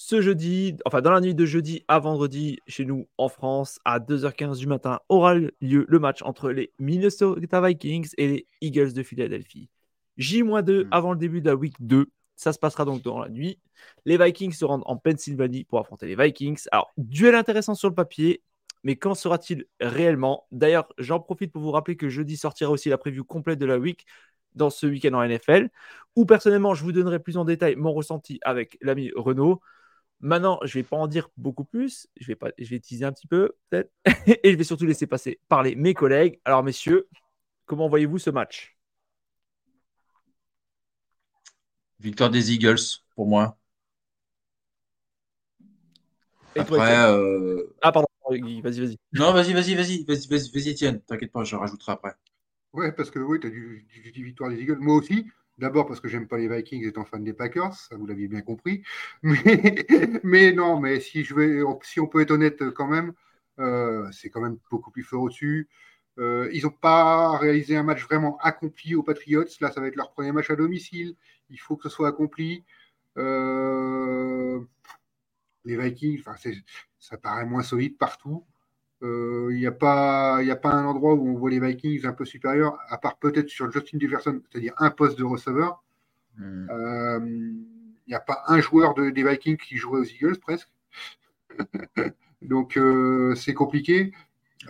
[0.00, 3.98] ce jeudi, enfin dans la nuit de jeudi à vendredi chez nous en France, à
[3.98, 9.02] 2h15 du matin, aura lieu le match entre les Minnesota Vikings et les Eagles de
[9.02, 9.68] Philadelphie.
[10.16, 10.88] J-2 hmm.
[10.92, 12.06] avant le début de la week 2.
[12.36, 13.58] Ça se passera donc dans la nuit.
[14.04, 16.62] Les Vikings se rendent en Pennsylvanie pour affronter les Vikings.
[16.70, 18.40] Alors, duel intéressant sur le papier,
[18.84, 20.46] mais quand sera-t-il réellement?
[20.52, 23.78] D'ailleurs, j'en profite pour vous rappeler que jeudi sortira aussi la preview complète de la
[23.78, 24.06] week
[24.54, 25.70] dans ce week-end en NFL,
[26.14, 29.60] où personnellement, je vous donnerai plus en détail mon ressenti avec l'ami Renault.
[30.20, 32.08] Maintenant, je ne vais pas en dire beaucoup plus.
[32.16, 33.92] Je vais, pas, je vais teaser un petit peu, peut-être.
[34.42, 36.40] Et je vais surtout laisser passer parler mes collègues.
[36.44, 37.08] Alors, messieurs,
[37.66, 38.76] comment voyez-vous ce match?
[42.00, 43.58] Victoire des Eagles, pour moi.
[46.56, 48.98] Après, euh, Ah, pardon, vas-y, vas-y.
[49.12, 51.00] Non, vas-y, vas-y, vas-y, vas-y, vas-y, vas Étienne.
[51.02, 52.14] T'inquiète pas, je rajouterai après.
[52.72, 53.86] Ouais, parce que oui, tu as du,
[54.24, 54.78] victoire des Eagles.
[54.78, 55.26] Moi aussi.
[55.58, 58.42] D'abord parce que j'aime pas les Vikings étant fan des Packers, ça vous l'aviez bien
[58.42, 58.82] compris.
[59.22, 61.26] Mais, non, mais si,
[61.98, 63.12] on peut être honnête quand même,
[63.58, 65.68] euh, c'est quand même beaucoup plus fort au-dessus.
[66.18, 69.44] Euh, ils n'ont pas réalisé un match vraiment accompli aux Patriots.
[69.60, 71.16] Là, ça va être leur premier match à domicile.
[71.50, 72.64] Il faut que ce soit accompli.
[73.16, 74.60] Euh,
[75.64, 76.22] les Vikings,
[76.98, 78.44] ça paraît moins solide partout.
[79.02, 82.24] Il n'y a, pas, a pas un endroit où on voit les Vikings un peu
[82.24, 85.82] supérieurs, à part peut-être sur Justin Jefferson, c'est-à-dire un poste de receveur.
[86.36, 86.66] Hmm.
[88.08, 90.70] Il n'y a pas un joueur de, des Vikings qui jouerait aux Eagles presque.
[92.42, 94.12] donc euh, c'est compliqué.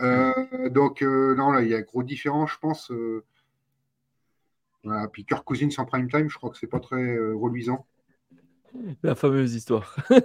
[0.01, 2.91] Euh, donc euh, non, là, il y a gros différence, je pense.
[4.83, 5.07] Voilà.
[5.07, 7.85] Puis Kirk Cousins en prime time, je crois que c'est pas très reluisant.
[9.03, 9.95] La fameuse histoire.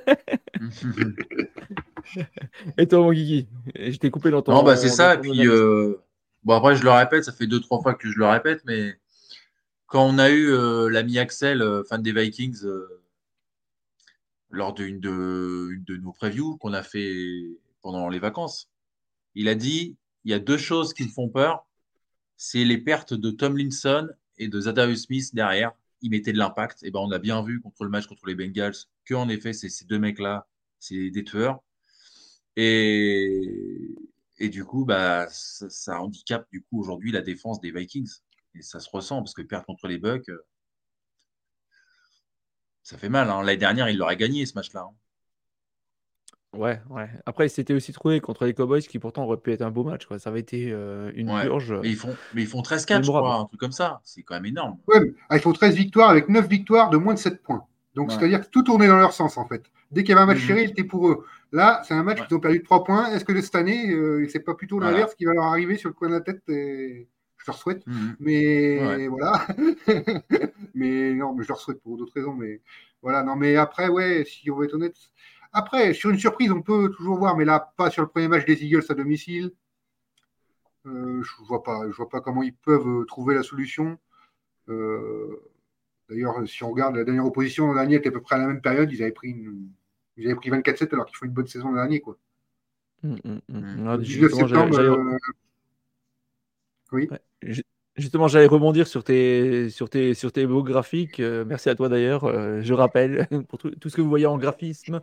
[2.79, 3.49] Et toi, mon Guigui?
[3.75, 4.53] Je t'ai coupé dans ton.
[4.53, 5.15] Non, bah c'est ça.
[5.15, 5.97] Et puis, euh,
[6.45, 8.95] bon, après, je le répète, ça fait deux, trois fois que je le répète, mais
[9.87, 12.63] quand on a eu euh, l'ami Axel, euh, fan des Vikings,
[14.51, 17.15] lors d'une de, une de nos previews qu'on a fait
[17.83, 18.71] pendant les vacances,
[19.35, 21.67] il a dit il y a deux choses qui me font peur
[22.37, 24.09] c'est les pertes de Tomlinson
[24.39, 25.73] et de Zadarius Smith derrière.
[26.05, 26.85] Ils mettaient de l'impact.
[26.85, 29.53] Et ben, on a bien vu contre le match contre les Bengals que, en effet,
[29.53, 30.47] ces deux mecs-là,
[30.79, 31.61] c'est des tueurs.
[32.57, 33.95] Et,
[34.39, 38.21] et du coup, bah, ça, ça handicape du coup aujourd'hui la défense des Vikings.
[38.55, 40.47] Et ça se ressent parce que perdre contre les Bucks, euh,
[42.85, 43.31] ça fait mal.
[43.31, 43.43] Hein.
[43.43, 44.83] L'année dernière, il l'aurait gagné ce match-là.
[44.89, 44.95] hein.
[46.57, 47.09] Ouais, ouais.
[47.27, 49.85] Après, il s'était aussi trouvé contre les Cowboys, qui pourtant aurait pu être un beau
[49.85, 50.07] match.
[50.07, 50.19] Quoi.
[50.19, 51.43] Ça avait été euh, une Ouais.
[51.43, 51.73] purge.
[51.83, 54.01] Mais ils font, mais ils font 13-4, je crois, un truc comme ça.
[54.05, 54.79] C'est quand même énorme.
[54.89, 57.65] Ouais, ah, ils font 13 victoires avec 9 victoires de moins de 7 points.
[57.95, 58.15] Donc, Ouais.
[58.19, 59.63] c'est-à-dire que tout tournait dans leur sens, en fait.
[59.93, 60.47] Dès qu'il y avait un match Mhm.
[60.49, 61.25] serré, c'était pour eux.
[61.53, 62.27] Là, c'est un match Ouais.
[62.27, 63.07] qu'ils ont perdu de 3 points.
[63.13, 64.91] Est-ce que cette année, euh, c'est pas plutôt Voilà.
[64.93, 67.09] l'inverse qui va leur arriver sur le coin de la tête et...
[67.37, 67.87] Je leur souhaite.
[67.87, 68.17] Mhm.
[68.21, 69.09] Mais Ouais.
[69.09, 69.47] voilà.
[70.75, 72.33] mais non, mais je leur souhaite pour d'autres raisons.
[72.35, 72.61] Mais
[73.03, 74.97] voilà, non, mais après, ouais, si on veut être honnête.
[75.55, 78.45] Après, sur une surprise, on peut toujours voir, mais là, pas sur le premier match
[78.45, 79.53] des Eagles à domicile.
[80.87, 83.97] Euh, je vois pas, je vois pas comment ils peuvent euh, trouver la solution.
[84.69, 85.41] Euh,
[86.11, 88.47] D'ailleurs, si on regarde la dernière opposition l'an dernier, était à peu près à la
[88.47, 89.71] même période, ils avaient pris une...
[90.19, 92.19] ils avaient pris 24-7 alors qu'ils font une bonne saison l'an dernier, quoi.
[93.03, 93.87] Hum, hum, hum.
[93.97, 94.75] Le 19 justement, j'allais- septembre.
[94.77, 95.19] j'allais- euh,
[96.93, 97.09] Oui.
[97.43, 97.63] Ju-
[97.97, 101.21] Justement, j'allais rebondir sur tes, sur tes, sur tes beaux graphiques.
[101.21, 102.25] Euh, merci à toi d'ailleurs.
[102.25, 105.01] Euh, je rappelle, pour tout, tout ce que vous voyez en graphisme,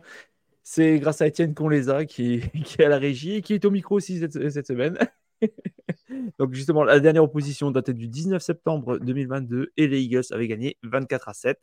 [0.62, 3.54] c'est grâce à Étienne qu'on les a, qui, qui est à la régie et qui
[3.54, 4.98] est au micro aussi cette, cette semaine.
[6.38, 10.78] Donc justement, la dernière opposition datait du 19 septembre 2022 et les Eagles avaient gagné
[10.82, 11.58] 24 à 7.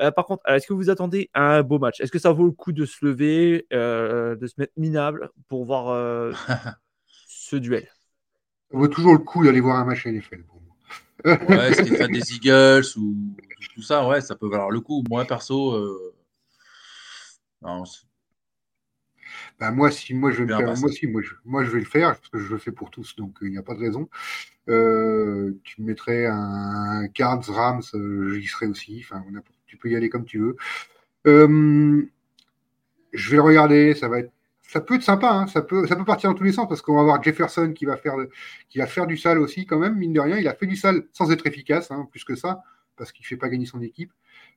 [0.00, 2.00] Euh, par contre, est-ce que vous attendez un beau match?
[2.00, 5.64] Est-ce que ça vaut le coup de se lever, euh, de se mettre minable pour
[5.64, 6.32] voir euh,
[7.28, 7.88] ce duel?
[8.70, 10.76] Ça vaut toujours le coup d'aller voir un match NFL pour moi.
[11.48, 13.14] Ouais, si t'es fan des Eagles ou
[13.74, 15.04] tout ça, ouais, ça peut valoir le coup.
[15.08, 16.14] Moi, perso, euh,
[17.62, 18.02] non, c'est-
[19.60, 20.76] Bah, moi, si, moi, je vais le faire.
[20.78, 22.90] Moi, si, moi, je, moi, je vais le faire parce que je le fais pour
[22.90, 24.08] tous, donc il n'y a pas de raison.
[24.68, 29.04] Euh, tu me mettrais un Cards Rams, euh, j'y serais aussi.
[29.04, 29.22] Enfin,
[29.66, 30.56] tu peux y aller comme tu veux.
[31.26, 32.02] Euh,
[33.12, 33.94] je vais le regarder.
[33.94, 34.32] Ça va être,
[34.62, 35.30] ça peut être sympa.
[35.30, 37.72] hein, ça peut, ça peut partir dans tous les sens parce qu'on va avoir Jefferson
[37.74, 38.16] qui va faire,
[38.68, 39.96] qui va faire du sale aussi quand même.
[39.96, 42.62] Mine de rien, il a fait du sale sans être efficace, hein, plus que ça,
[42.96, 44.12] parce qu'il fait pas gagner son équipe.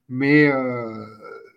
[0.09, 1.05] Mais euh,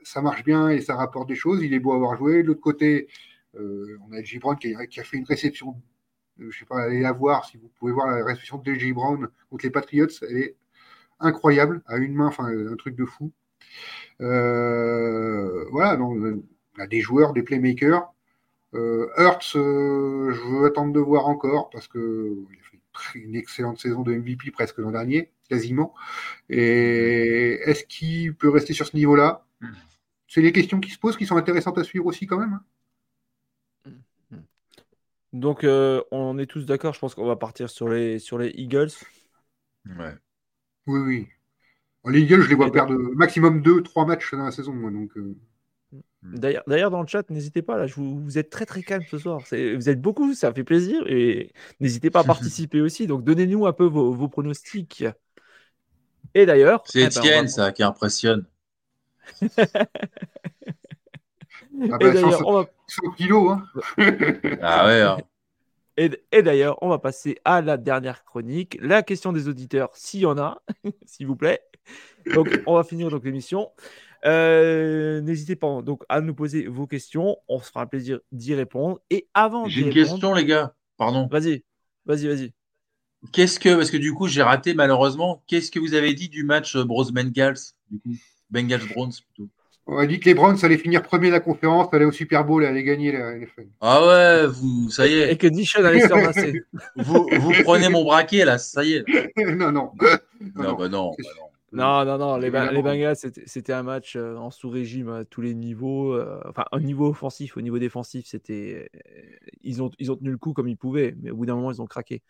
[0.03, 1.63] ça marche bien et ça rapporte des choses.
[1.63, 2.43] Il est beau à avoir joué.
[2.43, 3.11] De l'autre côté, euh,
[3.59, 4.23] on a.
[4.41, 5.77] Brown qui a, qui a fait une réception.
[6.41, 8.93] euh, je sais pas, allez la voir si vous pouvez voir la réception de J.
[8.93, 10.09] Brown contre les Patriots.
[10.23, 10.57] Elle est
[11.21, 13.33] incroyable, à une main, enfin un truc de fou.
[14.21, 16.19] Euh, voilà, donc
[16.79, 18.13] on a des joueurs, des playmakers.
[18.75, 23.35] Euh, Hurts, euh, je veux attendre de voir encore parce que il a fait une
[23.37, 25.95] excellente saison de MVP presque l'an dernier, quasiment.
[26.51, 29.47] Et est-ce qu'il peut rester sur ce niveau-là?
[29.61, 29.75] Mhm.
[30.29, 32.55] C'est les questions qui se posent qui sont intéressantes à suivre aussi quand même.
[32.55, 32.65] hein.
[35.33, 36.95] Donc, euh, on est tous d'accord.
[36.95, 38.91] Je pense qu'on va partir sur les, sur les Eagles.
[39.87, 40.15] ouais.
[40.87, 41.29] Oui, oui.
[42.13, 44.75] Les Eagles, je les vois Et- perdre maximum 2-3 matchs dans la saison.
[44.75, 45.37] moi, donc, euh,
[46.23, 47.79] D'ailleurs, d'ailleurs, dans le chat, n'hésitez pas.
[47.79, 49.41] Là, je vous, vous êtes très très calme ce soir.
[49.47, 51.03] C'est- Vous êtes beaucoup, ça fait plaisir.
[51.07, 53.07] Et n'hésitez pas à participer aussi.
[53.07, 55.05] Donc, donnez-nous un peu vos, vos pronostics.
[56.35, 58.45] Et d'ailleurs, C'est eh ben, va- Étienne, ça, qui impressionne.
[61.89, 63.53] ah Et bah, d'ailleurs, 100, on va 100 kilos.
[63.53, 63.65] Hein.
[64.63, 65.19] Ah ouais, hein.
[65.97, 70.21] Et, et d'ailleurs, on va passer à la dernière chronique, la question des auditeurs, s'il
[70.21, 70.63] y en a,
[71.07, 71.61] s'il vous plaît.
[72.35, 73.71] Donc, on va finir donc l'émission.
[74.25, 77.37] Euh, N'hésitez pas donc à nous poser vos questions.
[77.49, 79.01] On se fera un plaisir d'y répondre.
[79.11, 80.75] Et avant J'ai une répondre, question, les gars.
[80.97, 81.29] Pardon.
[81.31, 81.65] vas-y,
[82.05, 82.53] vas-y, vas-y.
[83.33, 86.45] Qu'est-ce que, parce que du coup, j'ai raté malheureusement, qu'est-ce que vous avez dit du
[86.45, 87.59] match euh, Bros Bengals,
[87.91, 88.15] du coup?
[88.51, 89.51] Bengals Browns plutôt.
[89.87, 92.45] On a dit que les Browns allaient finir premier de la conférence, allaient au Super
[92.45, 93.67] Bowl et allaient gagner la NFL.
[93.81, 96.63] Ah ouais, vous, ça y Et est, que Dishon allait se faire masser.
[96.97, 99.05] vous, vous prenez mon braquet là, ça y est.
[99.57, 99.91] non, non.
[100.55, 100.75] Non, non.
[100.77, 101.45] bah non, bah non.
[101.73, 102.95] Non, non, non, les, Ba- les Évidemment.
[102.95, 103.17] Bengals,
[103.47, 106.15] c'était un match euh, en sous-régime à tous les niveaux.
[106.15, 108.89] euh, enfin, au niveau offensif, au niveau défensif, c'était.
[108.95, 109.01] euh,
[109.63, 111.71] Ils ont, ils ont tenu le coup comme ils pouvaient, mais au bout d'un moment,
[111.73, 112.23] ils ont craqué.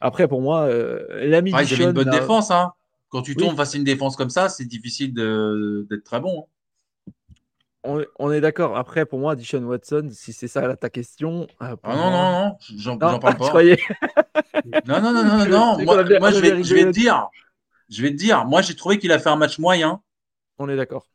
[0.00, 2.72] Après, pour moi, euh, l'ami Ah, ils avaient une bonne défense, hein.
[3.10, 3.36] Quand tu Oui.
[3.36, 6.40] tombes face à une défense comme ça, c'est difficile d'être très bon.
[6.40, 6.44] hein.
[7.82, 8.76] On, on est d'accord.
[8.76, 11.46] Après, pour moi, Dishon Watson, si c'est ça là, ta question.
[11.62, 13.52] euh, Ah non, moi- non, non, j'en Non, j'en parle pas.
[14.86, 15.84] Non, non, non, non, non.
[15.84, 17.28] Moi, je vais, je rigolé vais te dire,
[17.88, 20.02] je vais te dire, moi, j'ai trouvé qu'il a fait un match moyen.
[20.58, 21.06] On est d'accord.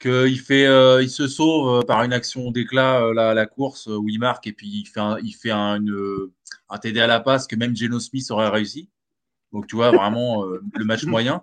[0.00, 4.18] qu'il fait, euh, il se sauve par une action d'éclat la, la, course où il
[4.20, 5.78] marque et puis il fait un, il fait un,
[6.68, 8.88] un TD à la passe que même Geno Smith aurait réussi.
[9.52, 11.42] Donc tu vois vraiment le match moyen.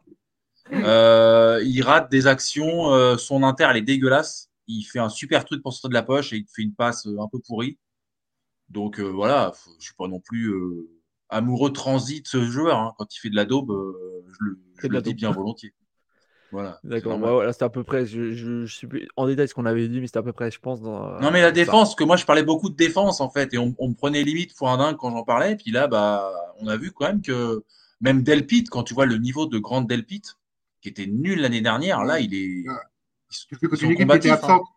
[0.72, 4.50] Il rate des actions, son inter elle est dégueulasse.
[4.68, 7.06] Il fait un super truc pour sortir de la poche et il fait une passe
[7.06, 7.78] un peu pourrie.
[8.70, 10.54] Donc voilà, je suis pas non plus
[11.30, 12.80] amoureux transit de ce joueur.
[12.80, 12.94] Hein.
[12.98, 13.72] Quand il fait de la daube,
[14.28, 15.74] je le, je le dis bien volontiers.
[16.52, 16.80] Voilà.
[16.84, 17.18] D'accord.
[17.20, 18.06] voilà, c'était à peu près.
[18.06, 18.88] Je, je, suis
[19.18, 20.82] en détail ce qu'on avait dit, mais c'était à peu près, je pense.
[20.82, 23.58] Dans, non, mais la défense, que moi, je parlais beaucoup de défense en fait, et
[23.58, 25.56] on, me prenait limite pour un dingue quand j'en parlais.
[25.56, 27.64] Puis là, bah, on a vu quand même que
[28.00, 30.22] même Delpit, quand tu vois le niveau de grande Delpit,
[30.86, 32.64] qui était nul l'année dernière, là, il est.
[33.50, 34.68] Tu fais contre une équipe qui était absente.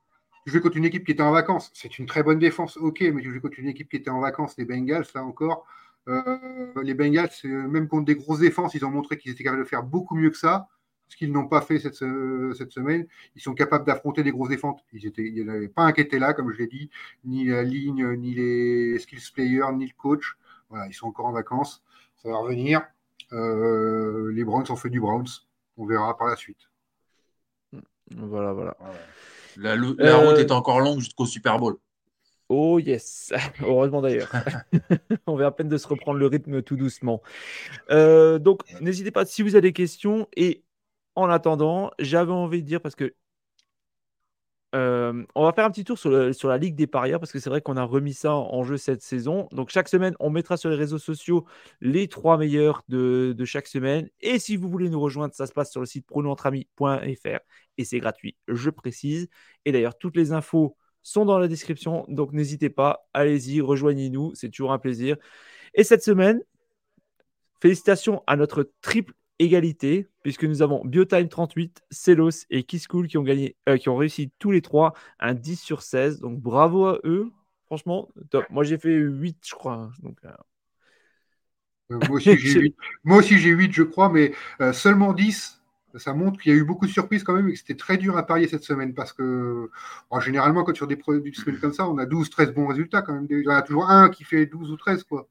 [0.47, 1.71] Tu joues contre une équipe qui était en vacances.
[1.75, 4.21] C'est une très bonne défense, ok, mais tu joues contre une équipe qui était en
[4.21, 5.67] vacances, les Bengals, là encore.
[6.09, 6.39] Euh,
[6.83, 9.83] les Bengals, même contre des grosses défenses, ils ont montré qu'ils étaient capables de faire
[9.83, 10.69] beaucoup mieux que ça
[11.11, 13.07] ce qu'ils n'ont pas fait cette, cette, semaine.
[13.35, 14.81] Ils sont capables d'affronter des grosses défenses.
[14.93, 16.91] Ils étaient, il n'y avait pas un qui était là, comme je l'ai dit,
[17.25, 20.37] ni la ligne, ni les skills players, ni le coach.
[20.69, 21.83] Voilà, ils sont encore en vacances.
[22.23, 22.83] Ça va revenir.
[23.33, 25.48] Euh, les Browns ont fait du Browns.
[25.79, 26.59] On verra par la suite.
[28.17, 28.77] Voilà, voilà.
[29.57, 31.77] La, la route euh, est encore longue jusqu'au Super Bowl.
[32.49, 33.33] Oh yes,
[33.63, 34.31] heureusement d'ailleurs.
[35.27, 37.23] On vient à peine de se reprendre le rythme tout doucement.
[37.91, 40.65] Euh, donc n'hésitez pas si vous avez des questions et
[41.15, 43.15] en attendant, j'avais envie de dire parce que
[44.73, 47.61] on va faire un petit tour sur, la Ligue des parieurs parce que c'est vrai
[47.61, 49.49] qu'on a remis ça en jeu cette saison.
[49.53, 51.47] Donc chaque semaine, on mettra sur les réseaux sociaux
[51.81, 54.09] les trois meilleurs de, chaque semaine.
[54.21, 57.39] Et si vous voulez nous rejoindre, ça se passe sur le site pronoentrami.fr
[57.79, 59.29] et c'est gratuit, je précise.
[59.65, 62.05] Et d'ailleurs, toutes les infos sont dans la description.
[62.09, 65.17] Donc n'hésitez pas, allez-y, rejoignez-nous, c'est toujours un plaisir.
[65.75, 66.41] Et cette semaine,
[67.61, 73.23] félicitations à notre triple égalité, puisque nous avons Biotime 38, Celos et Kiskool qui ont
[73.23, 76.21] gagné, euh, qui ont réussi tous les trois un 10 sur 16.
[76.21, 77.31] Donc bravo à eux.
[77.67, 78.45] Franchement, top.
[78.51, 79.75] Moi j'ai fait 8, je crois.
[79.75, 79.91] Hein.
[80.03, 80.31] Donc, euh.
[81.93, 82.77] Euh, moi, aussi, j'ai 8.
[83.05, 84.33] moi aussi j'ai 8, je crois, mais
[84.73, 85.55] seulement 10.
[85.95, 87.97] Ça montre qu'il y a eu beaucoup de surprises quand même et que c'était très
[87.97, 89.71] dur à parier cette semaine parce que
[90.21, 93.27] généralement, quand sur des produits comme ça, on a 12, 13 bons résultats quand même.
[93.31, 95.29] Il y en a toujours un qui fait 12 ou 13, quoi.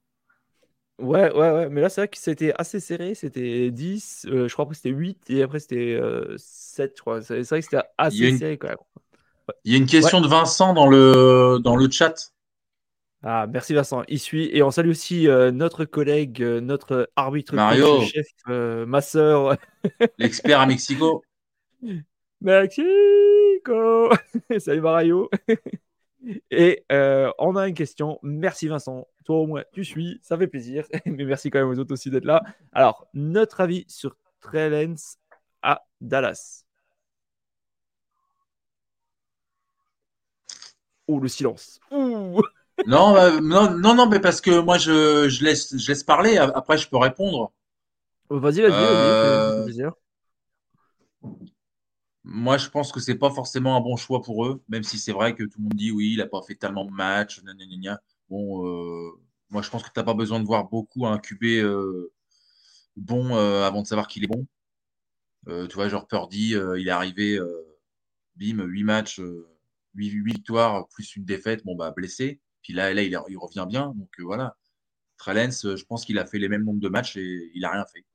[0.99, 1.69] Ouais, ouais, ouais.
[1.69, 3.14] Mais là, c'est vrai que c'était assez serré.
[3.14, 5.99] C'était 10, euh, je crois que c'était 8 et après c'était
[6.38, 7.22] 7, euh, je crois.
[7.22, 8.78] C'est vrai que c'était assez serré quand même.
[9.64, 12.34] Il y a une question de Vincent dans le, dans le chat.
[13.24, 14.03] Ah, merci Vincent.
[14.07, 14.49] Il suit.
[14.52, 18.02] Et on salue aussi euh, notre collègue, notre arbitre Mario.
[18.02, 19.56] chef, ma soeur.
[20.18, 21.24] L'expert à Mexico.
[22.41, 24.10] Mexico
[24.60, 25.30] Salut Mario
[26.52, 28.19] Et on a une question.
[28.24, 29.07] Merci Vincent.
[29.27, 30.21] Toi au moins, tu suis.
[30.23, 30.85] Ça fait plaisir.
[31.05, 32.41] Mais merci quand même aux autres aussi d'être là.
[32.71, 35.17] Alors, notre avis sur Trellens
[35.61, 36.63] à Dallas.
[41.07, 41.81] Oh, le silence.
[42.85, 46.37] Non, non, non, non, mais parce que moi, je, je, laisse, je laisse parler.
[46.37, 47.51] Après, je peux répondre.
[48.29, 49.81] Vas-y, vas-y, vas-y.
[49.81, 49.89] Euh,
[52.23, 55.11] moi, je pense que c'est pas forcément un bon choix pour eux, même si c'est
[55.11, 57.41] vrai que tout le monde dit oui, il n'a pas fait tellement de matchs.
[58.29, 59.11] Bon, euh,
[59.49, 62.11] moi, je pense que tu n'as pas besoin de voir beaucoup un QB euh,
[62.95, 64.45] bon euh, avant de savoir qu'il est bon.
[65.47, 67.39] tu vois, genre Purdy, il est arrivé,
[68.35, 69.21] bim, 8 matchs,
[69.95, 72.41] 8, victoires, plus une défaite, bon, bah, blessé.
[72.63, 73.93] Puis là, là il, il revient bien.
[73.95, 74.57] Donc voilà.
[75.17, 77.85] Trellens, je pense qu'il a fait les mêmes nombres de matchs et il n'a rien
[77.85, 78.05] fait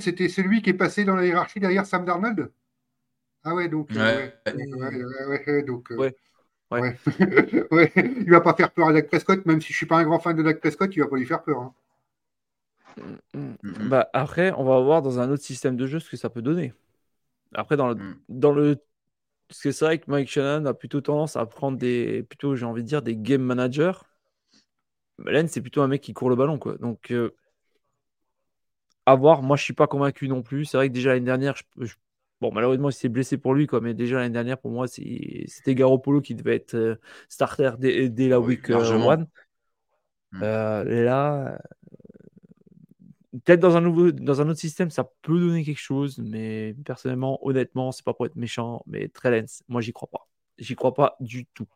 [0.00, 2.50] c'était celui qui est passé dans la hiérarchie derrière Sam Darnold?
[3.44, 3.90] Ah ouais, donc.
[3.90, 4.34] Ouais.
[4.46, 5.92] ouais, donc
[7.70, 7.92] ouais.
[7.96, 10.18] il va pas faire peur à Dak Prescott, même si je suis pas un grand
[10.18, 11.60] fan de Dak Prescott, il va pas lui faire peur.
[11.60, 11.74] Hein.
[13.34, 13.88] Mm, mm.
[13.88, 16.42] Bah, après, on va voir dans un autre système de jeu ce que ça peut
[16.42, 16.74] donner.
[17.54, 18.16] Après, dans le, mm.
[18.28, 18.76] dans le
[19.48, 22.66] parce que c'est vrai que Mike Shannon a plutôt tendance à prendre des, plutôt, j'ai
[22.66, 23.92] envie de dire, des game managers.
[25.24, 26.76] Len, c'est plutôt un mec qui court le ballon, quoi.
[26.76, 27.34] Donc, euh,
[29.06, 29.42] à voir.
[29.42, 30.66] Moi, je suis pas convaincu non plus.
[30.66, 31.54] C'est vrai que déjà l'année dernière,
[32.40, 35.74] bon, malheureusement, il s'est blessé pour lui, quoi, mais déjà l'année dernière, pour moi, c'était
[35.74, 36.96] Garoppolo qui devait être euh,
[37.28, 38.74] starter dès, la week 1.
[38.74, 39.16] Euh,
[40.32, 40.42] hmm.
[40.42, 41.58] euh, là,
[43.44, 47.38] peut-être dans un nouveau, dans un autre système, ça peut donner quelque chose, mais personnellement,
[47.46, 50.28] honnêtement, c'est pas pour être méchant, mais Trellens, moi, j'y crois pas.
[50.58, 51.68] J'y crois pas du tout.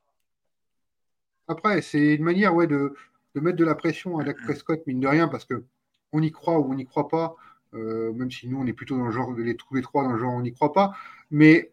[1.49, 2.95] Après, c'est une manière ouais, de,
[3.35, 5.65] de mettre de la pression à Dak Prescott, mine de rien, parce que
[6.13, 7.35] on y croit ou on n'y croit pas,
[7.75, 10.13] euh, même si nous, on est plutôt dans le genre, les, tous les trois dans
[10.13, 10.93] le genre, on n'y croit pas.
[11.31, 11.73] Mais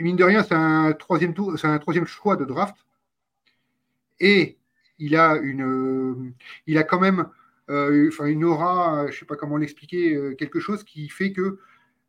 [0.00, 2.76] mine de rien, c'est un troisième tour, c'est un troisième choix de draft.
[4.20, 4.58] Et
[4.98, 6.34] il a une,
[6.66, 7.26] il a quand même,
[7.70, 11.58] euh, enfin une aura, je sais pas comment l'expliquer, euh, quelque chose qui fait que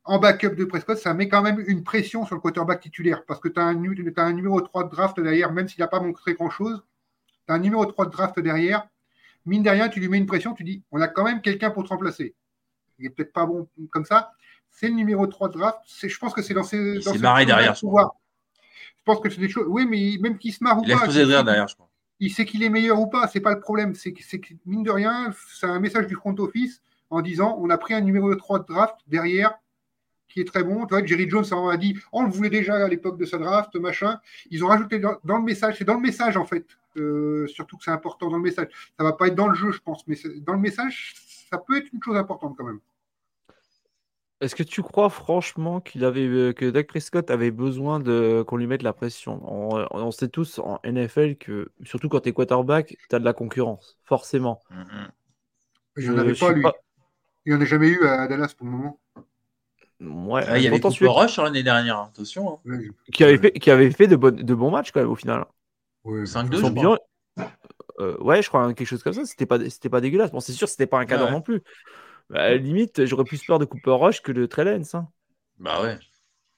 [0.05, 3.39] en backup de Prescott, ça met quand même une pression sur le quarterback titulaire parce
[3.39, 6.83] que tu as, un numéro 3 de draft derrière, même s'il n'a pas montré grand-chose.
[7.47, 8.87] Tu as un numéro 3 de draft derrière.
[9.45, 11.69] Mine de rien, tu lui mets une pression, tu dis, on a quand même quelqu'un
[11.69, 12.35] pour te remplacer.
[12.99, 14.31] Il n'est peut-être pas bon comme ça.
[14.71, 15.79] C'est le numéro 3 de draft.
[16.01, 17.01] Je pense que c'est dans ses.
[17.01, 18.15] C'est marré derrière, je crois.
[18.97, 19.65] Je pense que c'est des choses.
[19.67, 21.05] Oui, mais même qu'il se marre ou il pas.
[21.07, 21.89] Il a derrière, je crois.
[22.19, 23.95] Il sait qu'il est meilleur ou pas, c'est pas le problème.
[23.95, 27.77] C'est que, mine de rien, c'est un message du front office en disant on a
[27.77, 29.53] pris un numéro 3 de draft derrière
[30.29, 30.85] qui est très bon.
[30.85, 33.75] Tu vois, Jerry Jones a dit on le voulait déjà à l'époque de sa draft,
[33.75, 34.19] machin.
[34.49, 36.65] Ils ont rajouté dans, le message, c'est dans le message en fait,
[36.97, 38.67] euh, surtout que c'est important dans le message.
[38.97, 41.13] Ça va pas être dans le jeu, je pense, mais dans le message,
[41.49, 42.79] ça peut être une chose importante quand même.
[44.41, 48.57] Est-ce que tu crois franchement qu'il avait euh, que Dak Prescott avait besoin de qu'on
[48.57, 49.41] lui mette la pression?
[49.45, 53.31] On, sait tous en NFL que surtout quand tu es quarterback, tu as de la
[53.31, 54.59] concurrence, forcément.
[54.69, 55.07] Mm-hmm.
[55.97, 56.63] Il n'y en avait pas lui.
[57.45, 58.99] Il n'y en a jamais eu à Dallas pour le moment.
[60.01, 62.59] Ouais, ah, il y avait Cooper Rush l'année dernière, attention.
[62.67, 62.79] Hein.
[63.13, 65.45] Qui, avait fait, qui avait fait de, de bons matchs quand même au final.
[66.25, 66.97] 5-2, bien.
[67.99, 69.25] Euh, ouais, je crois quelque chose comme ça.
[69.25, 70.31] C'était pas, c'était pas dégueulasse.
[70.31, 71.61] Bon, c'est sûr, c'était pas un cadre non plus.
[72.29, 74.95] Bah, limite, j'aurais plus peur de Cooper Rush que de Trellens.
[74.95, 75.07] Hein.
[75.59, 75.97] Bah ouais.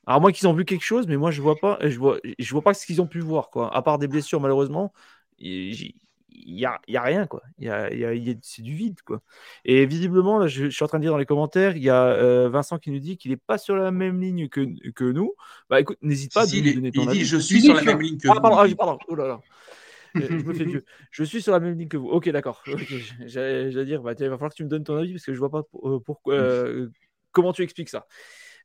[0.07, 2.51] Alors moi qu'ils ont vu quelque chose, mais moi je vois pas, je vois, je
[2.51, 3.75] vois pas ce qu'ils ont pu voir quoi.
[3.75, 4.93] À part des blessures malheureusement,
[6.45, 7.41] il y a, y a, rien, quoi.
[7.59, 9.21] Y a, y a, c'est du vide, quoi.
[9.63, 12.03] Et visiblement, là, je, suis en train de dire dans les commentaires, il y a
[12.03, 15.33] euh, Vincent qui nous dit qu'il n'est pas sur la même ligne que, que nous.
[15.69, 18.01] Bah écoute, n'hésite pas à nous donner ton il dit je suis sur la même
[18.01, 19.41] ligne que ah, Pardon, ah, pardon, oh là là.
[20.15, 20.85] je me fais vieux.
[21.11, 22.07] Je suis sur la même ligne que vous.
[22.07, 22.63] Ok, d'accord.
[23.25, 25.39] J'allais dire, bah, il va falloir que tu me donnes ton avis parce que je
[25.39, 26.89] vois pas euh, pourquoi, euh,
[27.31, 28.05] comment tu expliques ça.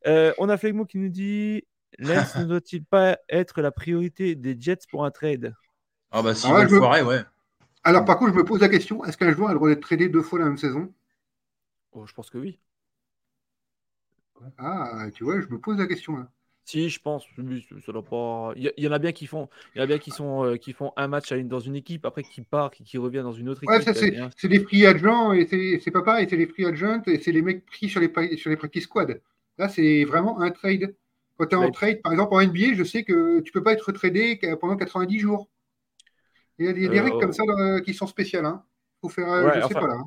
[0.05, 1.63] on a Flegmo qui nous dit
[1.97, 5.53] Lens ne doit-il pas être la priorité des Jets pour un trade?
[6.11, 7.23] Ah bah si ah, vous le ouais.
[7.83, 9.81] Alors, par contre, je me pose la question est-ce qu'un joueur a le droit d'être
[9.81, 10.93] tradé deux fois la même saison?
[11.93, 12.59] Oh, Je pense que oui.
[14.57, 16.29] Ah, tu vois, je me pose la question là.
[16.63, 17.25] Si, je pense.
[17.85, 18.53] Ça doit pas...
[18.55, 20.57] il, y, en a bien qui font, il y en a bien qui sont, euh,
[20.57, 23.49] qui font un match dans une équipe, après qui partent, qui, qui revient dans une
[23.49, 23.87] autre équipe.
[23.87, 27.31] Ouais, c'est des free agents et c'est pas pareil, c'est les free agents et c'est
[27.31, 29.21] les mecs pris sur les, sur les practice squad.
[29.57, 30.95] Là, c'est vraiment un trade.
[31.37, 33.73] Quand tu es en trade, par exemple en NBA, je sais que tu peux pas
[33.73, 35.49] être tradé pendant 90 jours.
[36.61, 37.43] Il y a, des, règles comme ça
[37.83, 38.45] qui sont spéciales.
[38.45, 38.63] Hein.
[39.01, 39.95] Faut faire, euh, je sais pas là.
[39.95, 40.05] Hein.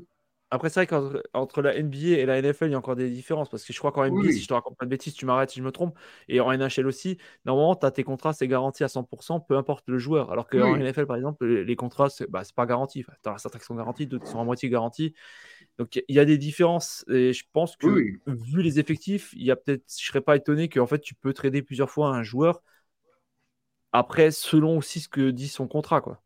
[0.51, 3.49] Après, c'est vrai qu'entre la NBA et la NFL, il y a encore des différences.
[3.49, 5.51] Parce que je crois qu'en NBA, si je te raconte pas de bêtises, tu m'arrêtes
[5.51, 5.99] si je me trompe.
[6.29, 9.89] Et en NHL aussi, normalement, tu as tes contrats, c'est garanti à 100%, peu importe
[9.89, 10.31] le joueur.
[10.31, 13.01] Alors qu'en NFL, par exemple, les, contrats, c'est bah, pas garanti.
[13.01, 15.13] Enfin, tu as certains qui sont garantis, d'autres sont à moitié garantis.
[15.79, 17.05] Donc, il y a des différences.
[17.09, 17.89] Et je pense que,
[18.29, 21.33] vu les effectifs, il y a peut-être, je serais pas étonné qu'en fait, tu peux
[21.33, 22.63] trader plusieurs fois un joueur.
[23.91, 26.24] Après, selon aussi ce que dit son contrat, quoi.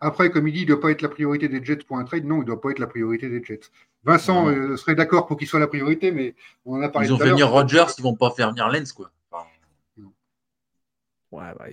[0.00, 2.04] Après, comme il dit, il ne doit pas être la priorité des Jets pour un
[2.04, 2.24] trade.
[2.24, 3.70] Non, il ne doit pas être la priorité des Jets.
[4.04, 6.34] Vincent euh, serait d'accord pour qu'il soit la priorité, mais
[6.66, 7.08] on en a parlé.
[7.08, 9.10] Ils ont fait venir Rodgers, ils ne vont pas faire venir Lens, quoi.
[11.34, 11.64] Ouais, bah,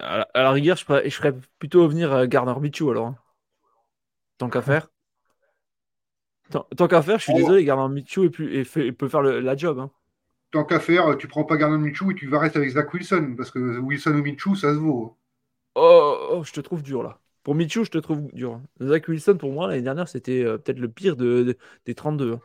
[0.00, 3.08] à, la, rigueur, je ferais, plutôt venir euh, Garner Michou alors.
[3.08, 3.16] Hein.
[4.38, 4.88] Tant qu'à faire.
[6.50, 7.38] Tant, qu'à faire, je suis oh.
[7.38, 9.78] désolé, Garner Michou et, peut faire la job.
[9.78, 9.90] Hein.
[10.52, 13.34] Tant qu'à faire, tu prends pas Garner Michou et tu vas rester avec Zach Wilson,
[13.36, 15.18] parce que Wilson ou Michou, ça se vaut.
[15.78, 17.20] Oh, oh, je te trouve dur là.
[17.42, 18.60] Pour Michu, je te trouve dur.
[18.82, 22.32] Zach Wilson, pour moi, l'année dernière, c'était euh, peut-être le pire de, des 32.
[22.32, 22.40] Hein.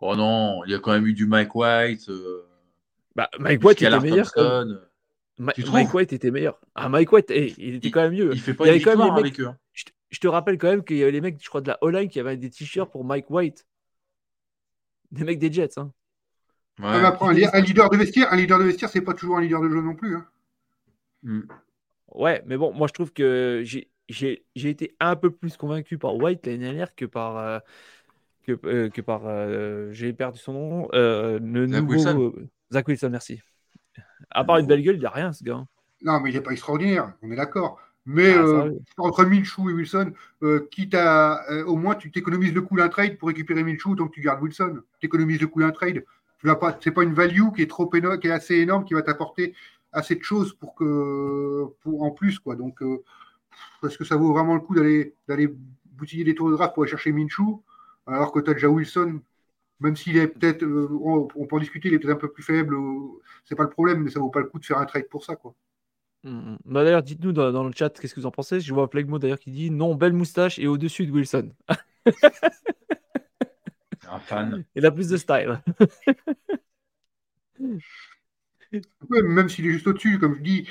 [0.00, 2.08] Oh non, il y a quand même eu du Mike White.
[2.08, 2.44] Euh,
[3.14, 4.26] bah, Mike White était meilleur.
[5.38, 6.60] Mike White était meilleur.
[6.74, 8.32] Ah, Mike White, eh, il était quand même mieux.
[8.34, 9.46] Il fait pas il quand même avec eux.
[9.46, 9.56] Hein.
[10.10, 12.08] Je, te rappelle quand même qu'il y avait les mecs, je crois, de la O-line
[12.08, 13.66] qui avaient des t-shirts pour Mike White.
[15.12, 15.78] Des mecs des Jets.
[15.78, 15.92] Hein.
[16.82, 19.80] un, leader de vestiaire, un leader de vestiaire, c'est pas toujours un leader de jeu
[19.80, 20.16] non plus.
[20.16, 20.26] Hein.
[21.22, 21.42] Mm.
[22.14, 23.62] Ouais, mais bon, moi je trouve que
[24.08, 27.38] j'ai été un peu plus convaincu par White l'année dernière que par.
[27.38, 27.58] Euh,
[28.46, 29.22] que, euh, que, par.
[29.24, 30.88] Euh, j'ai perdu son nom.
[30.92, 32.32] le Zach Wilson.
[32.72, 33.40] Zach Wilson, merci.
[34.30, 35.56] À part une belle gueule, il n'y a rien ce gars.
[35.56, 35.66] Hein.
[36.02, 37.80] Non, mais il n'est pas extraordinaire, on est d'accord.
[38.04, 38.64] Mais ah,
[38.98, 40.12] entre Minshew et Wilson,
[40.70, 41.44] quitte à.
[41.66, 44.80] au moins, tu t'économises le coup d'un trade pour récupérer Minshew, donc tu gardes Wilson.
[44.98, 46.04] Tu économises le coup d'un trade.
[46.42, 48.94] Ce n'est pas, pas une value qui est, trop énorme, qui est assez énorme, qui
[48.94, 49.54] va t'apporter
[49.92, 52.56] assez de choses pour que pour en plus quoi.
[52.56, 53.02] Donc euh,
[53.84, 55.48] est-ce que ça vaut vraiment le coup d'aller d'aller
[55.84, 57.62] boutiller des tours de draft pour aller chercher Minshew
[58.06, 59.20] alors que tu as déjà Wilson
[59.82, 62.44] même s'il est peut-être euh, on, peut en discuter, il est peut-être un peu plus
[62.44, 62.76] faible,
[63.44, 65.24] c'est pas le problème, mais ça vaut pas le coup de faire un trade pour
[65.24, 65.54] ça quoi.
[66.24, 66.58] Mmh, mmh.
[66.66, 68.60] Bah, d'ailleurs, dites-nous dans, le chat qu'est-ce que vous en pensez?
[68.60, 71.50] Je vois Plegmo d'ailleurs qui dit non, belle moustache et au-dessus de Wilson.
[74.08, 74.64] un fan.
[74.76, 75.60] Il a plus de style.
[79.10, 80.68] même s'il est juste au-dessus, comme je dis,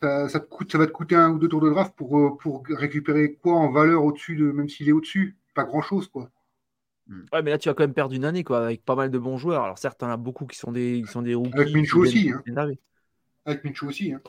[0.00, 2.36] ça, te coûte, ça va te coûter un ou deux tours de draft pour, euh,
[2.36, 6.30] pour récupérer quoi en valeur au-dessus de, même s'il est au-dessus, pas grand-chose, quoi.
[7.32, 9.18] Ouais, mais là, tu vas quand même perdre une année, quoi, avec pas mal de
[9.18, 9.64] bons joueurs.
[9.64, 11.54] Alors, certes, il y en a beaucoup qui sont des, qui sont des rookies.
[11.54, 12.42] Avec Minshew qui aussi, hein.
[13.44, 14.12] Avec Minshew aussi.
[14.12, 14.20] Hein.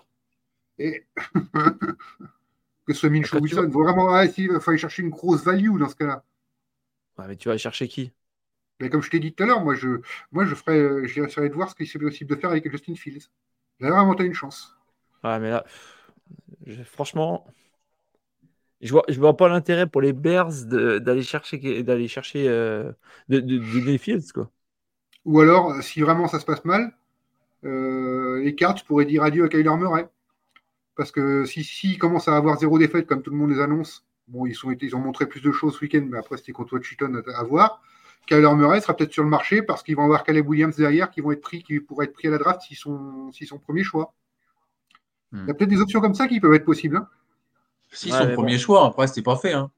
[0.80, 1.06] Et
[2.86, 5.78] que ce Minshew Quand tu Wilson, vraiment, ouais, si, il fallait chercher une grosse value
[5.78, 6.24] dans ce cas-là.
[7.18, 8.12] Ouais, mais tu vas chercher qui?
[8.80, 10.02] Mais comme je t'ai dit tout à l'heure, moi, je,
[10.32, 12.96] moi, je ferais, euh, j'essaierais de voir ce qu'il est possible de faire avec Justin
[12.96, 13.30] Fields.
[13.80, 14.76] Il a vraiment une chance.
[15.24, 15.64] Ouais, mais là,
[16.66, 17.46] je- franchement,
[18.82, 22.92] je vois, je vois pas l'intérêt pour les Bears d'aller chercher, d'aller chercher euh,
[23.30, 24.52] de, de, de donner Fields, quoi.
[25.26, 26.96] Ou alors, si vraiment ça se passe mal,
[27.66, 30.10] euh, les cartes pourraient dire adieu à Kyler Murray.
[30.96, 34.06] Parce que si, si commence à avoir zéro défaite, comme tout le monde les annonce,
[34.28, 36.54] bon, ils, sont, été- ils ont montré plus de choses ce week-end, mais après c'était
[36.54, 37.82] contre Washington à, à voir.
[38.28, 41.22] Kyler Murray sera peut-être sur le marché parce qu'ils vont avoir Caleb Williams derrière qui
[41.22, 43.84] vont être pris, qui pourraient être pris à la draft s'ils sont, s'ils sont premier
[43.84, 44.14] choix.
[45.32, 45.42] Hmm.
[45.44, 46.98] Il y a peut-être des options comme ça qui peuvent être possibles.
[46.98, 47.08] hein.
[47.92, 48.60] Si, Ouais, son premier bon.
[48.62, 49.54] choix, après, c'était pas fait.
[49.54, 49.70] Hein.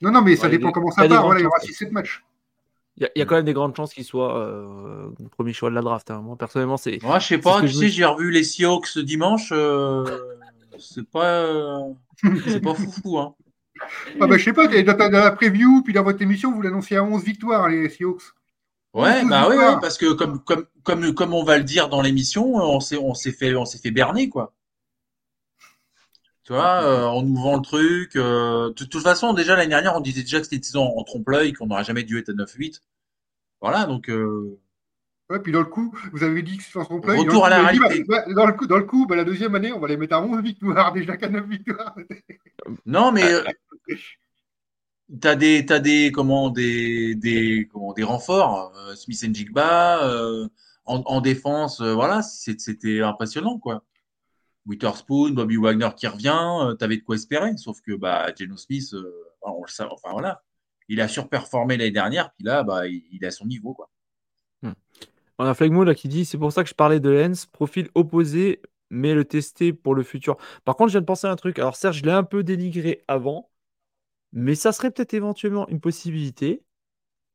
[0.00, 1.24] Non, non, mais ça Ouais, dépend des- comment ça part.
[1.24, 1.68] Voilà, il y aura chances.
[1.70, 2.24] 6-7 matchs.
[2.96, 5.52] Il y, a- il y a quand même des grandes chances qu'il soit euh, premier
[5.52, 6.10] choix de la draft.
[6.12, 6.20] hein.
[6.20, 7.02] Moi, personnellement, c'est.
[7.02, 9.50] Moi, je sais C'est pas, tu je sais, j'ai revu les Seahawks ce dimanche.
[9.52, 10.04] euh,
[10.78, 11.92] c'est pas, euh,
[12.46, 13.18] c'est pas foufou.
[13.18, 13.34] Hein.
[14.20, 17.04] Ah bah, je sais pas, dans, la preview, puis dans votre émission, vous l'annoncez à
[17.04, 18.22] 11 victoires, les Seahawks.
[18.94, 22.54] Ouais, bah oui, parce que comme, comme, comme, comme on va le dire dans l'émission,
[22.54, 24.54] on s'est, on s'est fait, on s'est fait berner, quoi.
[26.44, 28.16] Tu vois, euh, on nous vend le truc.
[28.16, 31.66] euh, de toute façon, déjà l'année dernière, on disait déjà que c'était en trompe-l'œil, qu'on
[31.66, 32.80] n'aurait jamais dû être à 9-8.
[33.62, 34.60] Voilà, donc euh,
[35.30, 37.18] Ouais, puis dans le coup, vous avez dit que c'est en trompe-l'œil.
[37.20, 38.04] Retour Dans le à la dit, réalité.
[38.06, 39.96] bah, bah, dans le coup, dans le coup bah, la deuxième année, on va les
[39.96, 41.94] mettre à 11 victoires, déjà qu'à 9 victoires.
[42.84, 43.42] non, mais euh,
[45.20, 48.72] t'as des, t'as des, comment, des, des, comment, des renforts.
[48.76, 50.48] euh, Smith and Jigba euh,
[50.84, 53.84] en, en défense, euh, voilà, c'était impressionnant, quoi.
[54.66, 57.56] Witherspoon, Bobby Wagner qui revient, euh, t'avais de quoi espérer.
[57.56, 60.42] Sauf que bah, Geno Smith, euh, on le sait, enfin voilà,
[60.88, 63.90] il a surperformé l'année dernière, puis là, bah, il, il est à son niveau, quoi.
[65.38, 67.88] On a Flegmo là qui dit c'est pour ça que je parlais de Lens, profil
[67.94, 70.36] opposé, mais le tester pour le futur.
[70.64, 71.58] Par contre, je viens de penser à un truc.
[71.58, 73.50] Alors, Serge, je l'ai un peu dénigré avant,
[74.32, 76.62] mais ça serait peut-être éventuellement une possibilité.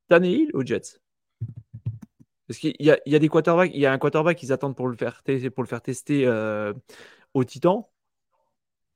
[0.07, 0.99] Tannehill aux Jets?
[2.47, 4.51] Parce qu'il y a, il y a des quarterbacks, il y a un quarterback qu'ils
[4.51, 5.21] attendent pour le faire,
[5.53, 6.73] pour le faire tester euh,
[7.33, 7.91] au Titan.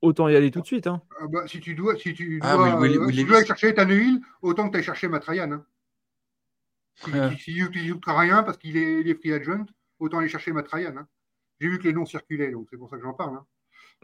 [0.01, 0.88] Autant y aller tout de suite.
[0.88, 1.01] Hein.
[1.21, 3.27] Ah bah, si tu dois, si tu Ah, dois, Will- euh, Will si tu Levis.
[3.27, 5.51] dois aller chercher Tannehill, autant que tu ailles chercher Matrayan.
[5.51, 5.65] Hein.
[6.95, 7.36] Si, Ouais.
[7.38, 7.61] si,
[8.07, 9.65] rien parce qu'il est, free agent,
[9.99, 10.95] autant aller chercher Matrayan.
[10.98, 11.07] Hein.
[11.60, 13.38] J'ai vu que les noms circulaient, donc c'est pour ça que j'en parle.
[13.38, 13.45] Hein.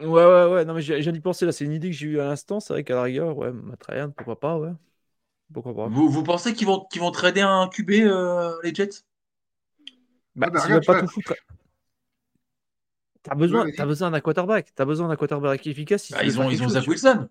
[0.00, 0.64] Ouais, ouais, ouais.
[0.64, 1.52] Non, mais j'ai d'y penser là.
[1.52, 2.58] C'est une idée que j'ai eue à l'instant.
[2.58, 4.72] C'est vrai qu'à la rigueur, ouais, Matt Ryan, pourquoi pas, ouais.
[5.52, 5.88] Pourquoi pas.
[5.88, 9.02] Vous, vous pensez qu'ils vont, qu'ils vont trader un QB, euh, les Jets
[10.34, 11.34] Bah, Ah bah, s'ils pas tout foutre.
[13.22, 14.72] T'as besoin, Ouais, besoin d'un quarterback.
[14.74, 16.04] T'as besoin d'un quarterback efficace.
[16.04, 17.28] si Bah, Ils ont, ils ont Zach Wilson.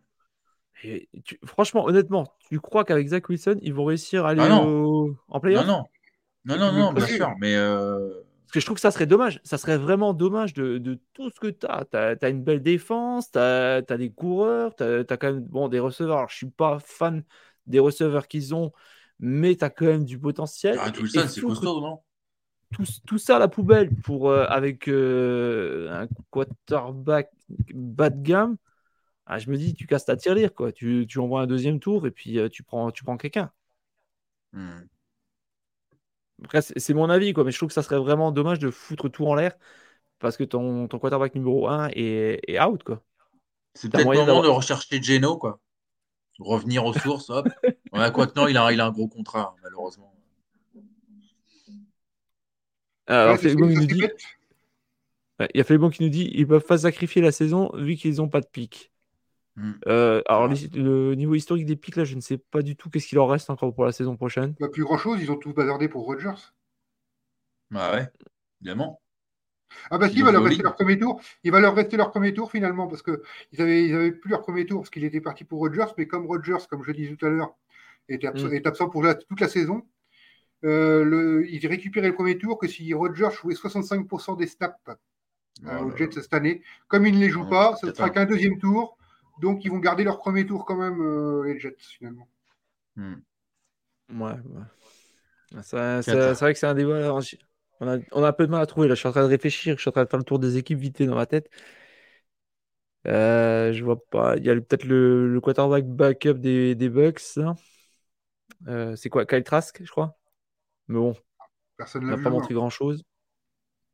[0.83, 4.49] Et tu- franchement, honnêtement, tu crois qu'avec Zach Wilson, ils vont réussir à aller Ah
[4.49, 4.67] non.
[4.67, 5.67] au- en Non, playoff?
[5.67, 5.83] non.
[6.45, 7.33] Non, non, non, le bien sûr.
[7.39, 8.09] Mais euh,
[8.43, 9.41] Parce que je trouve que ça serait dommage.
[9.43, 11.85] Ça serait vraiment dommage de, de tout ce que tu as.
[11.85, 15.79] Tu as, une belle défense, tu as, des coureurs, tu as, quand même bon, des
[15.79, 16.17] receveurs.
[16.17, 17.23] Alors, je suis pas fan
[17.67, 18.71] des receveurs qu'ils ont,
[19.19, 20.75] mais tu as quand même du potentiel.
[20.75, 21.99] Et- Wilson, et c'est costaud, non?
[22.71, 27.29] tout, tout ça à la poubelle pour, euh, avec euh, un quarterback
[27.73, 28.57] bas de gamme.
[29.29, 30.53] Ah, je me dis, tu casses ta tirelire.
[30.53, 30.71] Quoi.
[30.73, 33.51] Tu, tu envoies un deuxième tour et puis euh, tu prends, tu prends quelqu'un.
[36.43, 39.09] Après, c'est mon avis, quoi, mais je trouve que ça serait vraiment dommage de foutre
[39.09, 39.55] tout en l'air
[40.19, 42.83] parce que ton, ton quarterback numéro 1 est, est out.
[42.83, 43.03] Quoi.
[43.73, 45.59] C'est peut-être le moyen moment de rechercher Geno, quoi.
[46.39, 47.47] Revenir aux sources, hop.
[47.93, 50.13] Ouais, quoi que non, il a, il a un gros contrat, malheureusement.
[53.07, 54.03] Alors, Ouais, c'est- Flegbon, il nous dit,
[55.39, 57.95] ouais, il y a Flegbon qui nous dit ils peuvent pas sacrifier la saison vu
[57.95, 58.91] qu'ils n'ont pas de pic.
[59.61, 59.73] Hmm.
[59.87, 62.89] Euh, alors, les- le niveau historique des pics, là, je ne sais pas du tout
[62.89, 64.55] qu'est-ce qu'il leur reste encore pour la saison prochaine.
[64.59, 66.31] Bah, plus grand chose, ils ont tout bazardé pour Rodgers.
[67.71, 68.07] Bah ouais,
[68.61, 69.01] évidemment.
[69.91, 71.21] Ah bah si, il va ont leur rester leur premier tour.
[71.43, 73.21] Il va leur rester leur premier tour finalement parce que
[73.51, 76.07] ils avaient, ils avaient plus leur premier tour parce qu'il était parti pour Rodgers, mais
[76.07, 77.53] comme Rodgers, comme je disais tout à l'heure,
[78.07, 78.53] était absent, Mm.
[78.53, 79.83] est absent pour la- toute la saison,
[80.63, 84.75] euh, le, ils récupéraient le premier tour que si Rodgers jouait 65% des snaps
[85.67, 88.09] euh, aux Jets cette année, comme il ne les joue Ouais, pas, ce ne sera
[88.09, 88.97] qu'un deuxième tour,
[89.39, 92.27] donc ils vont garder leur premier tour quand même euh, les Jets finalement.
[92.95, 93.13] Hmm.
[94.09, 94.63] Ouais, ouais.
[95.63, 96.35] Ça- ça- Cata.
[96.35, 97.13] C'est vrai que c'est un débat.
[97.81, 98.87] On a, on a un peu de mal à trouver.
[98.87, 99.75] Là, je suis en train de réfléchir.
[99.77, 101.49] Je suis en train de faire le tour des équipes vite dans ma tête.
[103.07, 104.35] Euh, je vois pas.
[104.37, 107.21] Il y a peut-être le, le quarterback backup des, des Bucks.
[107.37, 107.55] là.
[108.67, 110.17] Euh, c'est quoi Kyle Trask, je crois?
[110.87, 111.15] Mais bon,
[111.77, 112.45] Personne il ne n'a l'a vu pas jouer.
[112.45, 113.03] montré grand-chose.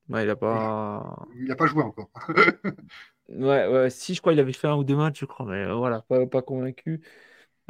[0.09, 1.27] Ouais, il pas.
[1.35, 2.09] Il n'a pas joué encore.
[3.29, 5.63] Ouais, ouais, si, je crois qu'il avait fait un ou deux matchs, je crois, mais
[5.63, 7.01] euh, voilà, pas, pas convaincu.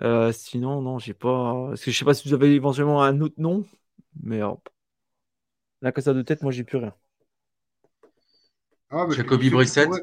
[0.02, 1.68] Euh, sinon, non, j'ai pas.
[1.69, 3.65] Parce que je sais pas si vous avez éventuellement un autre nom,
[4.23, 4.52] mais euh,
[5.82, 6.94] là, que ça de tête, moi, j'ai plus rien.
[8.90, 9.90] Ah, bah, je te Jacoby dis ceux- Brissett.
[9.90, 10.02] ouais,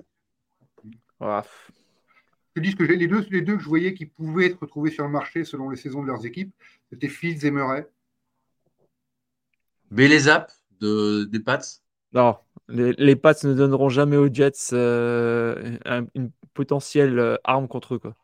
[1.18, 1.46] Voilà.
[2.56, 4.60] je te dis que j'ai- les deux, les deux que je voyais qui pouvaient être
[4.60, 6.54] retrouvés sur le marché selon les saisons de leurs équipes,
[6.90, 7.86] c'était Fields et Murray.
[9.92, 10.50] Belezap
[10.80, 11.60] de, des Pats.
[12.12, 12.36] Non,
[12.68, 17.94] les, les Pats ne donneront jamais aux Jets euh, un- une potentielle euh, arme contre
[17.94, 17.98] eux.
[17.98, 18.14] Quoi.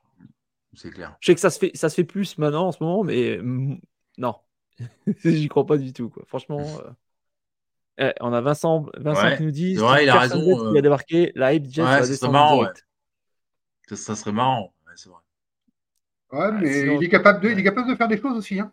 [0.75, 1.17] C'est clair.
[1.21, 3.39] Je sais que ça se fait, ça se fait plus maintenant en ce moment, mais
[3.39, 3.81] mm,
[4.19, 4.35] non,
[5.25, 6.11] j'y crois pas du tout.
[6.11, 6.23] Quoi.
[6.27, 6.91] Franchement, euh,
[8.11, 10.79] eh, on a Vincent, Vincent Ouais, qui nous dit vrai, il a raison, euh.
[10.79, 12.87] a débarqué, la hype Jets Ouais, va ça serait descendre marrant, direct.
[13.89, 14.73] Ça, ça serait marrant.
[14.87, 15.19] Ouais, c'est vrai.
[16.31, 18.61] Ouais, mais sinon- il, est capable de, il est capable de faire des choses aussi.
[18.61, 18.71] Hein.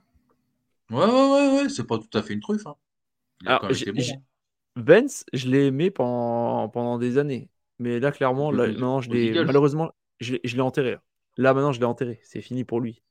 [0.91, 1.69] Ouais, ouais, ouais, ouais.
[1.69, 2.67] C'est pas tout à fait une truffe.
[2.67, 2.75] Hein.
[3.41, 4.21] Il a Alors, quand même j'ai- été bon.
[4.75, 7.49] Vance, je l'ai aimé pendant, pendant des années.
[7.79, 10.97] Mais là, clairement, là, maintenant, je l'ai, malheureusement, je l'ai je l'ai enterré.
[11.37, 12.19] Là, maintenant, je l'ai enterré.
[12.23, 13.01] C'est fini pour lui.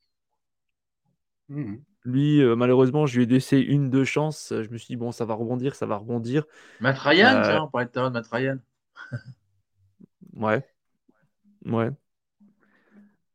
[1.48, 1.84] Mhm.
[2.04, 4.52] Lui, euh, malheureusement, je lui ai laissé une, deux chances.
[4.52, 6.44] Je me suis dit, bon, ça va rebondir, ça va rebondir.
[6.78, 8.58] Matt Ryan, Euh, tiens, on parlait tout à l'heure de Matt Ryan.
[10.34, 10.64] Ouais.
[11.66, 11.90] Ouais.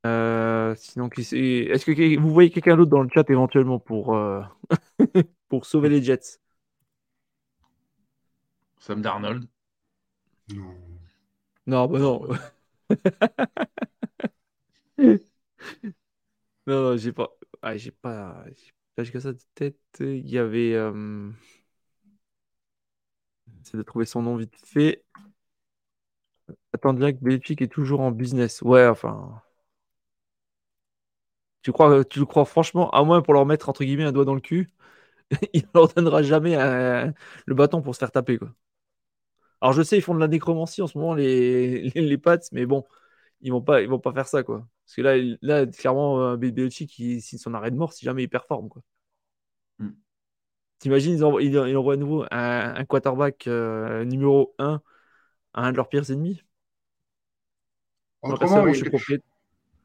[0.05, 4.15] Euh, sinon, qui c'est- est-ce que vous voyez quelqu'un d'autre dans le chat éventuellement pour,
[4.15, 4.41] euh,
[5.49, 6.39] pour sauver les Jets?
[8.79, 9.47] Sam Darnold.
[10.49, 10.99] Non.
[11.65, 12.27] Non, bah non.
[16.67, 17.29] Non, non, j'ai pas.
[17.61, 18.43] Ah, j'ai pas.
[18.55, 19.77] j'ai pas jusqu'à ça de tête.
[19.99, 20.73] Il y avait.
[20.73, 21.31] Euh...
[23.63, 25.03] J'essaie de trouver son nom vite fait.
[26.73, 28.61] Attends, bien que Belichick est toujours en business.
[28.63, 29.41] Ouais, enfin.
[31.61, 34.25] Tu crois, tu le crois franchement, à moins pour leur mettre entre guillemets un doigt
[34.25, 34.69] dans le cul,
[35.53, 37.13] il leur donnera jamais un-
[37.47, 38.53] le bâton pour se faire taper, quoi.
[39.61, 42.39] Alors je sais, ils font de la nécromancie en ce moment, les, les, les Pats,
[42.51, 42.85] mais bon,
[43.41, 44.67] ils vont pas, ils vont pas faire ça, quoi.
[44.85, 48.23] Parce que là, là clairement, euh, Belichick, il signe son arrêt de mort si jamais
[48.23, 48.81] il performe, quoi.
[49.79, 49.89] Hmm.
[50.79, 54.81] T'imagines, ils envoient, ils, envoient à nouveau un, un quarterback euh, numéro 1
[55.53, 56.41] à un de leurs pires ennemis.
[58.21, 59.19] Autrement, il y, a, il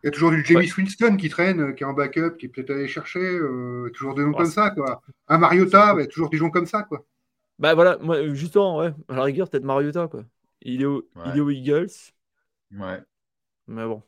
[0.05, 2.49] y a toujours du James Winston qui traîne, euh, qui est en backup, qui est
[2.49, 3.21] peut-être allé chercher.
[3.21, 5.03] euh, toujours des noms Ouais, comme ça, quoi.
[5.29, 7.05] Un Mariota, bah, toujours des gens comme ça, quoi.
[7.59, 10.25] Bah voilà, moi, justement, ouais, à la rigueur, peut-être Mariota, quoi.
[10.63, 11.23] Il est, au, Ouais.
[11.27, 11.89] il est aux Eagles,
[12.73, 13.05] Ouais.
[13.67, 14.03] mais bon.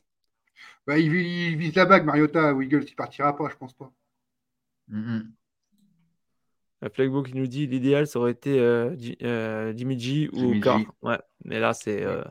[0.87, 2.55] Bah, il, vise- il vise la bague, Mariota.
[2.55, 3.91] Wiggles, il partira pas, je pense pas.
[4.89, 5.37] Mhm.
[6.83, 10.55] La Flagbo qui nous dit l'idéal, ça aurait été euh, euh, Jimmy G ou Jimmy
[10.57, 10.61] G.
[10.61, 10.81] Carr.
[11.03, 12.23] Ouais, mais là, c'est euh,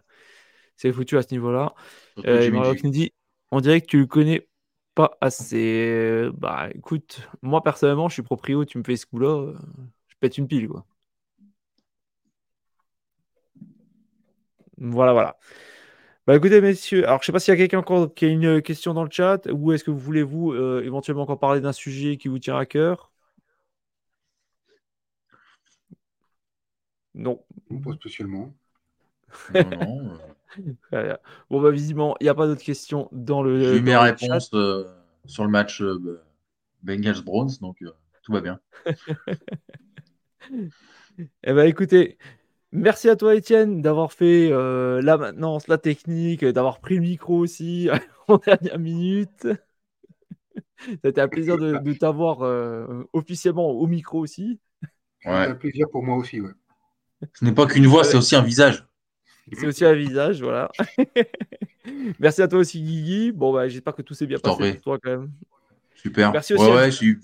[0.78, 1.74] c'est foutu à ce niveau-là.
[2.26, 2.80] Euh, Mario G.
[2.80, 3.14] qui nous dit
[3.52, 4.48] on dirait que tu le connais
[4.94, 6.30] pas assez.
[6.38, 9.54] Bah écoute, moi personnellement, je suis proprio, tu me fais ce coup-là,
[10.10, 10.86] je pète une pile, quoi.
[14.78, 15.38] Voilà, voilà.
[16.28, 18.62] Bah écoutez, messieurs, alors je sais pas s'il y a quelqu'un encore qui a une
[18.62, 21.74] question dans le chat, ou est-ce que vous voulez, vous, euh, éventuellement encore parler d'un
[21.74, 23.12] sujet qui vous tient à cœur?
[27.14, 27.40] Non.
[27.70, 28.54] Non, Pas spécialement.
[29.54, 30.12] Non, non.
[30.94, 31.16] euh.
[31.50, 34.52] Bon, bah visiblement, il n'y a pas d'autres questions dans le, J'ai eu mes réponses
[34.54, 34.86] euh,
[35.26, 36.22] sur le match euh,
[36.84, 37.92] Bengals Browns, donc euh,
[38.24, 38.60] tout va bien.
[41.44, 42.18] Eh ben, écoutez,
[42.76, 47.02] merci à toi, Étienne, d'avoir fait euh, la maintenance, la technique, euh, d'avoir pris le
[47.02, 47.90] micro aussi
[48.28, 49.48] en dernière minute.
[51.04, 54.60] C'était un plaisir de, de t'avoir euh, officiellement au micro aussi.
[55.42, 55.48] C'est Ouais.
[55.50, 56.52] un plaisir pour moi aussi, ouais.
[57.34, 58.86] Ce n'est pas qu'une voix, c'est aussi un visage.
[59.54, 60.70] C'est aussi un visage, voilà.
[62.20, 63.32] merci à toi aussi, Guigui.
[63.32, 65.32] Bon, bah, j'espère que tout s'est bien passé pour toi quand même.
[65.96, 66.30] Super.
[66.34, 67.22] Merci aussi ouais, à- ouais, j'ai eu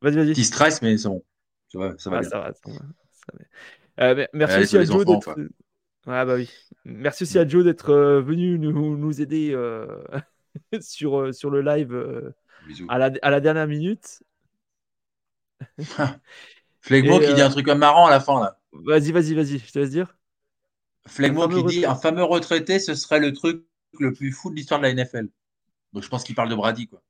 [0.00, 0.34] Vas-y, un vas-y.
[0.34, 1.24] petit stress, mais c'est bon.
[1.72, 2.30] Ça va, ça va Ah, bien.
[2.30, 2.78] ça va, ça va,
[3.12, 3.44] ça va.
[4.00, 5.36] Euh, mer- merci Allez, aussi sur à les Joe d'être.
[6.06, 6.50] bah oui.
[6.84, 9.86] Merci aussi à Joe d'être euh, venu nous, nous aider euh,
[10.80, 12.30] sur, euh, sur le live euh,
[12.88, 14.22] à, la, à la dernière minute.
[16.80, 18.58] Flegmo qui dit euh, un truc marrant à la fin, là.
[18.72, 20.16] Vas-y, vas-y, vas-y, je te laisse dire.
[21.06, 23.64] Flegmo qui dit un fameux retraité, ce serait le truc
[23.98, 25.28] le plus fou de l'histoire de la NFL.
[25.92, 27.02] Donc je pense qu'il parle de Brady, quoi.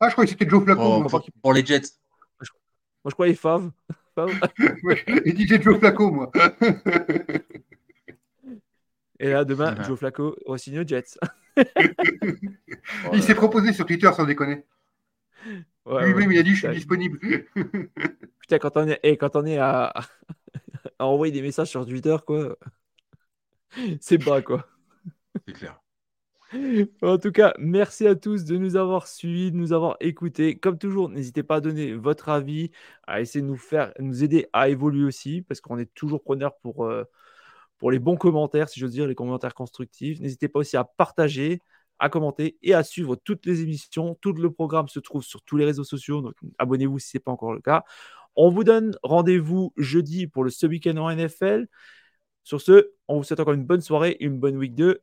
[0.00, 0.80] Ah, je croyais que c'était Joe Flacco.
[0.80, 1.08] Pour, moi.
[1.08, 1.82] pour- pour les Jets.
[3.04, 3.70] Moi, je croyais Fav.
[4.82, 6.30] Ouais, Il disait Joe Flacco, moi.
[9.20, 9.74] Et là, demain.
[9.82, 11.18] Joe Flacco re-signe aux Jets.
[13.12, 14.64] Il s'est proposé sur Twitter, sans déconner.
[15.86, 16.34] Ouais, Lui-même, ouais.
[16.34, 17.18] il a dit Je suis Putain, disponible.
[18.40, 19.92] Putain, quand on est, eh, quand on est à...
[20.98, 22.56] à envoyer des messages sur Twitter, quoi,
[24.00, 24.68] c'est bas, quoi.
[25.46, 25.80] C'est clair.
[27.02, 30.58] En tout cas, merci à tous de nous avoir suivis, de nous avoir écoutés.
[30.58, 32.70] Comme toujours, n'hésitez pas à donner votre avis,
[33.06, 36.56] à essayer de nous faire, nous aider à évoluer aussi, parce qu'on est toujours preneur
[36.58, 37.04] pour, euh,
[37.78, 40.20] pour les bons commentaires, si j'ose dire, les commentaires constructifs.
[40.20, 41.60] N'hésitez pas aussi à partager,
[41.98, 44.16] à commenter et à suivre toutes les émissions.
[44.20, 47.22] Tout le programme se trouve sur tous les réseaux sociaux, donc abonnez-vous si ce n'est
[47.22, 47.84] pas encore le cas.
[48.36, 51.66] On vous donne rendez-vous jeudi pour le ce week-end en NFL.
[52.44, 55.02] Sur ce, on vous souhaite encore une bonne soirée, une bonne week 2.